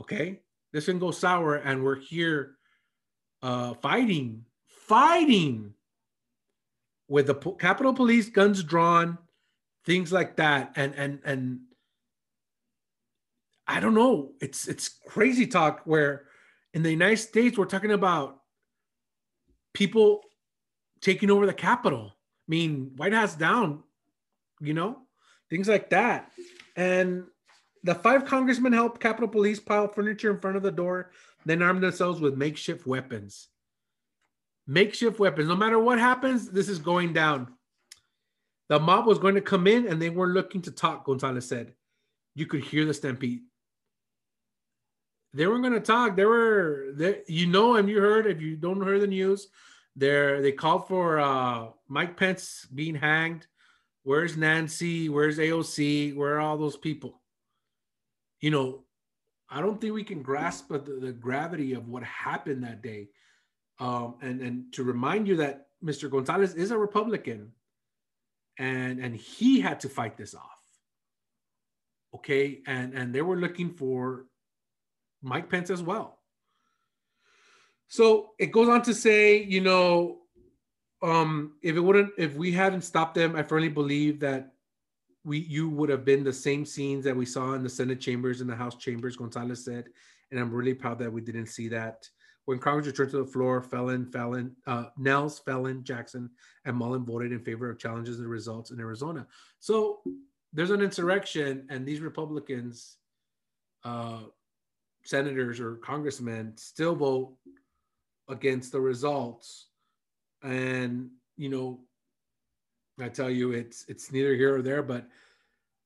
Okay? 0.00 0.40
This 0.72 0.86
can 0.86 0.98
go 0.98 1.10
sour, 1.10 1.56
and 1.56 1.82
we're 1.82 2.00
here 2.00 2.56
uh, 3.42 3.74
fighting, 3.74 4.44
fighting 4.66 5.74
with 7.08 7.26
the 7.26 7.34
Capitol 7.34 7.94
Police 7.94 8.28
guns 8.28 8.62
drawn, 8.62 9.18
things 9.84 10.12
like 10.12 10.36
that. 10.36 10.72
And 10.76 10.94
and 10.94 11.20
and 11.24 11.60
i 13.66 13.80
don't 13.80 13.94
know. 13.94 14.32
It's 14.40 14.68
it's 14.68 14.88
crazy 14.88 15.46
talk 15.46 15.82
where 15.84 16.24
in 16.74 16.82
the 16.82 16.90
united 16.90 17.18
states 17.18 17.56
we're 17.56 17.64
talking 17.64 17.92
about 17.92 18.40
people 19.74 20.22
taking 21.00 21.30
over 21.30 21.46
the 21.46 21.54
capitol. 21.54 22.12
I 22.14 22.50
mean 22.50 22.92
white 22.96 23.12
house 23.12 23.34
down 23.34 23.82
you 24.60 24.74
know 24.74 24.98
things 25.50 25.68
like 25.68 25.90
that. 25.90 26.30
And 26.76 27.24
the 27.84 27.94
five 27.94 28.24
congressmen 28.24 28.72
helped 28.72 29.00
capitol 29.00 29.28
police 29.28 29.60
pile 29.60 29.88
furniture 29.88 30.30
in 30.30 30.40
front 30.40 30.56
of 30.56 30.62
the 30.62 30.72
door 30.72 31.10
then 31.44 31.62
armed 31.62 31.82
themselves 31.82 32.20
with 32.20 32.36
makeshift 32.36 32.86
weapons 32.86 33.48
makeshift 34.68 35.18
weapons 35.18 35.48
no 35.48 35.56
matter 35.56 35.78
what 35.78 35.98
happens 35.98 36.50
this 36.50 36.68
is 36.68 36.78
going 36.78 37.12
down 37.12 37.48
the 38.68 38.78
mob 38.78 39.06
was 39.06 39.18
going 39.18 39.34
to 39.34 39.40
come 39.40 39.66
in 39.66 39.86
and 39.86 40.00
they 40.00 40.10
weren't 40.10 40.34
looking 40.34 40.62
to 40.62 40.70
talk, 40.70 41.04
Gonzales 41.04 41.48
said. 41.48 41.72
You 42.34 42.46
could 42.46 42.62
hear 42.62 42.84
the 42.84 42.94
stampede. 42.94 43.40
They 45.34 45.46
weren't 45.46 45.62
going 45.62 45.74
to 45.74 45.80
talk. 45.80 46.16
They 46.16 46.24
were, 46.24 46.88
they, 46.94 47.22
you 47.26 47.46
know, 47.46 47.76
and 47.76 47.88
you 47.88 48.00
heard, 48.00 48.26
if 48.26 48.40
you 48.40 48.56
don't 48.56 48.82
hear 48.82 48.98
the 48.98 49.06
news, 49.06 49.48
they 49.96 50.40
they 50.40 50.52
called 50.52 50.86
for 50.86 51.18
uh, 51.18 51.68
Mike 51.88 52.16
Pence 52.16 52.66
being 52.72 52.94
hanged. 52.94 53.46
Where's 54.04 54.36
Nancy? 54.36 55.08
Where's 55.08 55.38
AOC? 55.38 56.14
Where 56.14 56.36
are 56.36 56.40
all 56.40 56.56
those 56.56 56.76
people? 56.76 57.20
You 58.40 58.50
know, 58.50 58.84
I 59.50 59.60
don't 59.60 59.80
think 59.80 59.92
we 59.92 60.04
can 60.04 60.22
grasp 60.22 60.68
the, 60.68 60.78
the 60.78 61.12
gravity 61.12 61.74
of 61.74 61.88
what 61.88 62.04
happened 62.04 62.62
that 62.64 62.82
day. 62.82 63.08
Um, 63.80 64.16
and, 64.22 64.40
and 64.40 64.72
to 64.72 64.82
remind 64.82 65.28
you 65.28 65.36
that 65.36 65.68
Mr. 65.84 66.10
Gonzales 66.10 66.54
is 66.54 66.70
a 66.70 66.78
Republican 66.78 67.52
and 68.58 68.98
and 68.98 69.14
he 69.14 69.60
had 69.60 69.80
to 69.80 69.88
fight 69.88 70.16
this 70.16 70.34
off. 70.34 70.60
Okay 72.14 72.60
and 72.66 72.92
and 72.94 73.14
they 73.14 73.22
were 73.22 73.36
looking 73.36 73.70
for 73.70 74.26
mike 75.22 75.48
pence 75.48 75.70
as 75.70 75.82
well. 75.82 76.18
So 77.86 78.32
it 78.38 78.46
goes 78.46 78.68
on 78.68 78.82
to 78.82 78.94
say 78.94 79.42
you 79.42 79.60
know 79.60 80.18
um 81.02 81.54
if 81.62 81.76
it 81.76 81.80
wouldn't 81.80 82.10
if 82.18 82.34
we 82.34 82.50
hadn't 82.50 82.82
stopped 82.82 83.14
them 83.14 83.36
i 83.36 83.42
firmly 83.42 83.68
believe 83.68 84.18
that 84.18 84.52
we 85.24 85.38
you 85.38 85.68
would 85.68 85.88
have 85.88 86.04
been 86.04 86.24
the 86.24 86.32
same 86.32 86.64
scenes 86.64 87.04
that 87.04 87.14
we 87.14 87.24
saw 87.24 87.52
in 87.52 87.62
the 87.62 87.68
senate 87.68 88.00
chambers 88.00 88.40
and 88.40 88.50
the 88.50 88.56
house 88.56 88.74
chambers 88.74 89.16
gonzales 89.16 89.64
said. 89.64 89.86
And 90.30 90.40
i'm 90.40 90.52
really 90.52 90.74
proud 90.74 90.98
that 90.98 91.12
we 91.12 91.20
didn't 91.20 91.46
see 91.46 91.68
that 91.68 92.08
when 92.48 92.58
Congress 92.58 92.86
returned 92.86 93.10
to 93.10 93.18
the 93.18 93.30
floor, 93.30 93.60
Fallon, 93.60 94.06
Fallon, 94.06 94.56
uh, 94.66 94.86
Nehls, 94.98 95.44
Fallon, 95.44 95.84
Jackson, 95.84 96.30
and 96.64 96.74
Mullin 96.74 97.04
voted 97.04 97.30
in 97.30 97.40
favor 97.40 97.68
of 97.68 97.78
challenges 97.78 98.16
the 98.16 98.26
results 98.26 98.70
in 98.70 98.80
Arizona. 98.80 99.26
So 99.60 99.98
there's 100.54 100.70
an 100.70 100.80
insurrection, 100.80 101.66
and 101.68 101.84
these 101.84 102.00
Republicans, 102.00 102.96
uh, 103.84 104.20
senators 105.04 105.60
or 105.60 105.74
congressmen, 105.74 106.56
still 106.56 106.94
vote 106.94 107.34
against 108.30 108.72
the 108.72 108.80
results. 108.80 109.66
And 110.42 111.10
you 111.36 111.50
know, 111.50 111.80
I 112.98 113.10
tell 113.10 113.28
you, 113.28 113.52
it's 113.52 113.84
it's 113.88 114.10
neither 114.10 114.34
here 114.34 114.56
or 114.56 114.62
there. 114.62 114.82
But 114.82 115.06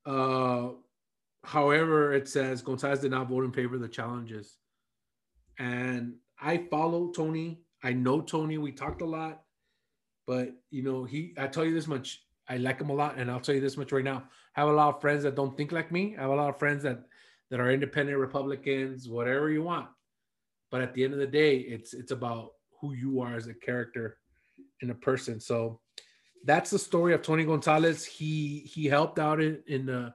uh, 0.07 0.75
however, 1.43 2.13
it 2.13 2.29
says 2.29 2.63
Gonzales 2.63 3.01
did 3.01 3.11
not 3.11 3.29
vote 3.29 3.45
in 3.45 3.51
favor 3.51 3.75
of 3.75 3.81
the 3.81 3.89
challenges, 3.89 4.59
and 5.59 6.15
I 6.43 6.67
follow 6.71 7.11
Tony. 7.13 7.61
I 7.83 7.93
know 7.93 8.21
Tony. 8.21 8.59
We 8.59 8.73
talked 8.73 9.03
a 9.03 9.07
lot, 9.07 9.43
but 10.27 10.51
you 10.71 10.83
know, 10.83 11.05
he. 11.05 11.35
I 11.39 11.47
tell 11.47 11.65
you 11.65 11.73
this 11.73 11.87
much. 11.87 12.23
I 12.49 12.57
like 12.57 12.81
him 12.81 12.91
a 12.91 12.95
lot. 12.95 13.17
And 13.17 13.31
I'll 13.31 13.41
tell 13.41 13.55
you 13.55 13.61
this 13.61 13.77
much 13.77 13.93
right 13.93 14.05
now: 14.05 14.25
I 14.57 14.61
have 14.61 14.69
a 14.69 14.73
lot 14.73 14.95
of 14.95 15.01
friends 15.01 15.23
that 15.23 15.37
don't 15.37 15.57
think 15.57 15.73
like 15.73 15.93
me. 15.93 16.17
I 16.19 16.23
have 16.23 16.31
a 16.31 16.35
lot 16.37 16.51
of 16.51 16.59
friends 16.59 16.83
that 16.83 17.05
that 17.51 17.61
are 17.61 17.71
independent 17.71 18.19
Republicans, 18.19 19.09
whatever 19.09 19.51
you 19.51 19.63
want. 19.63 19.89
But 20.71 20.81
at 20.81 20.95
the 20.95 21.05
end 21.05 21.13
of 21.13 21.21
the 21.21 21.27
day, 21.27 21.59
it's 21.59 21.95
it's 21.95 22.13
about 22.13 22.53
who 22.81 22.93
you 22.95 23.21
are 23.21 23.35
as 23.35 23.47
a 23.47 23.55
character 23.55 24.19
and 24.81 24.91
a 24.91 24.95
person. 24.95 25.39
So 25.39 25.81
that's 26.45 26.71
the 26.71 26.79
story 26.79 27.15
of 27.15 27.23
Tony 27.23 27.45
Gonzales. 27.45 28.05
He 28.05 28.61
he 28.61 28.87
helped 28.87 29.19
out 29.19 29.41
in, 29.41 29.63
in 29.69 29.87
the 29.87 30.15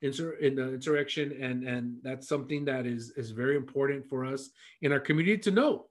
in 0.00 0.54
the 0.54 0.74
insurrection, 0.74 1.36
and 1.40 1.64
and 1.64 1.96
that's 2.02 2.28
something 2.28 2.64
that 2.66 2.86
is 2.86 3.10
is 3.16 3.30
very 3.30 3.56
important 3.56 4.08
for 4.08 4.24
us 4.24 4.50
in 4.82 4.92
our 4.92 5.00
community 5.00 5.38
to 5.38 5.50
know. 5.50 5.86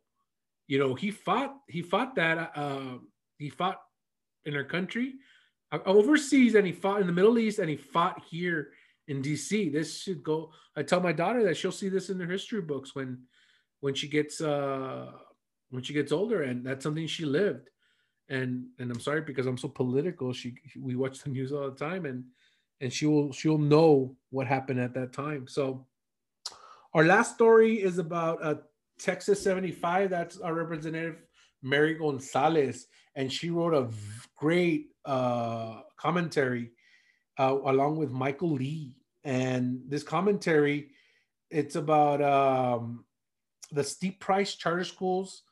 You 0.68 0.80
know, 0.80 0.96
he 0.96 1.12
fought 1.12 1.56
he 1.68 1.82
fought 1.82 2.16
that 2.16 2.52
uh, 2.56 2.98
he 3.38 3.50
fought 3.50 3.82
in 4.46 4.56
our 4.56 4.64
country 4.64 5.16
uh, 5.72 5.80
overseas, 5.86 6.56
and 6.56 6.66
he 6.66 6.74
fought 6.74 7.02
in 7.02 7.08
the 7.08 7.14
Middle 7.14 7.38
East, 7.38 7.60
and 7.60 7.70
he 7.70 7.78
fought 7.78 8.22
here 8.30 8.72
in 9.08 9.22
DC. 9.22 9.72
This 9.72 10.02
should 10.02 10.24
go. 10.24 10.52
I 10.76 10.84
tell 10.84 11.00
my 11.00 11.14
daughter 11.14 11.44
that 11.44 11.58
she'll 11.58 11.72
see 11.72 11.90
this 11.90 12.10
in 12.10 12.18
the 12.18 12.26
history 12.26 12.62
books 12.62 12.96
when 12.96 13.24
when 13.80 13.94
she 13.94 14.08
gets 14.08 14.42
uh 14.42 15.12
when 15.70 15.84
she 15.84 15.94
gets 15.94 16.12
older, 16.12 16.44
and 16.44 16.66
that's 16.66 16.84
something 16.84 17.08
she 17.08 17.26
lived. 17.26 17.70
And 18.30 18.68
and 18.80 18.92
I'm 18.92 19.00
sorry 19.00 19.22
because 19.22 19.46
I'm 19.46 19.58
so 19.58 19.70
political. 19.70 20.34
She 20.34 20.56
we 20.80 20.96
watch 20.96 21.20
the 21.20 21.30
news 21.30 21.52
all 21.52 21.70
the 21.70 21.78
time, 21.78 22.06
and 22.06 22.26
and 22.82 22.92
she 22.92 23.06
will 23.06 23.32
she'll 23.32 23.58
know 23.58 24.16
what 24.30 24.48
happened 24.48 24.80
at 24.80 24.94
that 24.94 25.14
time. 25.14 25.48
So 25.48 25.86
our 26.94 27.06
last 27.06 27.36
story 27.36 27.82
is 27.82 27.98
about 27.98 28.44
uh, 28.44 28.56
Texas 29.00 29.42
75. 29.42 30.10
That's 30.10 30.40
our 30.40 30.54
representative 30.54 31.22
Mary 31.62 31.96
Gonzalez, 31.96 32.88
and 33.16 33.32
she 33.32 33.50
wrote 33.50 33.74
a 33.74 33.90
great 34.36 34.90
uh, 35.06 35.82
commentary 35.98 36.72
uh, 37.38 37.58
along 37.66 37.98
with 37.98 38.12
Michael 38.12 38.52
Lee. 38.52 38.96
And 39.24 39.82
this 39.88 40.04
commentary, 40.04 40.92
it's 41.50 41.76
about 41.76 42.22
um, 42.22 43.06
the 43.72 43.84
steep 43.84 44.20
price 44.20 44.56
charter 44.56 44.86
schools 44.86 45.44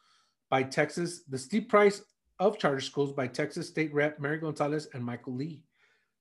by 0.50 0.64
Texas, 0.64 1.24
the 1.24 1.38
steep 1.38 1.70
price 1.70 2.02
of 2.40 2.58
charter 2.58 2.82
schools 2.82 3.12
by 3.14 3.28
Texas 3.28 3.68
State 3.68 3.94
Rep 3.94 4.20
Mary 4.20 4.38
Gonzalez 4.38 4.88
and 4.94 5.04
Michael 5.04 5.34
Lee. 5.34 5.65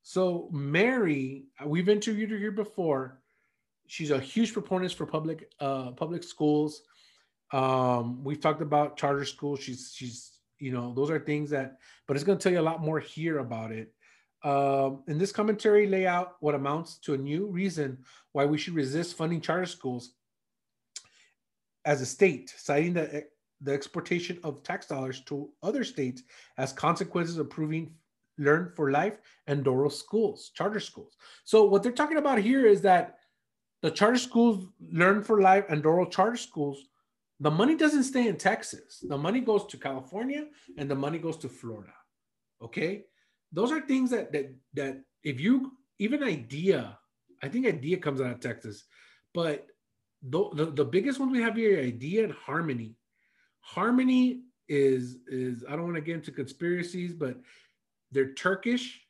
So 0.05 0.51
Mary, 0.53 1.47
we've 1.65 1.89
interviewed 1.89 2.31
her 2.31 2.37
here 2.37 2.53
before. 2.53 3.23
She's 3.87 4.11
a 4.11 4.21
huge 4.21 4.53
proponent 4.53 4.93
for 4.93 5.07
public 5.07 5.51
uh, 5.61 5.93
public 5.93 6.23
schools. 6.23 6.83
Um, 7.53 8.23
we've 8.23 8.41
talked 8.41 8.61
about 8.61 8.99
charter 8.99 9.25
schools. 9.25 9.61
She's 9.61 9.93
she's 9.97 10.39
you 10.59 10.73
know 10.73 10.93
those 10.95 11.11
are 11.11 11.19
things 11.19 11.51
that, 11.51 11.79
but 12.07 12.17
it's 12.17 12.25
going 12.25 12.37
to 12.37 12.43
tell 12.43 12.53
you 12.53 12.61
a 12.61 12.71
lot 12.71 12.83
more 12.83 13.01
here 13.01 13.39
about 13.39 13.73
it. 13.73 13.95
Um, 14.45 15.05
in 15.09 15.17
this 15.17 15.33
commentary, 15.33 15.87
lay 15.87 16.07
out 16.07 16.37
what 16.41 16.55
amounts 16.55 16.99
to 16.99 17.15
a 17.15 17.19
new 17.19 17.47
reason 17.47 17.97
why 18.33 18.45
we 18.45 18.59
should 18.59 18.75
resist 18.75 19.17
funding 19.17 19.41
charter 19.41 19.65
schools 19.65 20.13
as 21.87 22.03
a 22.03 22.07
state, 22.07 22.53
citing 22.55 22.93
the 22.93 23.25
the 23.63 23.73
exportation 23.73 24.39
of 24.45 24.63
tax 24.63 24.87
dollars 24.87 25.23
to 25.23 25.49
other 25.63 25.83
states 25.83 26.23
as 26.59 26.75
consequences 26.75 27.39
of 27.39 27.49
proving 27.49 27.95
Learn 28.39 28.73
for 28.75 28.91
Life 28.91 29.19
and 29.47 29.65
Doral 29.65 29.93
schools, 29.93 30.51
charter 30.55 30.81
schools. 30.81 31.17
So 31.45 31.65
what 31.65 31.83
they're 31.83 31.93
talking 31.93 32.17
about 32.17 32.39
here 32.39 32.67
is 32.67 32.81
that 32.83 33.19
the 33.83 33.91
charter 33.91 34.19
schools, 34.19 34.67
Learn 34.93 35.23
for 35.23 35.41
Life 35.41 35.67
and 35.69 35.83
Doral 35.83 36.11
charter 36.11 36.37
schools, 36.37 36.89
the 37.41 37.51
money 37.51 37.77
doesn't 37.77 38.05
stay 38.05 38.29
in 38.29 38.37
Texas. 38.37 39.05
The 39.07 39.19
money 39.19 39.41
goes 39.41 39.67
to 39.67 39.77
California 39.77 40.47
and 40.79 40.91
the 40.91 40.95
money 40.95 41.19
goes 41.19 41.37
to 41.39 41.49
Florida. 41.49 41.93
Okay, 42.63 43.05
those 43.53 43.71
are 43.73 43.81
things 43.81 44.11
that 44.11 44.33
that 44.33 44.55
that 44.75 45.01
if 45.23 45.41
you 45.41 45.73
even 45.99 46.23
idea, 46.23 46.99
I 47.43 47.49
think 47.49 47.67
idea 47.67 47.99
comes 47.99 48.21
out 48.21 48.31
of 48.31 48.41
Texas, 48.41 48.85
but 49.33 49.67
the, 50.23 50.49
the, 50.55 50.67
the 50.67 50.85
biggest 50.85 51.21
ones 51.21 51.33
we 51.33 51.43
have 51.43 51.57
here, 51.57 51.79
idea 51.79 52.25
and 52.25 52.33
harmony. 52.33 52.97
Harmony 53.61 54.43
is 54.69 55.19
is 55.27 55.65
I 55.69 55.73
don't 55.73 55.85
want 55.85 55.97
to 55.97 56.01
get 56.01 56.17
into 56.17 56.33
conspiracies, 56.33 57.13
but 57.13 57.37
they're 58.15 58.33
Turkish 58.33 59.01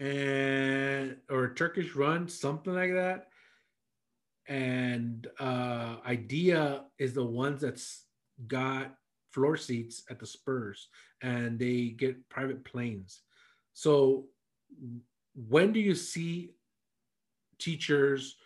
and 0.00 1.16
or 1.30 1.54
Turkish 1.54 1.94
run, 1.94 2.26
something 2.26 2.74
like 2.74 2.92
that. 2.92 3.28
And 4.48 5.28
uh 5.38 5.96
Idea 6.06 6.84
is 6.98 7.14
the 7.14 7.24
ones 7.24 7.60
that's 7.60 8.04
got 8.48 8.94
floor 9.30 9.56
seats 9.56 10.02
at 10.10 10.18
the 10.18 10.26
Spurs 10.26 10.88
and 11.22 11.58
they 11.58 11.94
get 11.96 12.28
private 12.28 12.64
planes. 12.64 13.20
So 13.72 14.26
when 15.34 15.72
do 15.72 15.80
you 15.80 15.94
see 15.94 16.54
teachers 17.58 18.36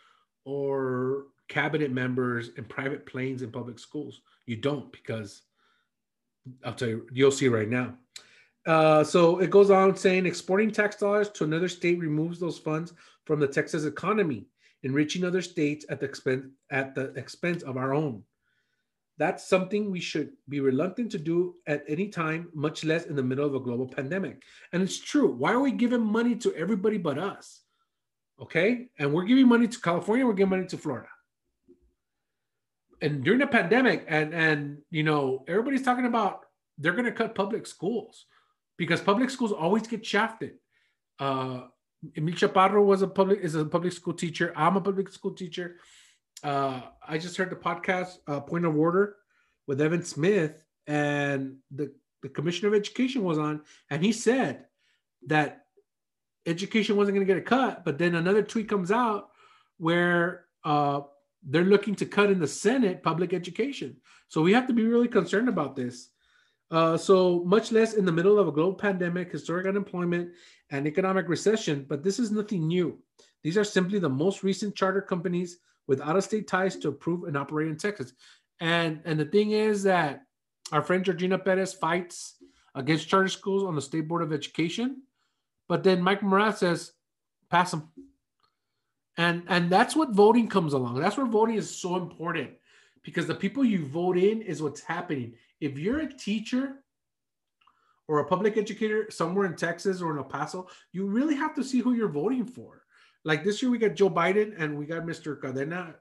or 0.45 1.25
cabinet 1.49 1.91
members 1.91 2.51
in 2.57 2.65
private 2.65 3.07
planes 3.07 3.43
in 3.43 3.51
public 3.51 3.79
schools? 3.79 4.21
You 4.47 4.57
don't 4.57 4.91
because 4.93 5.43
I'll 6.65 6.75
tell 6.75 6.89
you, 6.89 7.07
you'll 7.13 7.31
see 7.31 7.49
right 7.49 7.69
now. 7.69 7.95
Uh, 8.69 9.03
so 9.03 9.39
it 9.39 9.49
goes 9.49 9.71
on 9.71 9.97
saying 9.97 10.27
exporting 10.27 10.71
tax 10.71 10.97
dollars 10.97 11.31
to 11.31 11.43
another 11.43 11.69
state 11.69 11.99
removes 11.99 12.39
those 12.39 12.59
funds 12.59 12.93
from 13.25 13.41
the 13.41 13.49
Texas 13.49 13.87
economy, 13.87 14.47
enriching 14.83 15.25
other 15.25 15.41
states 15.41 15.87
at 15.89 16.01
the 16.01 16.07
expense 16.07 16.45
at 16.71 16.95
the 16.95 17.05
expense 17.15 17.63
of 17.63 17.79
our 17.79 17.95
own. 17.95 18.23
That's 19.17 19.49
something 19.49 19.91
we 19.91 20.01
should 20.01 20.33
be 20.51 20.61
reluctant 20.61 21.11
to 21.13 21.19
do 21.19 21.55
at 21.67 21.83
any 21.89 22.09
time, 22.09 22.51
much 22.53 22.85
less 22.85 23.07
in 23.07 23.17
the 23.17 23.23
middle 23.23 23.47
of 23.47 23.55
a 23.55 23.61
global 23.61 23.89
pandemic. 23.89 24.43
And 24.75 24.83
it's 24.83 24.99
true. 24.99 25.33
Why 25.33 25.53
are 25.53 25.61
we 25.61 25.73
giving 25.73 26.03
money 26.03 26.37
to 26.37 26.55
everybody 26.55 26.99
but 26.99 27.19
us? 27.19 27.63
Okay. 28.39 28.91
And 28.99 29.15
we're 29.15 29.25
giving 29.25 29.49
money 29.49 29.67
to 29.67 29.81
California, 29.81 30.27
we're 30.27 30.35
giving 30.35 30.51
money 30.51 30.67
to 30.67 30.77
Florida. 30.77 31.09
And 33.01 33.25
during 33.25 33.41
the 33.41 33.47
pandemic, 33.47 34.05
and 34.09 34.35
and 34.35 34.79
you 34.91 35.05
know, 35.05 35.45
everybody's 35.49 35.83
talking 35.83 36.05
about 36.05 36.45
they're 36.77 36.93
gonna 36.93 37.13
cut 37.13 37.35
public 37.35 37.67
schools 37.67 38.27
because 38.79 39.03
public 39.03 39.29
schools 39.29 39.53
always 39.53 39.87
get 39.87 40.07
shafted. 40.07 40.55
Uh, 41.19 41.63
Emil 42.17 42.35
Chaparro 42.35 42.85
was 42.85 43.03
a 43.03 43.09
public 43.09 43.41
is 43.41 43.55
a 43.57 43.65
public 43.65 43.93
school 43.93 44.15
teacher. 44.15 44.53
I'm 44.57 44.77
a 44.77 44.81
public 44.81 45.11
school 45.13 45.33
teacher. 45.33 45.77
Uh, 46.43 46.81
I 47.07 47.19
just 47.19 47.37
heard 47.37 47.51
the 47.51 47.57
podcast 47.57 48.19
uh, 48.29 48.41
Point 48.41 48.65
of 48.65 48.77
Order 48.77 49.17
with 49.67 49.81
Evan 49.81 50.05
Smith, 50.05 50.65
and 50.87 51.57
the 51.71 51.93
the 52.23 52.29
commissioner 52.29 52.69
of 52.69 52.75
education 52.75 53.25
was 53.25 53.39
on, 53.39 53.63
and 53.91 54.03
he 54.03 54.13
said 54.13 54.67
that 55.27 55.67
education 56.47 56.97
wasn't 56.97 57.17
going 57.17 57.27
to 57.27 57.33
get 57.33 57.43
a 57.43 57.45
cut. 57.45 57.85
But 57.85 57.99
then 57.99 58.15
another 58.15 58.43
tweet 58.43 58.69
comes 58.69 58.93
out 58.93 59.31
where 59.77 60.45
uh, 60.65 61.01
they're 61.43 61.65
looking 61.65 61.97
to 61.97 62.07
cut 62.07 62.31
in 62.31 62.39
the 62.39 62.47
Senate 62.47 63.03
public 63.03 63.33
education. 63.33 63.97
So 64.29 64.43
we 64.43 64.53
have 64.53 64.67
to 64.69 64.73
be 64.73 64.85
really 64.85 65.09
concerned 65.09 65.49
about 65.49 65.77
this. 65.77 66.11
Uh, 66.71 66.97
so 66.99 67.43
much 67.45 67.73
less 67.73 67.95
in 67.95 68.05
the 68.05 68.13
middle 68.13 68.39
of 68.39 68.47
a 68.47 68.53
global 68.53 68.75
pandemic, 68.75 69.33
historic 69.33 69.67
unemployment, 69.67 70.31
and 70.71 70.87
economic 70.87 71.29
recession. 71.29 71.87
But 71.89 72.03
this 72.03 72.19
is 72.19 72.31
nothing 72.31 72.69
new. 72.69 72.99
These 73.43 73.57
are 73.57 73.65
simply 73.65 73.99
the 73.99 74.09
most 74.09 74.43
recent 74.43 74.75
charter 74.75 75.01
companies 75.01 75.59
with 75.87 76.03
out-of-state 76.03 76.47
ties 76.47 76.77
to 76.77 76.89
approve 76.89 77.25
and 77.25 77.37
operate 77.37 77.69
in 77.69 77.77
Texas. 77.77 78.13
And 78.61 79.01
and 79.05 79.19
the 79.19 79.25
thing 79.25 79.53
is 79.53 79.83
that 79.85 80.25
our 80.73 80.83
friend 80.83 81.05
Georgina 81.05 81.39
Perez 81.39 81.73
fights 81.73 82.35
against 82.75 83.09
charter 83.09 83.29
schools 83.29 83.65
on 83.65 83.75
the 83.75 83.81
state 83.81 84.07
board 84.07 84.23
of 84.23 84.33
education, 84.33 85.03
but 85.69 85.83
then 85.83 86.03
Mike 86.03 86.21
Morath 86.21 86.59
says, 86.59 86.93
pass 87.51 87.71
them. 87.71 87.89
And 89.17 89.43
and 89.49 89.71
that's 89.71 89.97
what 89.97 90.11
voting 90.11 90.49
comes 90.49 90.75
along. 90.75 91.01
That's 91.01 91.17
where 91.17 91.27
voting 91.27 91.57
is 91.57 91.75
so 91.75 91.97
important 91.97 92.51
because 93.03 93.27
the 93.27 93.35
people 93.35 93.65
you 93.65 93.87
vote 93.87 94.19
in 94.19 94.43
is 94.43 94.61
what's 94.61 94.83
happening 94.83 95.35
if 95.61 95.79
you're 95.79 96.01
a 96.01 96.13
teacher 96.13 96.83
or 98.07 98.21
a 98.21 98.25
public 98.25 98.57
educator 98.57 99.11
somewhere 99.11 99.47
in 99.47 99.55
Texas 99.55 100.01
or 100.01 100.13
in 100.13 100.19
El 100.19 100.25
Paso, 100.25 100.69
you 100.93 101.07
really 101.07 101.35
have 101.35 101.55
to 101.55 101.65
see 101.65 101.81
who 101.81 101.93
you're 101.93 102.09
voting 102.09 102.47
for. 102.47 102.83
Like 103.25 103.45
this 103.45 103.61
year, 103.61 103.71
we 103.71 103.79
got 103.79 103.95
Joe 103.95 104.11
Biden 104.11 104.55
and 104.59 104.79
we 104.79 104.87
got 104.87 105.03
Mr. 105.03 105.39
Cardena. 105.39 105.95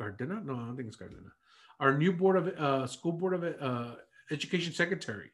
Cardena? 0.00 0.44
No, 0.44 0.54
I 0.54 0.58
don't 0.58 0.76
think 0.76 0.88
it's 0.88 0.96
Cardena. 0.96 1.30
Our 1.80 1.98
new 1.98 2.12
board 2.12 2.36
of 2.36 2.48
uh, 2.48 2.86
school 2.86 3.12
board 3.12 3.34
of 3.34 3.44
uh, 3.60 3.96
education 4.30 4.72
secretary. 4.72 5.30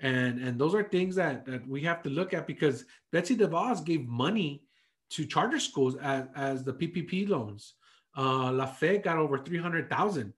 And 0.00 0.40
and 0.40 0.58
those 0.58 0.74
are 0.74 0.82
things 0.82 1.14
that 1.14 1.46
that 1.46 1.66
we 1.68 1.82
have 1.82 2.02
to 2.02 2.10
look 2.10 2.34
at 2.34 2.46
because 2.46 2.84
Betsy 3.12 3.36
DeVos 3.36 3.84
gave 3.84 4.08
money 4.08 4.64
to 5.10 5.24
charter 5.24 5.60
schools 5.60 5.96
as, 5.96 6.24
as 6.34 6.64
the 6.64 6.72
PPP 6.72 7.28
loans. 7.28 7.74
Uh, 8.16 8.50
La 8.50 8.66
Fe 8.66 8.98
got 8.98 9.18
over 9.18 9.38
300,000 9.38 10.32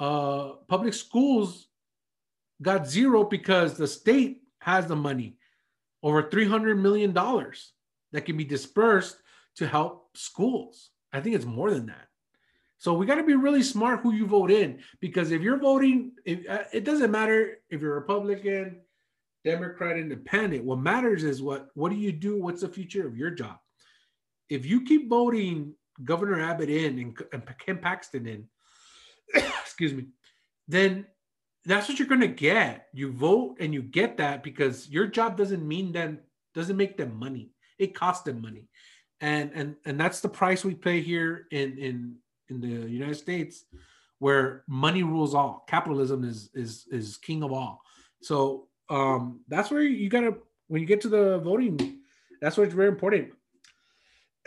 uh, 0.00 0.52
public 0.66 0.94
schools 0.94 1.68
got 2.62 2.88
zero 2.88 3.22
because 3.24 3.76
the 3.76 3.86
state 3.86 4.42
has 4.60 4.86
the 4.86 4.96
money, 4.96 5.36
over 6.02 6.22
$300 6.22 6.78
million 6.78 7.12
that 7.12 8.22
can 8.22 8.36
be 8.36 8.44
dispersed 8.44 9.16
to 9.56 9.66
help 9.66 10.16
schools. 10.16 10.90
I 11.12 11.20
think 11.20 11.36
it's 11.36 11.44
more 11.44 11.70
than 11.70 11.86
that. 11.86 12.08
So 12.78 12.94
we 12.94 13.04
got 13.04 13.16
to 13.16 13.24
be 13.24 13.34
really 13.34 13.62
smart 13.62 14.00
who 14.00 14.14
you 14.14 14.26
vote 14.26 14.50
in 14.50 14.80
because 15.00 15.32
if 15.32 15.42
you're 15.42 15.58
voting, 15.58 16.12
if, 16.24 16.48
uh, 16.48 16.64
it 16.72 16.84
doesn't 16.84 17.10
matter 17.10 17.58
if 17.68 17.82
you're 17.82 17.94
Republican, 17.94 18.80
Democrat, 19.44 19.98
Independent. 19.98 20.64
What 20.64 20.78
matters 20.78 21.24
is 21.24 21.42
what 21.42 21.68
what 21.74 21.90
do 21.90 21.96
you 21.96 22.10
do? 22.12 22.40
What's 22.40 22.62
the 22.62 22.68
future 22.68 23.06
of 23.06 23.18
your 23.18 23.30
job? 23.30 23.58
If 24.48 24.64
you 24.64 24.84
keep 24.84 25.10
voting 25.10 25.74
Governor 26.04 26.40
Abbott 26.40 26.70
in 26.70 26.98
and, 26.98 27.22
and 27.32 27.54
Ken 27.58 27.78
Paxton 27.78 28.26
in, 28.26 28.48
excuse 29.80 29.94
me, 29.94 30.08
then 30.68 31.06
that's 31.64 31.88
what 31.88 31.98
you're 31.98 32.08
going 32.08 32.20
to 32.20 32.28
get. 32.28 32.88
You 32.92 33.12
vote 33.12 33.56
and 33.60 33.72
you 33.72 33.82
get 33.82 34.18
that 34.18 34.42
because 34.42 34.88
your 34.88 35.06
job 35.06 35.36
doesn't 35.36 35.66
mean 35.66 35.92
them 35.92 36.18
doesn't 36.54 36.76
make 36.76 36.96
them 36.96 37.18
money. 37.18 37.52
It 37.78 37.94
costs 37.94 38.24
them 38.24 38.42
money, 38.42 38.68
and 39.20 39.50
and 39.54 39.76
and 39.86 39.98
that's 39.98 40.20
the 40.20 40.28
price 40.28 40.64
we 40.64 40.74
pay 40.74 41.00
here 41.00 41.46
in 41.50 41.78
in 41.78 42.16
in 42.50 42.60
the 42.60 42.68
United 42.68 43.16
States, 43.16 43.64
where 44.18 44.64
money 44.68 45.02
rules 45.02 45.34
all. 45.34 45.64
Capitalism 45.66 46.24
is 46.24 46.50
is 46.52 46.86
is 46.90 47.16
king 47.16 47.42
of 47.42 47.52
all. 47.52 47.82
So 48.20 48.68
um, 48.90 49.40
that's 49.48 49.70
where 49.70 49.82
you 49.82 50.10
gotta 50.10 50.34
when 50.68 50.82
you 50.82 50.86
get 50.86 51.00
to 51.02 51.08
the 51.08 51.38
voting. 51.38 52.00
That's 52.42 52.56
where 52.56 52.66
it's 52.66 52.74
very 52.74 52.88
important. 52.88 53.32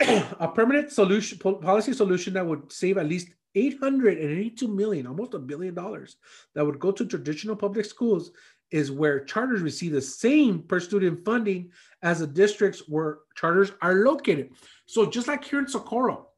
a 0.00 0.48
permanent 0.48 0.92
solution 0.92 1.38
policy 1.38 1.92
solution 1.92 2.34
that 2.34 2.46
would 2.46 2.70
save 2.70 2.98
at 2.98 3.06
least 3.06 3.28
882 3.54 4.68
million, 4.68 5.06
almost 5.06 5.34
a 5.34 5.38
billion 5.38 5.74
dollars, 5.74 6.16
that 6.54 6.64
would 6.64 6.78
go 6.78 6.90
to 6.90 7.04
traditional 7.04 7.56
public 7.56 7.84
schools 7.84 8.32
is 8.70 8.90
where 8.90 9.24
charters 9.24 9.60
receive 9.60 9.92
the 9.92 10.00
same 10.00 10.60
per 10.60 10.80
student 10.80 11.24
funding 11.24 11.70
as 12.02 12.20
the 12.20 12.26
districts 12.26 12.82
where 12.88 13.18
charters 13.36 13.72
are 13.80 14.04
located. 14.04 14.50
So 14.86 15.06
just 15.06 15.28
like 15.28 15.44
here 15.44 15.60
in 15.60 15.68
Socorro, 15.68 16.28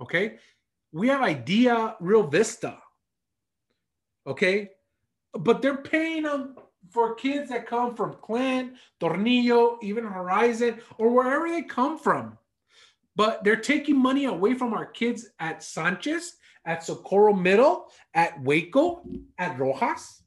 okay, 0.00 0.36
we 0.92 1.08
have 1.08 1.22
Idea 1.22 1.96
Rio 2.00 2.22
Vista, 2.22 2.78
okay, 4.26 4.70
but 5.32 5.62
they're 5.62 5.78
paying 5.78 6.24
them 6.24 6.56
for 6.90 7.14
kids 7.14 7.50
that 7.50 7.66
come 7.66 7.94
from 7.94 8.14
Clint, 8.14 8.74
Tornillo, 9.00 9.78
even 9.82 10.04
Horizon, 10.04 10.78
or 10.98 11.10
wherever 11.10 11.48
they 11.48 11.62
come 11.62 11.98
from. 11.98 12.38
But 13.16 13.42
they're 13.42 13.56
taking 13.56 13.96
money 13.96 14.26
away 14.26 14.54
from 14.54 14.74
our 14.74 14.86
kids 14.86 15.28
at 15.40 15.62
Sanchez 15.62 16.36
at 16.66 16.84
Socorro 16.84 17.32
Middle, 17.32 17.86
at 18.12 18.40
Waco, 18.42 19.02
at 19.38 19.58
Rojas. 19.58 20.22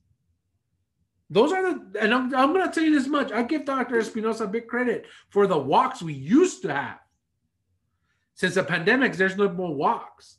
Those 1.30 1.52
are 1.52 1.62
the, 1.62 2.02
and 2.02 2.14
I'm, 2.14 2.34
I'm 2.34 2.54
going 2.54 2.66
to 2.66 2.74
tell 2.74 2.84
you 2.84 2.98
this 2.98 3.08
much. 3.08 3.32
I 3.32 3.44
give 3.44 3.66
Dr. 3.66 3.98
Espinoza 3.98 4.50
big 4.52 4.68
credit 4.68 5.06
for 5.30 5.46
the 5.46 5.58
walks 5.58 6.02
we 6.02 6.14
used 6.14 6.64
to 6.64 6.74
have. 6.74 6.98
Since 8.34 8.56
the 8.56 8.64
pandemic, 8.64 9.14
there's 9.14 9.38
no 9.38 9.50
more 9.50 9.76
walks. 9.76 10.38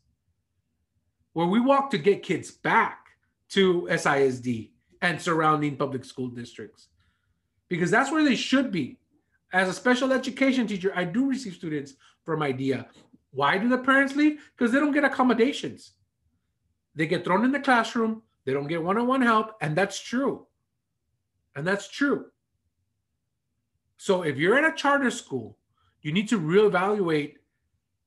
Where 1.34 1.46
we 1.46 1.60
walk 1.60 1.90
to 1.90 1.98
get 1.98 2.24
kids 2.24 2.50
back 2.50 3.06
to 3.50 3.86
SISD 3.90 4.70
and 5.02 5.20
surrounding 5.20 5.76
public 5.76 6.04
school 6.04 6.28
districts. 6.28 6.88
Because 7.68 7.90
that's 7.90 8.10
where 8.10 8.24
they 8.24 8.34
should 8.34 8.72
be. 8.72 8.98
As 9.52 9.68
a 9.68 9.72
special 9.72 10.12
education 10.12 10.66
teacher, 10.66 10.92
I 10.94 11.04
do 11.04 11.26
receive 11.26 11.54
students 11.54 11.94
from 12.24 12.42
IDEA 12.42 12.86
why 13.30 13.58
do 13.58 13.68
the 13.68 13.78
parents 13.78 14.16
leave? 14.16 14.40
Because 14.56 14.72
they 14.72 14.80
don't 14.80 14.92
get 14.92 15.04
accommodations. 15.04 15.92
They 16.94 17.06
get 17.06 17.24
thrown 17.24 17.44
in 17.44 17.52
the 17.52 17.60
classroom, 17.60 18.22
they 18.44 18.52
don't 18.52 18.66
get 18.66 18.82
one 18.82 18.98
on 18.98 19.06
one 19.06 19.22
help, 19.22 19.56
and 19.60 19.76
that's 19.76 20.00
true. 20.00 20.46
And 21.54 21.66
that's 21.66 21.88
true. 21.88 22.26
So 23.96 24.22
if 24.22 24.36
you're 24.36 24.58
in 24.58 24.64
a 24.64 24.74
charter 24.74 25.10
school, 25.10 25.58
you 26.02 26.12
need 26.12 26.28
to 26.30 26.40
reevaluate 26.40 27.34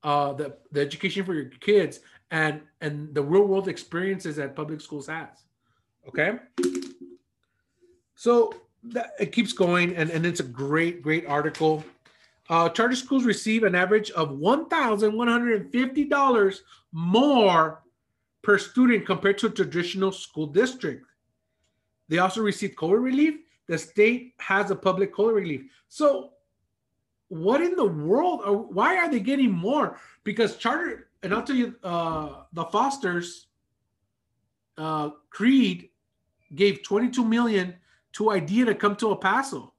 uh, 0.03 0.33
the, 0.33 0.57
the 0.71 0.81
education 0.81 1.23
for 1.23 1.33
your 1.33 1.45
kids 1.45 1.99
and 2.31 2.61
and 2.81 3.13
the 3.13 3.21
real 3.21 3.43
world 3.43 3.67
experiences 3.67 4.37
that 4.37 4.55
public 4.55 4.81
schools 4.81 5.07
has. 5.07 5.45
Okay. 6.07 6.39
So 8.15 8.53
that, 8.83 9.11
it 9.19 9.31
keeps 9.31 9.53
going, 9.53 9.95
and, 9.95 10.09
and 10.09 10.25
it's 10.25 10.39
a 10.39 10.43
great, 10.43 11.01
great 11.01 11.25
article. 11.25 11.83
Uh, 12.49 12.67
charter 12.69 12.95
schools 12.95 13.23
receive 13.23 13.63
an 13.63 13.75
average 13.75 14.11
of 14.11 14.31
$1,150 14.31 16.59
more 16.91 17.81
per 18.41 18.57
student 18.57 19.05
compared 19.05 19.37
to 19.37 19.47
a 19.47 19.49
traditional 19.49 20.11
school 20.11 20.47
district. 20.47 21.05
They 22.09 22.17
also 22.17 22.41
receive 22.41 22.71
COVID 22.71 23.01
relief. 23.01 23.35
The 23.67 23.77
state 23.77 24.33
has 24.39 24.71
a 24.71 24.75
public 24.75 25.13
COVID 25.13 25.35
relief. 25.35 25.61
So, 25.87 26.31
what 27.29 27.61
in 27.61 27.75
the 27.75 27.85
world? 27.85 28.41
Are, 28.43 28.53
why 28.53 28.97
are 28.97 29.09
they 29.09 29.21
getting 29.21 29.51
more? 29.51 29.97
Because 30.25 30.57
charter, 30.57 31.07
and 31.23 31.33
I'll 31.33 31.43
tell 31.43 31.55
you, 31.55 31.75
uh, 31.81 32.43
the 32.51 32.65
Fosters, 32.65 33.47
uh, 34.77 35.11
Creed 35.29 35.89
gave 36.53 36.83
22 36.83 37.23
million 37.23 37.75
to 38.13 38.31
Idea 38.31 38.65
to 38.65 38.75
come 38.75 38.95
to 38.97 39.09
El 39.09 39.15
Paso. 39.15 39.72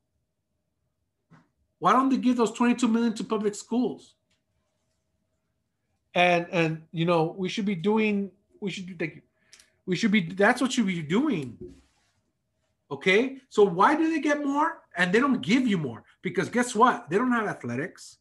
Why 1.85 1.93
don't 1.93 2.09
they 2.09 2.16
give 2.16 2.39
those 2.39 2.53
22 2.53 2.89
million 2.89 3.12
to 3.12 3.24
public 3.24 3.55
schools? 3.55 4.14
And 6.14 6.47
and 6.51 6.82
you 6.93 7.05
know, 7.05 7.35
we 7.37 7.51
should 7.51 7.66
be 7.66 7.74
doing 7.74 8.30
we 8.59 8.70
should 8.70 8.87
be 8.87 9.22
we 9.85 9.95
should 9.95 10.11
be 10.11 10.22
that's 10.22 10.62
what 10.62 10.78
you 10.78 10.85
be 10.85 11.03
doing. 11.03 11.59
Okay? 12.91 13.37
So 13.51 13.64
why 13.64 13.97
do 13.97 14.11
they 14.11 14.20
get 14.20 14.43
more 14.43 14.78
and 14.97 15.12
they 15.12 15.20
don't 15.20 15.43
give 15.43 15.68
you 15.68 15.76
more? 15.76 16.05
Because 16.22 16.49
guess 16.49 16.74
what? 16.74 17.11
They 17.11 17.18
don't 17.18 17.32
have 17.32 17.49
athletics. 17.49 18.16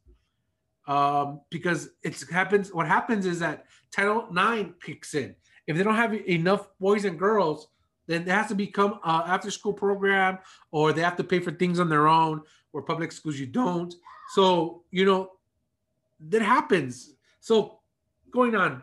Um, 0.85 1.39
because 1.49 1.87
it 2.03 2.21
happens 2.29 2.73
what 2.73 2.85
happens 2.85 3.25
is 3.25 3.39
that 3.39 3.67
Title 3.91 4.27
Nine 4.29 4.73
kicks 4.85 5.13
in. 5.13 5.35
If 5.67 5.77
they 5.77 5.83
don't 5.83 5.95
have 5.95 6.13
enough 6.13 6.67
boys 6.81 7.05
and 7.05 7.17
girls, 7.17 7.69
then 8.07 8.23
it 8.23 8.27
has 8.27 8.47
to 8.49 8.55
become 8.55 8.99
an 9.05 9.21
after 9.25 9.49
school 9.49 9.71
program 9.71 10.39
or 10.69 10.91
they 10.91 11.01
have 11.01 11.15
to 11.15 11.23
pay 11.23 11.39
for 11.39 11.51
things 11.51 11.79
on 11.79 11.87
their 11.87 12.09
own 12.09 12.41
or 12.73 12.81
public 12.81 13.11
schools 13.11 13.39
you 13.39 13.45
don't. 13.45 13.93
So, 14.33 14.83
you 14.91 15.05
know, 15.05 15.31
that 16.29 16.41
happens. 16.41 17.13
So, 17.39 17.79
going 18.31 18.55
on, 18.55 18.81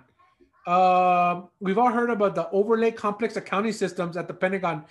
uh, 0.67 1.43
we've 1.59 1.79
all 1.79 1.91
heard 1.91 2.11
about 2.11 2.35
the 2.35 2.49
overlay 2.51 2.93
complex 2.93 3.37
accounting 3.37 3.73
systems 3.73 4.17
at 4.17 4.29
the 4.29 4.35
Pentagon 4.35 4.85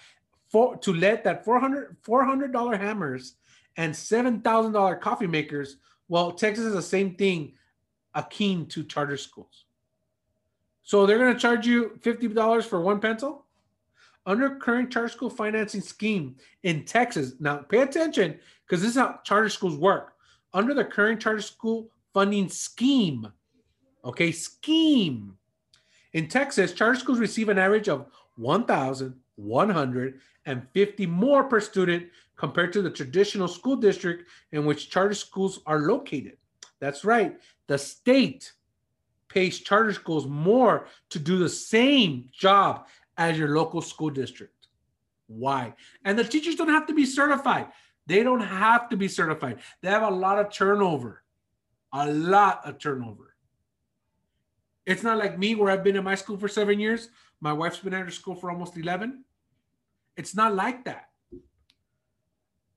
for 0.50 0.76
to 0.78 0.94
let 0.94 1.24
that 1.24 1.46
400 1.46 2.02
$400 2.04 2.78
hammers 2.78 3.36
and 3.78 3.94
$7,000 3.94 5.00
coffee 5.00 5.28
makers. 5.28 5.78
Well, 6.08 6.32
Texas 6.32 6.66
is 6.66 6.74
the 6.74 6.82
same 6.82 7.16
thing 7.16 7.54
akin 8.16 8.66
to 8.68 8.84
charter 8.84 9.16
schools. 9.16 9.66
So 10.84 11.06
they're 11.06 11.20
going 11.20 11.34
to 11.34 11.40
charge 11.40 11.68
you 11.68 12.00
$50 12.02 12.66
for 12.66 12.82
one 12.82 13.00
pencil? 13.00 13.46
Under 14.30 14.56
current 14.58 14.92
charter 14.92 15.10
school 15.10 15.30
financing 15.32 15.82
scheme 15.82 16.36
in 16.62 16.86
Texas, 16.86 17.34
now 17.40 17.58
pay 17.58 17.80
attention 17.80 18.38
because 18.64 18.84
this 18.84 18.92
is 18.92 18.98
how 18.98 19.20
charter 19.24 19.50
schools 19.50 19.76
work. 19.76 20.14
Under 20.54 20.76
the 20.76 20.86
current 20.86 21.20
charter 21.20 21.42
school 21.42 21.90
funding 22.14 22.48
scheme, 22.48 23.28
okay, 24.06 24.32
scheme 24.32 25.36
in 26.14 26.28
Texas, 26.28 26.74
charter 26.74 27.00
schools 27.00 27.18
receive 27.18 27.50
an 27.50 27.58
average 27.58 27.90
of 27.90 28.06
1,150 28.36 31.06
more 31.08 31.44
per 31.46 31.60
student 31.60 32.06
compared 32.36 32.72
to 32.74 32.84
the 32.84 32.92
traditional 32.92 33.48
school 33.48 33.78
district 33.78 34.30
in 34.52 34.64
which 34.64 34.92
charter 34.92 35.16
schools 35.16 35.62
are 35.66 35.80
located. 35.80 36.38
That's 36.80 37.04
right. 37.04 37.36
The 37.66 37.80
state 37.80 38.54
pays 39.28 39.60
charter 39.60 39.94
schools 39.94 40.28
more 40.28 40.86
to 41.10 41.18
do 41.18 41.40
the 41.40 41.50
same 41.50 42.30
job 42.32 42.86
as 43.20 43.38
your 43.38 43.50
local 43.50 43.82
school 43.82 44.10
district. 44.10 44.68
Why? 45.28 45.76
And 46.06 46.18
the 46.18 46.24
teachers 46.24 46.56
don't 46.56 46.70
have 46.70 46.88
to 46.88 46.94
be 46.94 47.06
certified. 47.06 47.68
They 48.08 48.24
don't 48.24 48.42
have 48.42 48.90
to 48.90 48.98
be 48.98 49.08
certified. 49.08 49.60
They 49.82 49.90
have 49.90 50.02
a 50.02 50.10
lot 50.10 50.40
of 50.40 50.52
turnover, 50.52 51.22
a 51.94 52.12
lot 52.12 52.62
of 52.66 52.80
turnover. 52.80 53.36
It's 54.88 55.04
not 55.04 55.20
like 55.20 55.38
me 55.38 55.54
where 55.54 55.70
I've 55.70 55.84
been 55.84 55.98
in 55.98 56.04
my 56.04 56.16
school 56.16 56.38
for 56.38 56.48
seven 56.48 56.80
years. 56.80 57.10
My 57.42 57.54
wife's 57.54 57.78
been 57.80 57.94
at 57.94 58.06
her 58.06 58.10
school 58.10 58.34
for 58.34 58.50
almost 58.50 58.76
11. 58.78 59.24
It's 60.18 60.34
not 60.34 60.56
like 60.56 60.86
that. 60.86 61.10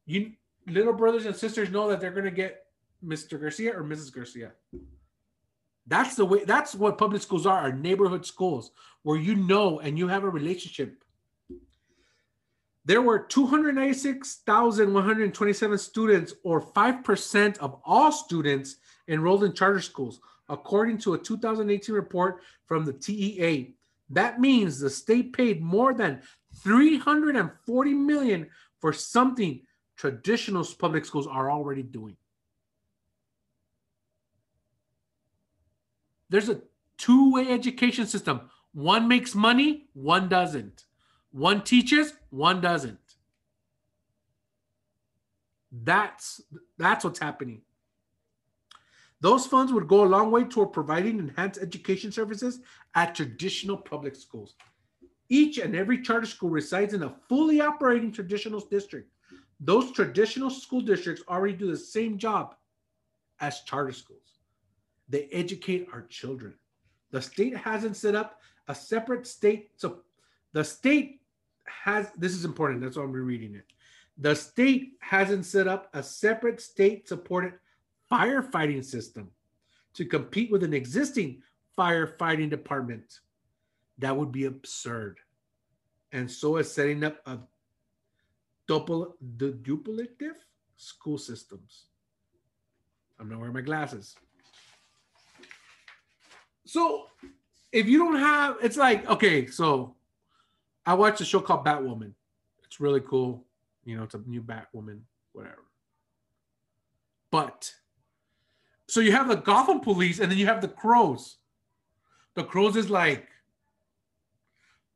You 0.05 0.33
little 0.67 0.93
brothers 0.93 1.25
and 1.25 1.35
sisters 1.35 1.71
know 1.71 1.89
that 1.89 2.01
they're 2.01 2.11
going 2.11 2.25
to 2.25 2.31
get 2.31 2.67
Mr. 3.05 3.41
Garcia 3.41 3.73
or 3.79 3.83
Mrs. 3.85 4.13
Garcia. 4.13 4.53
That's 5.87 6.15
the 6.15 6.25
way. 6.25 6.45
That's 6.45 6.75
what 6.75 6.99
public 6.99 7.23
schools 7.23 7.47
are. 7.47 7.59
Are 7.59 7.73
neighborhood 7.73 8.25
schools 8.25 8.71
where 9.03 9.19
you 9.19 9.35
know 9.35 9.81
and 9.81 9.99
you 9.99 10.09
have 10.09 10.25
a 10.25 10.31
relationship. 10.31 11.03
There 12.85 13.03
were 13.03 13.21
296,127 13.21 15.79
students, 15.79 16.35
or 16.43 16.61
5% 16.61 17.59
of 17.59 17.81
all 17.85 18.11
students 18.11 18.79
enrolled 19.07 19.45
in 19.45 19.53
charter 19.53 19.81
schools, 19.81 20.19
according 20.49 20.99
to 20.99 21.15
a 21.15 21.19
2018 21.19 21.95
report 21.95 22.43
from 22.67 22.85
the 22.85 22.93
TEA. 22.93 23.77
That 24.11 24.41
means 24.41 24.81
the 24.81 24.91
state 24.91 25.33
paid 25.33 25.63
more 25.63 25.95
than 25.95 26.23
340 26.65 27.95
million 27.95 28.51
for 28.81 28.93
something 28.93 29.61
traditional 29.97 30.67
public 30.79 31.05
schools 31.05 31.29
are 31.29 31.53
already 31.53 31.85
doing. 31.85 32.17
There's 36.33 36.49
a 36.49 36.63
two-way 36.97 37.49
education 37.49 38.07
system. 38.07 38.41
One 38.73 39.07
makes 39.07 39.35
money, 39.35 39.89
one 39.93 40.31
doesn't. 40.31 40.87
One 41.31 41.63
teaches, 41.63 42.15
one 42.31 42.63
doesn't. 42.63 42.99
That's 45.71 46.41
that's 46.79 47.05
what's 47.05 47.19
happening. 47.19 47.61
Those 49.21 49.47
funds 49.47 49.73
would 49.73 49.87
go 49.87 50.05
a 50.05 50.07
long 50.07 50.31
way 50.31 50.45
toward 50.45 50.73
providing 50.73 51.19
enhanced 51.19 51.61
education 51.61 52.11
services 52.11 52.61
at 52.95 53.15
traditional 53.15 53.77
public 53.77 54.17
schools. 54.17 54.57
Each 55.29 55.59
and 55.59 55.77
every 55.77 56.01
charter 56.03 56.27
school 56.27 56.51
resides 56.51 56.95
in 56.95 57.03
a 57.03 57.15
fully 57.29 57.61
operating 57.61 58.11
traditional 58.11 58.61
district. 58.61 59.11
Those 59.61 59.93
traditional 59.93 60.51
school 60.51 60.81
districts 60.81 61.23
already 61.29 61.55
do 61.55 61.71
the 61.71 61.77
same 61.77 62.19
job 62.19 62.55
as 63.41 63.61
charter 63.61 63.93
schools. 63.93 64.32
They 65.13 65.29
educate 65.31 65.89
our 65.93 66.07
children. 66.09 66.55
The 67.11 67.21
state 67.21 67.55
hasn't 67.55 67.99
set 67.99 68.15
up 68.15 68.41
a 68.67 68.75
separate 68.75 69.27
state. 69.27 69.73
So 69.77 69.99
the 70.55 70.65
state 70.65 71.21
has, 71.67 72.11
this 72.17 72.33
is 72.33 72.47
important. 72.47 72.81
That's 72.81 72.97
why 72.97 73.03
I'm 73.03 73.13
rereading 73.13 73.55
it. 73.55 73.67
The 74.17 74.35
state 74.35 74.95
hasn't 75.01 75.45
set 75.45 75.69
up 75.69 75.91
a 75.93 76.03
separate 76.03 76.63
state 76.63 77.09
supported 77.09 77.53
firefighting 78.11 78.83
system 78.83 79.31
to 79.95 80.07
compete 80.07 80.51
with 80.51 80.63
an 80.63 80.73
existing 80.73 81.43
firefighting 81.79 82.49
department. 82.49 83.21
That 83.99 84.17
would 84.17 84.33
be 84.33 84.47
absurd. 84.47 85.19
And 86.13 86.31
so 86.31 86.57
is 86.57 86.73
setting 86.73 87.05
up 87.05 87.21
a 87.27 87.39
double 88.67 89.15
the 89.37 89.53
duplicative 89.53 90.41
school 90.79 91.19
systems. 91.19 91.85
I'm 93.21 93.29
not 93.29 93.39
wearing 93.39 93.55
my 93.55 93.61
glasses. 93.61 94.17
So 96.65 97.07
if 97.73 97.87
you 97.87 97.99
don't 97.99 98.19
have, 98.19 98.57
it's 98.63 98.77
like, 98.77 99.09
okay, 99.09 99.47
so 99.47 99.95
I 100.87 100.95
watched 100.95 101.21
a 101.21 101.25
show 101.25 101.41
called 101.41 101.65
Batwoman. 101.65 102.13
It's 102.65 102.81
really 102.81 103.01
cool. 103.01 103.45
You 103.85 103.97
know, 103.97 104.05
it's 104.05 104.15
a 104.15 104.23
new 104.27 104.43
Batwoman, 104.43 105.01
whatever. 105.33 105.65
But 107.31 107.73
so 108.89 109.01
you 109.01 109.13
have 109.13 109.29
the 109.29 109.37
Gotham 109.37 109.81
police 109.81 110.21
and 110.21 110.31
then 110.31 110.39
you 110.39 110.47
have 110.47 110.61
the 110.61 110.69
crows. 110.69 111.39
The 112.35 112.45
crows 112.45 112.77
is 112.77 112.91
like 112.91 113.27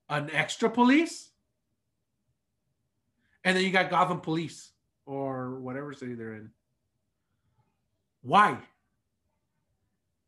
an 0.09 0.31
extra 0.33 0.71
police. 0.71 1.31
And 3.45 3.57
then 3.57 3.65
you 3.65 3.71
got 3.71 3.91
Gotham 3.91 4.21
police 4.21 4.73
or 5.07 5.61
whatever 5.61 5.95
city 5.95 6.15
they're 6.15 6.35
in. 6.35 6.51
Why? 8.23 8.59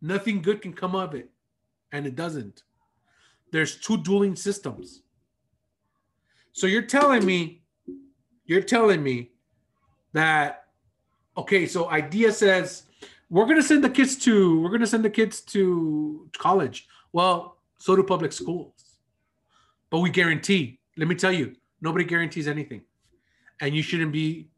Nothing 0.01 0.43
good 0.43 0.63
can 0.63 0.73
come 0.73 0.95
of 0.95 1.15
it. 1.15 1.31
And 1.93 2.07
it 2.07 2.15
doesn't. 2.15 2.63
There's 3.51 3.77
two 3.77 3.97
dueling 3.99 4.37
systems. 4.37 5.03
So 6.53 6.67
you're 6.67 6.83
telling 6.83 7.25
me, 7.25 7.63
you're 8.45 8.63
telling 8.63 9.03
me 9.03 9.31
that, 10.13 10.65
okay, 11.37 11.67
so 11.67 11.89
idea 11.89 12.33
says 12.33 12.85
we're 13.31 13.45
going 13.45 13.57
to 13.57 13.63
send 13.63 13.85
the 13.85 13.91
kids 13.91 14.17
to 14.17 14.61
we're 14.61 14.71
going 14.71 14.81
to 14.81 14.87
send 14.87 15.05
the 15.05 15.11
kids 15.11 15.41
to 15.41 16.29
college 16.39 16.89
well 17.13 17.59
so 17.79 17.95
do 17.95 18.03
public 18.03 18.33
schools 18.33 18.73
but 19.91 19.99
we 19.99 20.11
guarantee 20.11 20.79
let 20.97 21.09
me 21.09 21.15
tell 21.15 21.33
you 21.33 21.55
nobody 21.81 22.05
guarantees 22.05 22.49
anything 22.49 22.83
and 23.61 23.75
you 23.75 23.83
shouldn't 23.83 24.13
be 24.13 24.49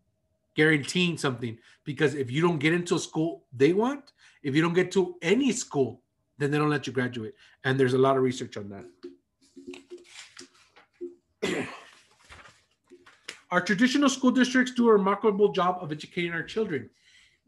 guaranteeing 0.55 1.17
something 1.17 1.57
because 1.85 2.15
if 2.15 2.31
you 2.31 2.41
don't 2.41 2.59
get 2.59 2.73
into 2.73 2.95
a 2.95 2.99
school 2.99 3.45
they 3.53 3.73
want 3.73 4.13
if 4.43 4.55
you 4.55 4.63
don't 4.63 4.75
get 4.75 4.91
to 4.93 5.17
any 5.23 5.53
school 5.53 6.03
then 6.39 6.51
they 6.51 6.59
don't 6.59 6.71
let 6.71 6.87
you 6.87 6.93
graduate 6.93 7.35
and 7.65 7.79
there's 7.79 7.95
a 7.95 7.99
lot 7.99 8.17
of 8.17 8.23
research 8.23 8.57
on 8.57 8.69
that 8.69 8.87
our 13.51 13.61
traditional 13.61 14.09
school 14.09 14.31
districts 14.31 14.73
do 14.73 14.89
a 14.89 14.93
remarkable 14.93 15.53
job 15.53 15.79
of 15.81 15.93
educating 15.93 16.33
our 16.33 16.43
children 16.43 16.89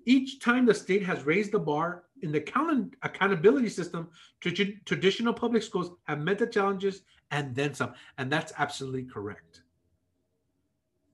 each 0.06 0.40
time 0.40 0.66
the 0.66 0.74
state 0.74 1.04
has 1.04 1.24
raised 1.24 1.52
the 1.52 1.58
bar 1.58 2.04
in 2.22 2.32
the 2.32 2.38
account- 2.38 2.94
accountability 3.02 3.68
system, 3.68 4.08
tra- 4.40 4.52
traditional 4.84 5.32
public 5.32 5.62
schools 5.62 5.90
have 6.04 6.20
met 6.20 6.38
the 6.38 6.46
challenges 6.46 7.02
and 7.30 7.54
then 7.54 7.74
some. 7.74 7.94
And 8.18 8.30
that's 8.30 8.52
absolutely 8.58 9.04
correct. 9.04 9.62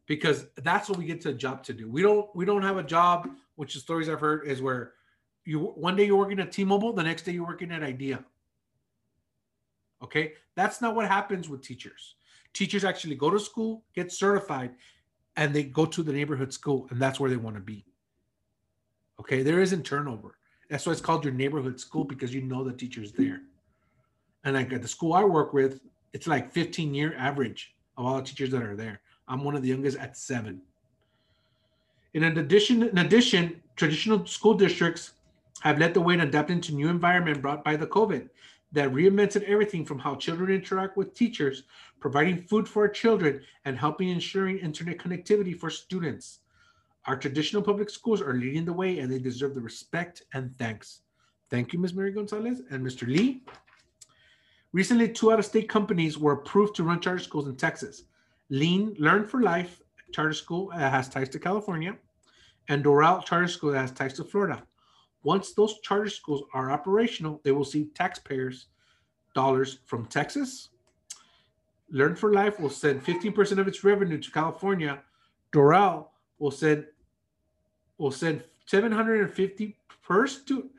Because 0.07 0.47
that's 0.57 0.89
what 0.89 0.99
we 0.99 1.05
get 1.05 1.20
to 1.22 1.31
a 1.31 1.35
job 1.35 1.62
to 1.64 1.74
do. 1.74 1.91
We 1.91 2.01
don't 2.01 2.35
we 2.35 2.47
don't 2.47 2.62
have 2.62 2.79
a 2.79 2.83
job, 2.83 3.29
which 3.57 3.74
the 3.74 3.81
stories 3.81 4.09
I've 4.09 4.20
heard 4.20 4.47
is 4.47 4.62
where 4.62 4.95
you 5.49 5.61
one 5.61 5.96
day 5.96 6.05
you're 6.05 6.16
working 6.16 6.40
at 6.40 6.53
T-Mobile, 6.53 6.92
the 6.92 7.03
next 7.03 7.22
day 7.22 7.32
you're 7.32 7.46
working 7.46 7.72
at 7.72 7.82
IDEA. 7.82 8.22
Okay, 10.03 10.34
that's 10.55 10.82
not 10.82 10.94
what 10.94 11.09
happens 11.09 11.49
with 11.49 11.62
teachers. 11.62 12.16
Teachers 12.53 12.84
actually 12.84 13.14
go 13.14 13.30
to 13.30 13.40
school, 13.40 13.82
get 13.94 14.12
certified, 14.12 14.72
and 15.36 15.55
they 15.55 15.62
go 15.62 15.86
to 15.86 16.03
the 16.03 16.12
neighborhood 16.12 16.53
school, 16.53 16.86
and 16.90 17.01
that's 17.01 17.18
where 17.18 17.30
they 17.30 17.36
want 17.36 17.57
to 17.57 17.62
be. 17.62 17.86
Okay, 19.18 19.42
there 19.42 19.61
isn't 19.61 19.84
turnover. 19.84 20.36
That's 20.68 20.84
why 20.84 20.92
it's 20.92 21.01
called 21.01 21.24
your 21.24 21.32
neighborhood 21.32 21.80
school 21.80 22.05
because 22.05 22.34
you 22.34 22.42
know 22.42 22.62
the 22.62 22.72
teachers 22.72 23.12
there. 23.12 23.40
And 24.44 24.55
like 24.55 24.72
at 24.72 24.82
the 24.82 24.88
school 24.88 25.14
I 25.14 25.24
work 25.24 25.55
with, 25.55 25.80
it's 26.12 26.26
like 26.26 26.53
15 26.53 26.94
year 26.94 27.14
average 27.16 27.74
of 27.96 28.05
all 28.05 28.16
the 28.16 28.22
teachers 28.22 28.51
that 28.51 28.62
are 28.62 28.76
there. 28.76 29.01
I'm 29.26 29.44
one 29.44 29.57
of 29.57 29.62
the 29.62 29.68
youngest 29.68 29.96
at 29.99 30.16
seven. 30.16 30.61
In 32.12 32.24
addition, 32.24 32.82
in 32.82 32.99
addition, 32.99 33.62
traditional 33.76 34.26
school 34.26 34.55
districts 34.55 35.12
have 35.61 35.79
led 35.79 35.95
the 35.95 36.01
way 36.01 36.15
in 36.15 36.21
adapting 36.21 36.61
to 36.63 36.75
new 36.75 36.89
environment 36.89 37.43
brought 37.43 37.65
by 37.65 37.77
the 37.77 37.87
COVID 37.87 38.29
that 38.73 38.93
reinvented 38.93 39.45
everything 39.45 39.85
from 39.85 39.99
how 39.99 40.15
children 40.15 40.51
interact 40.51 40.97
with 40.97 41.15
teachers, 41.15 41.65
providing 42.01 42.43
food 42.43 42.69
for 42.69 42.83
our 42.83 42.89
children, 42.89 43.41
and 43.65 43.79
helping 43.79 44.09
ensuring 44.09 44.59
internet 44.59 44.99
connectivity 44.99 45.59
for 45.59 45.71
students. 45.71 46.41
Our 47.07 47.17
traditional 47.17 47.63
public 47.63 47.89
schools 47.89 48.21
are 48.21 48.35
leading 48.35 48.65
the 48.65 48.73
way 48.73 48.99
and 48.99 49.11
they 49.11 49.19
deserve 49.19 49.55
the 49.55 49.61
respect 49.61 50.23
and 50.35 50.57
thanks. 50.59 51.01
Thank 51.51 51.73
you, 51.73 51.79
Ms. 51.79 51.95
Mary 51.95 52.13
Gonzalez 52.13 52.61
and 52.71 52.85
Mr. 52.85 53.09
Lee. 53.09 53.43
Recently, 54.73 55.09
two 55.09 55.33
out 55.33 55.39
of 55.39 55.47
state 55.47 55.69
companies 55.69 56.19
were 56.19 56.33
approved 56.33 56.77
to 56.77 56.85
run 56.85 57.01
charter 57.01 57.19
schools 57.19 57.49
in 57.49 57.57
Texas. 57.57 58.05
Lean 58.51 58.95
Learn 58.99 59.27
for 59.27 59.41
Life 59.41 59.81
Charter 60.13 60.35
School 60.35 60.71
that 60.71 60.93
has 60.93 61.09
ties 61.09 61.29
to 61.31 61.39
California, 61.39 61.97
and 62.69 62.85
Doral 62.85 63.25
Charter 63.25 63.49
School 63.49 63.73
that 63.73 63.81
has 63.81 63.93
ties 63.93 64.15
to 64.15 64.25
Florida. 64.25 64.63
Once 65.29 65.53
those 65.53 65.79
charter 65.81 66.09
schools 66.09 66.43
are 66.55 66.70
operational, 66.70 67.39
they 67.45 67.53
will 67.53 67.62
see 67.62 67.91
taxpayers' 67.95 68.68
dollars 69.35 69.81
from 69.85 70.07
Texas. 70.07 70.70
Learn 71.91 72.16
for 72.16 72.33
Life 72.33 72.59
will 72.59 72.70
send 72.70 73.05
15% 73.05 73.59
of 73.59 73.68
its 73.68 73.85
revenue 73.85 74.16
to 74.16 74.31
California. 74.31 75.03
Doral 75.53 76.07
will 76.39 76.51
send 76.51 76.87
will 77.99 78.11
send 78.11 78.43
750 78.64 79.76
per 80.03 80.26
student. 80.26 80.72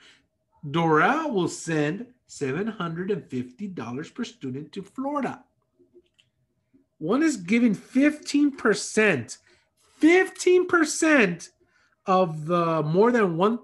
Doral 0.66 1.32
will 1.32 1.48
send 1.48 2.08
$750 2.28 4.14
per 4.16 4.24
student 4.24 4.72
to 4.72 4.82
Florida. 4.82 5.44
One 6.98 7.22
is 7.22 7.38
giving 7.38 7.76
15%, 7.76 9.38
15% 10.02 11.50
of 12.08 12.46
the 12.48 12.82
more 12.82 13.12
than 13.12 13.38
one 13.38 13.60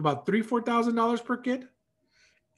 about 0.00 0.26
three, 0.26 0.42
four 0.42 0.62
thousand 0.62 0.96
dollars 0.96 1.20
per 1.20 1.36
kid. 1.36 1.68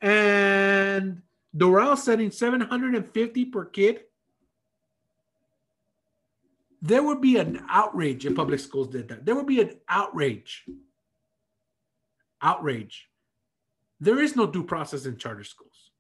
And 0.01 1.23
Doral 1.57 1.97
setting 1.97 2.31
750 2.31 3.45
per 3.47 3.67
kid 3.67 4.01
there 6.83 7.03
would 7.05 7.21
be 7.21 7.37
an 7.37 7.65
outrage 7.71 8.27
if 8.27 8.35
public 8.35 8.59
schools 8.59 8.89
did 8.89 9.09
that. 9.09 9.25
There 9.25 9.37
would 9.37 9.47
be 9.47 9.61
an 9.61 9.77
outrage. 9.89 10.65
Outrage. 12.43 13.09
There 14.01 14.21
is 14.21 14.35
no 14.35 14.49
due 14.49 14.65
process 14.65 15.07
in 15.07 15.17
charter 15.17 15.45
schools. 15.45 15.93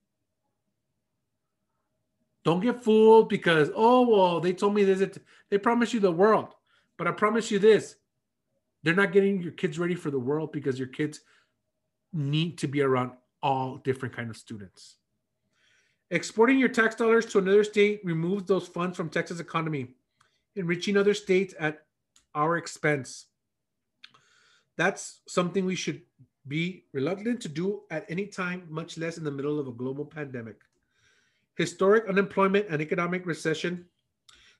Don't 2.44 2.58
get 2.58 2.82
fooled 2.82 3.28
because, 3.28 3.70
oh, 3.76 4.08
well, 4.08 4.40
they 4.40 4.52
told 4.52 4.74
me 4.74 4.82
this. 4.82 5.18
They 5.50 5.58
promise 5.58 5.94
you 5.94 6.00
the 6.00 6.10
world. 6.10 6.48
But 6.98 7.06
I 7.06 7.12
promise 7.12 7.52
you 7.52 7.60
this 7.60 7.94
they're 8.82 8.94
not 8.94 9.12
getting 9.12 9.40
your 9.42 9.52
kids 9.52 9.78
ready 9.78 9.94
for 9.94 10.10
the 10.10 10.18
world 10.18 10.52
because 10.52 10.78
your 10.78 10.88
kids 10.88 11.20
need 12.12 12.58
to 12.58 12.66
be 12.66 12.82
around 12.82 13.12
all 13.42 13.76
different 13.78 14.14
kind 14.14 14.30
of 14.30 14.36
students. 14.36 14.96
Exporting 16.10 16.58
your 16.58 16.68
tax 16.68 16.94
dollars 16.94 17.26
to 17.26 17.38
another 17.38 17.64
state 17.64 18.00
removes 18.04 18.44
those 18.44 18.68
funds 18.68 18.96
from 18.96 19.08
Texas 19.08 19.40
economy 19.40 19.94
enriching 20.56 20.96
other 20.96 21.14
states 21.14 21.54
at 21.58 21.86
our 22.34 22.58
expense. 22.58 23.26
That's 24.76 25.20
something 25.26 25.64
we 25.64 25.74
should 25.74 26.02
be 26.48 26.84
reluctant 26.92 27.40
to 27.42 27.48
do 27.48 27.82
at 27.90 28.04
any 28.08 28.26
time, 28.26 28.66
much 28.68 28.98
less 28.98 29.16
in 29.16 29.24
the 29.24 29.30
middle 29.30 29.58
of 29.58 29.68
a 29.68 29.72
global 29.72 30.04
pandemic. 30.04 30.56
Historic 31.56 32.08
unemployment 32.08 32.66
and 32.68 32.82
economic 32.82 33.26
recession, 33.26 33.86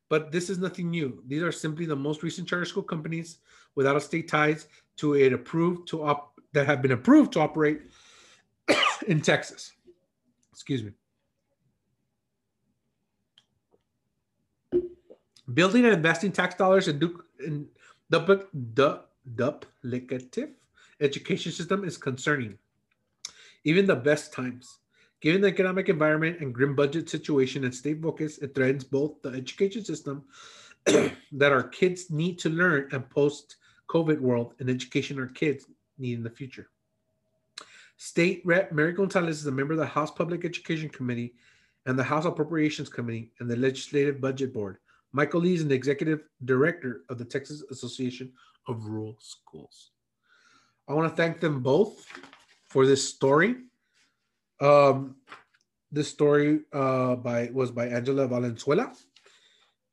but 0.09 0.31
this 0.31 0.51
is 0.51 0.59
nothing 0.59 0.91
new. 0.91 1.23
These 1.27 1.43
are 1.43 1.53
simply 1.53 1.87
the 1.87 1.97
most 1.97 2.23
recent 2.23 2.47
charter 2.47 2.67
school 2.67 2.83
companies 2.83 3.39
without 3.75 3.97
a 3.97 4.01
state 4.01 4.29
ties 4.29 4.67
to 4.97 5.15
it 5.15 5.33
approved 5.33 5.89
to 5.89 6.05
op 6.05 6.33
that 6.53 6.67
have 6.67 6.83
been 6.83 6.93
approved 6.93 7.33
to 7.33 7.41
operate 7.41 7.81
in 9.09 9.21
Texas. 9.21 9.73
Excuse 10.53 10.83
me. 10.83 10.93
Building 15.53 15.85
and 15.85 15.95
investing 15.95 16.33
tax 16.33 16.55
dollars 16.55 16.89
in, 16.89 17.01
in 17.45 17.67
dupli- 18.13 18.47
du- 18.75 19.01
duplicative 19.35 20.51
education 21.01 21.53
system 21.53 21.85
is 21.85 21.97
concerning. 21.97 22.59
Even 23.65 23.87
the 23.87 23.97
best 23.97 24.33
times. 24.33 24.79
Given 25.21 25.41
the 25.41 25.49
economic 25.49 25.89
environment 25.89 26.41
and 26.41 26.53
grim 26.53 26.75
budget 26.75 27.09
situation 27.09 27.65
and 27.65 27.75
state 27.75 28.03
focus, 28.03 28.39
it 28.39 28.55
threatens 28.55 28.85
both 28.85 29.23
the 29.23 29.31
education 29.31 29.85
system 29.85 30.25
that 30.87 31.53
our 31.53 31.63
kids 31.63 32.11
need 32.11 32.39
to 32.41 32.51
learn 32.51 32.89
and 32.93 33.09
post 33.09 33.57
COVID 33.93 34.21
world 34.21 34.55
and 34.59 34.71
education 34.71 35.21
our 35.21 35.27
kids 35.27 35.67
need 35.99 36.15
in 36.15 36.23
the 36.23 36.31
future. 36.31 36.69
State 37.99 38.43
Rep 38.45 38.73
Mary 38.73 38.93
Gonzalez 38.93 39.41
is 39.41 39.47
a 39.47 39.53
member 39.53 39.75
of 39.75 39.79
the 39.79 39.87
House 39.87 40.11
Public 40.11 40.45
Education 40.45 40.89
Committee 40.89 41.35
and 41.87 41.99
the 41.99 42.03
House 42.03 42.25
Appropriations 42.25 42.89
Committee 42.89 43.31
and 43.39 43.51
the 43.51 43.57
Legislative 43.57 44.21
Budget 44.21 44.53
Board. 44.53 44.79
Michael 45.13 45.43
Lee 45.43 45.55
is 45.55 45.63
an 45.63 45.71
executive 45.71 46.23
director 46.45 47.03
of 47.11 47.19
the 47.19 47.25
Texas 47.25 47.63
Association 47.71 48.33
of 48.67 48.87
Rural 48.87 49.17
Schools. 49.21 49.91
I 50.89 50.95
want 50.95 51.11
to 51.11 51.17
thank 51.17 51.39
them 51.39 51.63
both 51.63 52.07
for 52.65 52.87
this 52.87 53.07
story. 53.07 53.57
Um, 54.61 55.17
this 55.91 56.09
story 56.09 56.61
uh, 56.73 57.17
by 57.17 57.51
was 57.53 57.71
by 57.71 57.89
Angela 57.89 58.27
Valenzuela, 58.27 58.95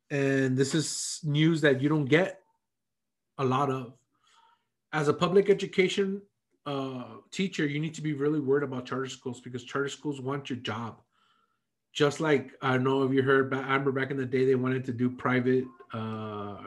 and 0.09 0.57
this 0.57 0.73
is 0.73 1.19
news 1.23 1.59
that 1.61 1.81
you 1.81 1.89
don't 1.89 2.05
get 2.05 2.39
a 3.39 3.45
lot 3.45 3.71
of. 3.71 3.93
As 4.91 5.07
a 5.07 5.13
public 5.13 5.49
education 5.49 6.21
uh, 6.65 7.15
teacher, 7.31 7.65
you 7.65 7.79
need 7.79 7.93
to 7.95 8.01
be 8.01 8.13
really 8.13 8.39
worried 8.39 8.63
about 8.63 8.85
charter 8.85 9.07
schools 9.07 9.39
because 9.39 9.63
charter 9.63 9.89
schools 9.89 10.21
want 10.21 10.49
your 10.49 10.59
job. 10.59 11.01
Just 11.93 12.19
like 12.19 12.51
I 12.61 12.77
know 12.77 13.03
if 13.03 13.11
you 13.11 13.23
heard, 13.23 13.53
I 13.53 13.59
remember 13.59 13.91
back 13.91 14.11
in 14.11 14.17
the 14.17 14.25
day 14.25 14.45
they 14.45 14.55
wanted 14.55 14.85
to 14.85 14.93
do 14.93 15.09
private 15.09 15.65
uh, 15.93 16.63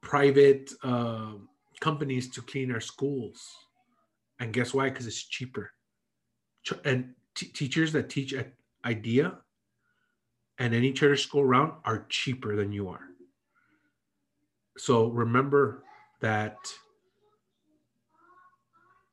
private 0.00 0.72
uh, 0.82 1.34
companies 1.80 2.28
to 2.30 2.42
clean 2.42 2.72
our 2.72 2.80
schools, 2.80 3.48
and 4.40 4.52
guess 4.52 4.74
why? 4.74 4.90
Because 4.90 5.06
it's 5.06 5.22
cheaper. 5.22 5.70
Ch- 6.64 6.82
And 6.84 7.14
t- 7.34 7.46
teachers 7.46 7.92
that 7.92 8.10
teach 8.10 8.34
at 8.34 8.52
IDEA 8.84 9.38
and 10.58 10.74
any 10.74 10.92
charter 10.92 11.16
school 11.16 11.42
around 11.42 11.72
are 11.84 12.06
cheaper 12.08 12.56
than 12.56 12.72
you 12.72 12.88
are. 12.88 13.11
So 14.76 15.08
remember 15.08 15.84
that 16.20 16.56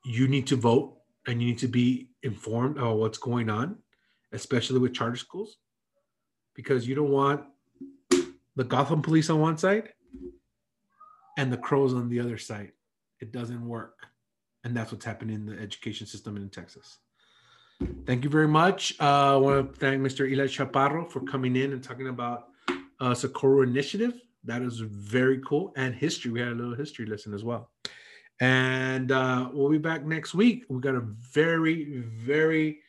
you 0.05 0.27
need 0.27 0.47
to 0.47 0.55
vote 0.55 0.97
and 1.27 1.41
you 1.41 1.49
need 1.49 1.59
to 1.59 1.67
be 1.67 2.09
informed 2.23 2.77
about 2.77 2.97
what's 2.97 3.17
going 3.17 3.49
on, 3.49 3.77
especially 4.31 4.79
with 4.79 4.93
charter 4.93 5.17
schools, 5.17 5.57
because 6.55 6.87
you 6.87 6.95
don't 6.95 7.11
want 7.11 7.43
the 8.55 8.63
Gotham 8.63 9.01
police 9.01 9.29
on 9.29 9.39
one 9.39 9.57
side 9.57 9.89
and 11.37 11.51
the 11.51 11.57
crows 11.57 11.93
on 11.93 12.09
the 12.09 12.19
other 12.19 12.37
side. 12.37 12.71
It 13.19 13.31
doesn't 13.31 13.67
work. 13.67 13.95
And 14.63 14.75
that's 14.75 14.91
what's 14.91 15.05
happening 15.05 15.35
in 15.35 15.45
the 15.45 15.59
education 15.61 16.05
system 16.05 16.35
in 16.35 16.49
Texas. 16.49 16.99
Thank 18.05 18.25
you 18.25 18.29
very 18.29 18.47
much. 18.47 18.95
Uh, 18.99 19.35
I 19.35 19.37
want 19.37 19.73
to 19.73 19.79
thank 19.79 20.01
Mr. 20.01 20.29
Eli 20.29 20.47
Chaparro 20.47 21.09
for 21.09 21.21
coming 21.21 21.55
in 21.55 21.71
and 21.71 21.81
talking 21.81 22.09
about 22.09 22.47
uh, 22.99 23.13
Socorro 23.13 23.61
Initiative. 23.61 24.19
That 24.45 24.61
is 24.61 24.79
very 24.79 25.41
cool. 25.45 25.73
And 25.75 25.93
history. 25.93 26.31
We 26.31 26.39
had 26.39 26.49
a 26.49 26.55
little 26.55 26.75
history 26.75 27.05
lesson 27.05 27.33
as 27.33 27.43
well. 27.43 27.69
And 28.39 29.11
uh, 29.11 29.49
we'll 29.51 29.69
be 29.69 29.77
back 29.77 30.05
next 30.05 30.33
week. 30.33 30.63
We 30.69 30.79
got 30.79 30.95
a 30.95 31.03
very, 31.33 32.01
very 32.01 32.79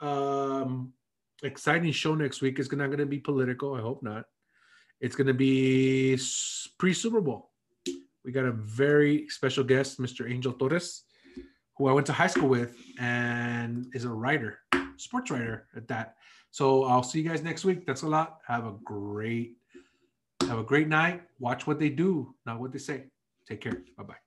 um, 0.00 0.92
exciting 1.42 1.92
show 1.92 2.14
next 2.14 2.40
week. 2.40 2.58
It's 2.58 2.72
not 2.72 2.86
going 2.86 2.98
to 2.98 3.06
be 3.06 3.18
political. 3.18 3.74
I 3.74 3.80
hope 3.80 4.02
not. 4.02 4.24
It's 5.00 5.16
going 5.16 5.26
to 5.26 5.34
be 5.34 6.18
pre 6.78 6.94
Super 6.94 7.20
Bowl. 7.20 7.50
We 8.24 8.32
got 8.32 8.46
a 8.46 8.52
very 8.52 9.28
special 9.28 9.64
guest, 9.64 10.00
Mr. 10.00 10.30
Angel 10.30 10.54
Torres, 10.54 11.02
who 11.76 11.88
I 11.88 11.92
went 11.92 12.06
to 12.06 12.14
high 12.14 12.28
school 12.28 12.48
with 12.48 12.74
and 12.98 13.86
is 13.94 14.04
a 14.04 14.10
writer, 14.10 14.60
sports 14.96 15.30
writer 15.30 15.66
at 15.76 15.86
that. 15.88 16.14
So 16.50 16.84
I'll 16.84 17.02
see 17.02 17.20
you 17.20 17.28
guys 17.28 17.42
next 17.42 17.64
week. 17.64 17.84
That's 17.84 18.02
a 18.02 18.08
lot. 18.08 18.38
Have 18.46 18.64
a 18.64 18.76
great, 18.84 19.56
have 20.54 20.64
a 20.64 20.66
great 20.66 20.88
night. 20.88 21.22
Watch 21.38 21.66
what 21.66 21.78
they 21.78 21.90
do, 21.90 22.34
not 22.46 22.60
what 22.60 22.72
they 22.72 22.78
say. 22.78 23.04
Take 23.48 23.60
care. 23.60 23.82
Bye 23.96 24.04
bye. 24.04 24.23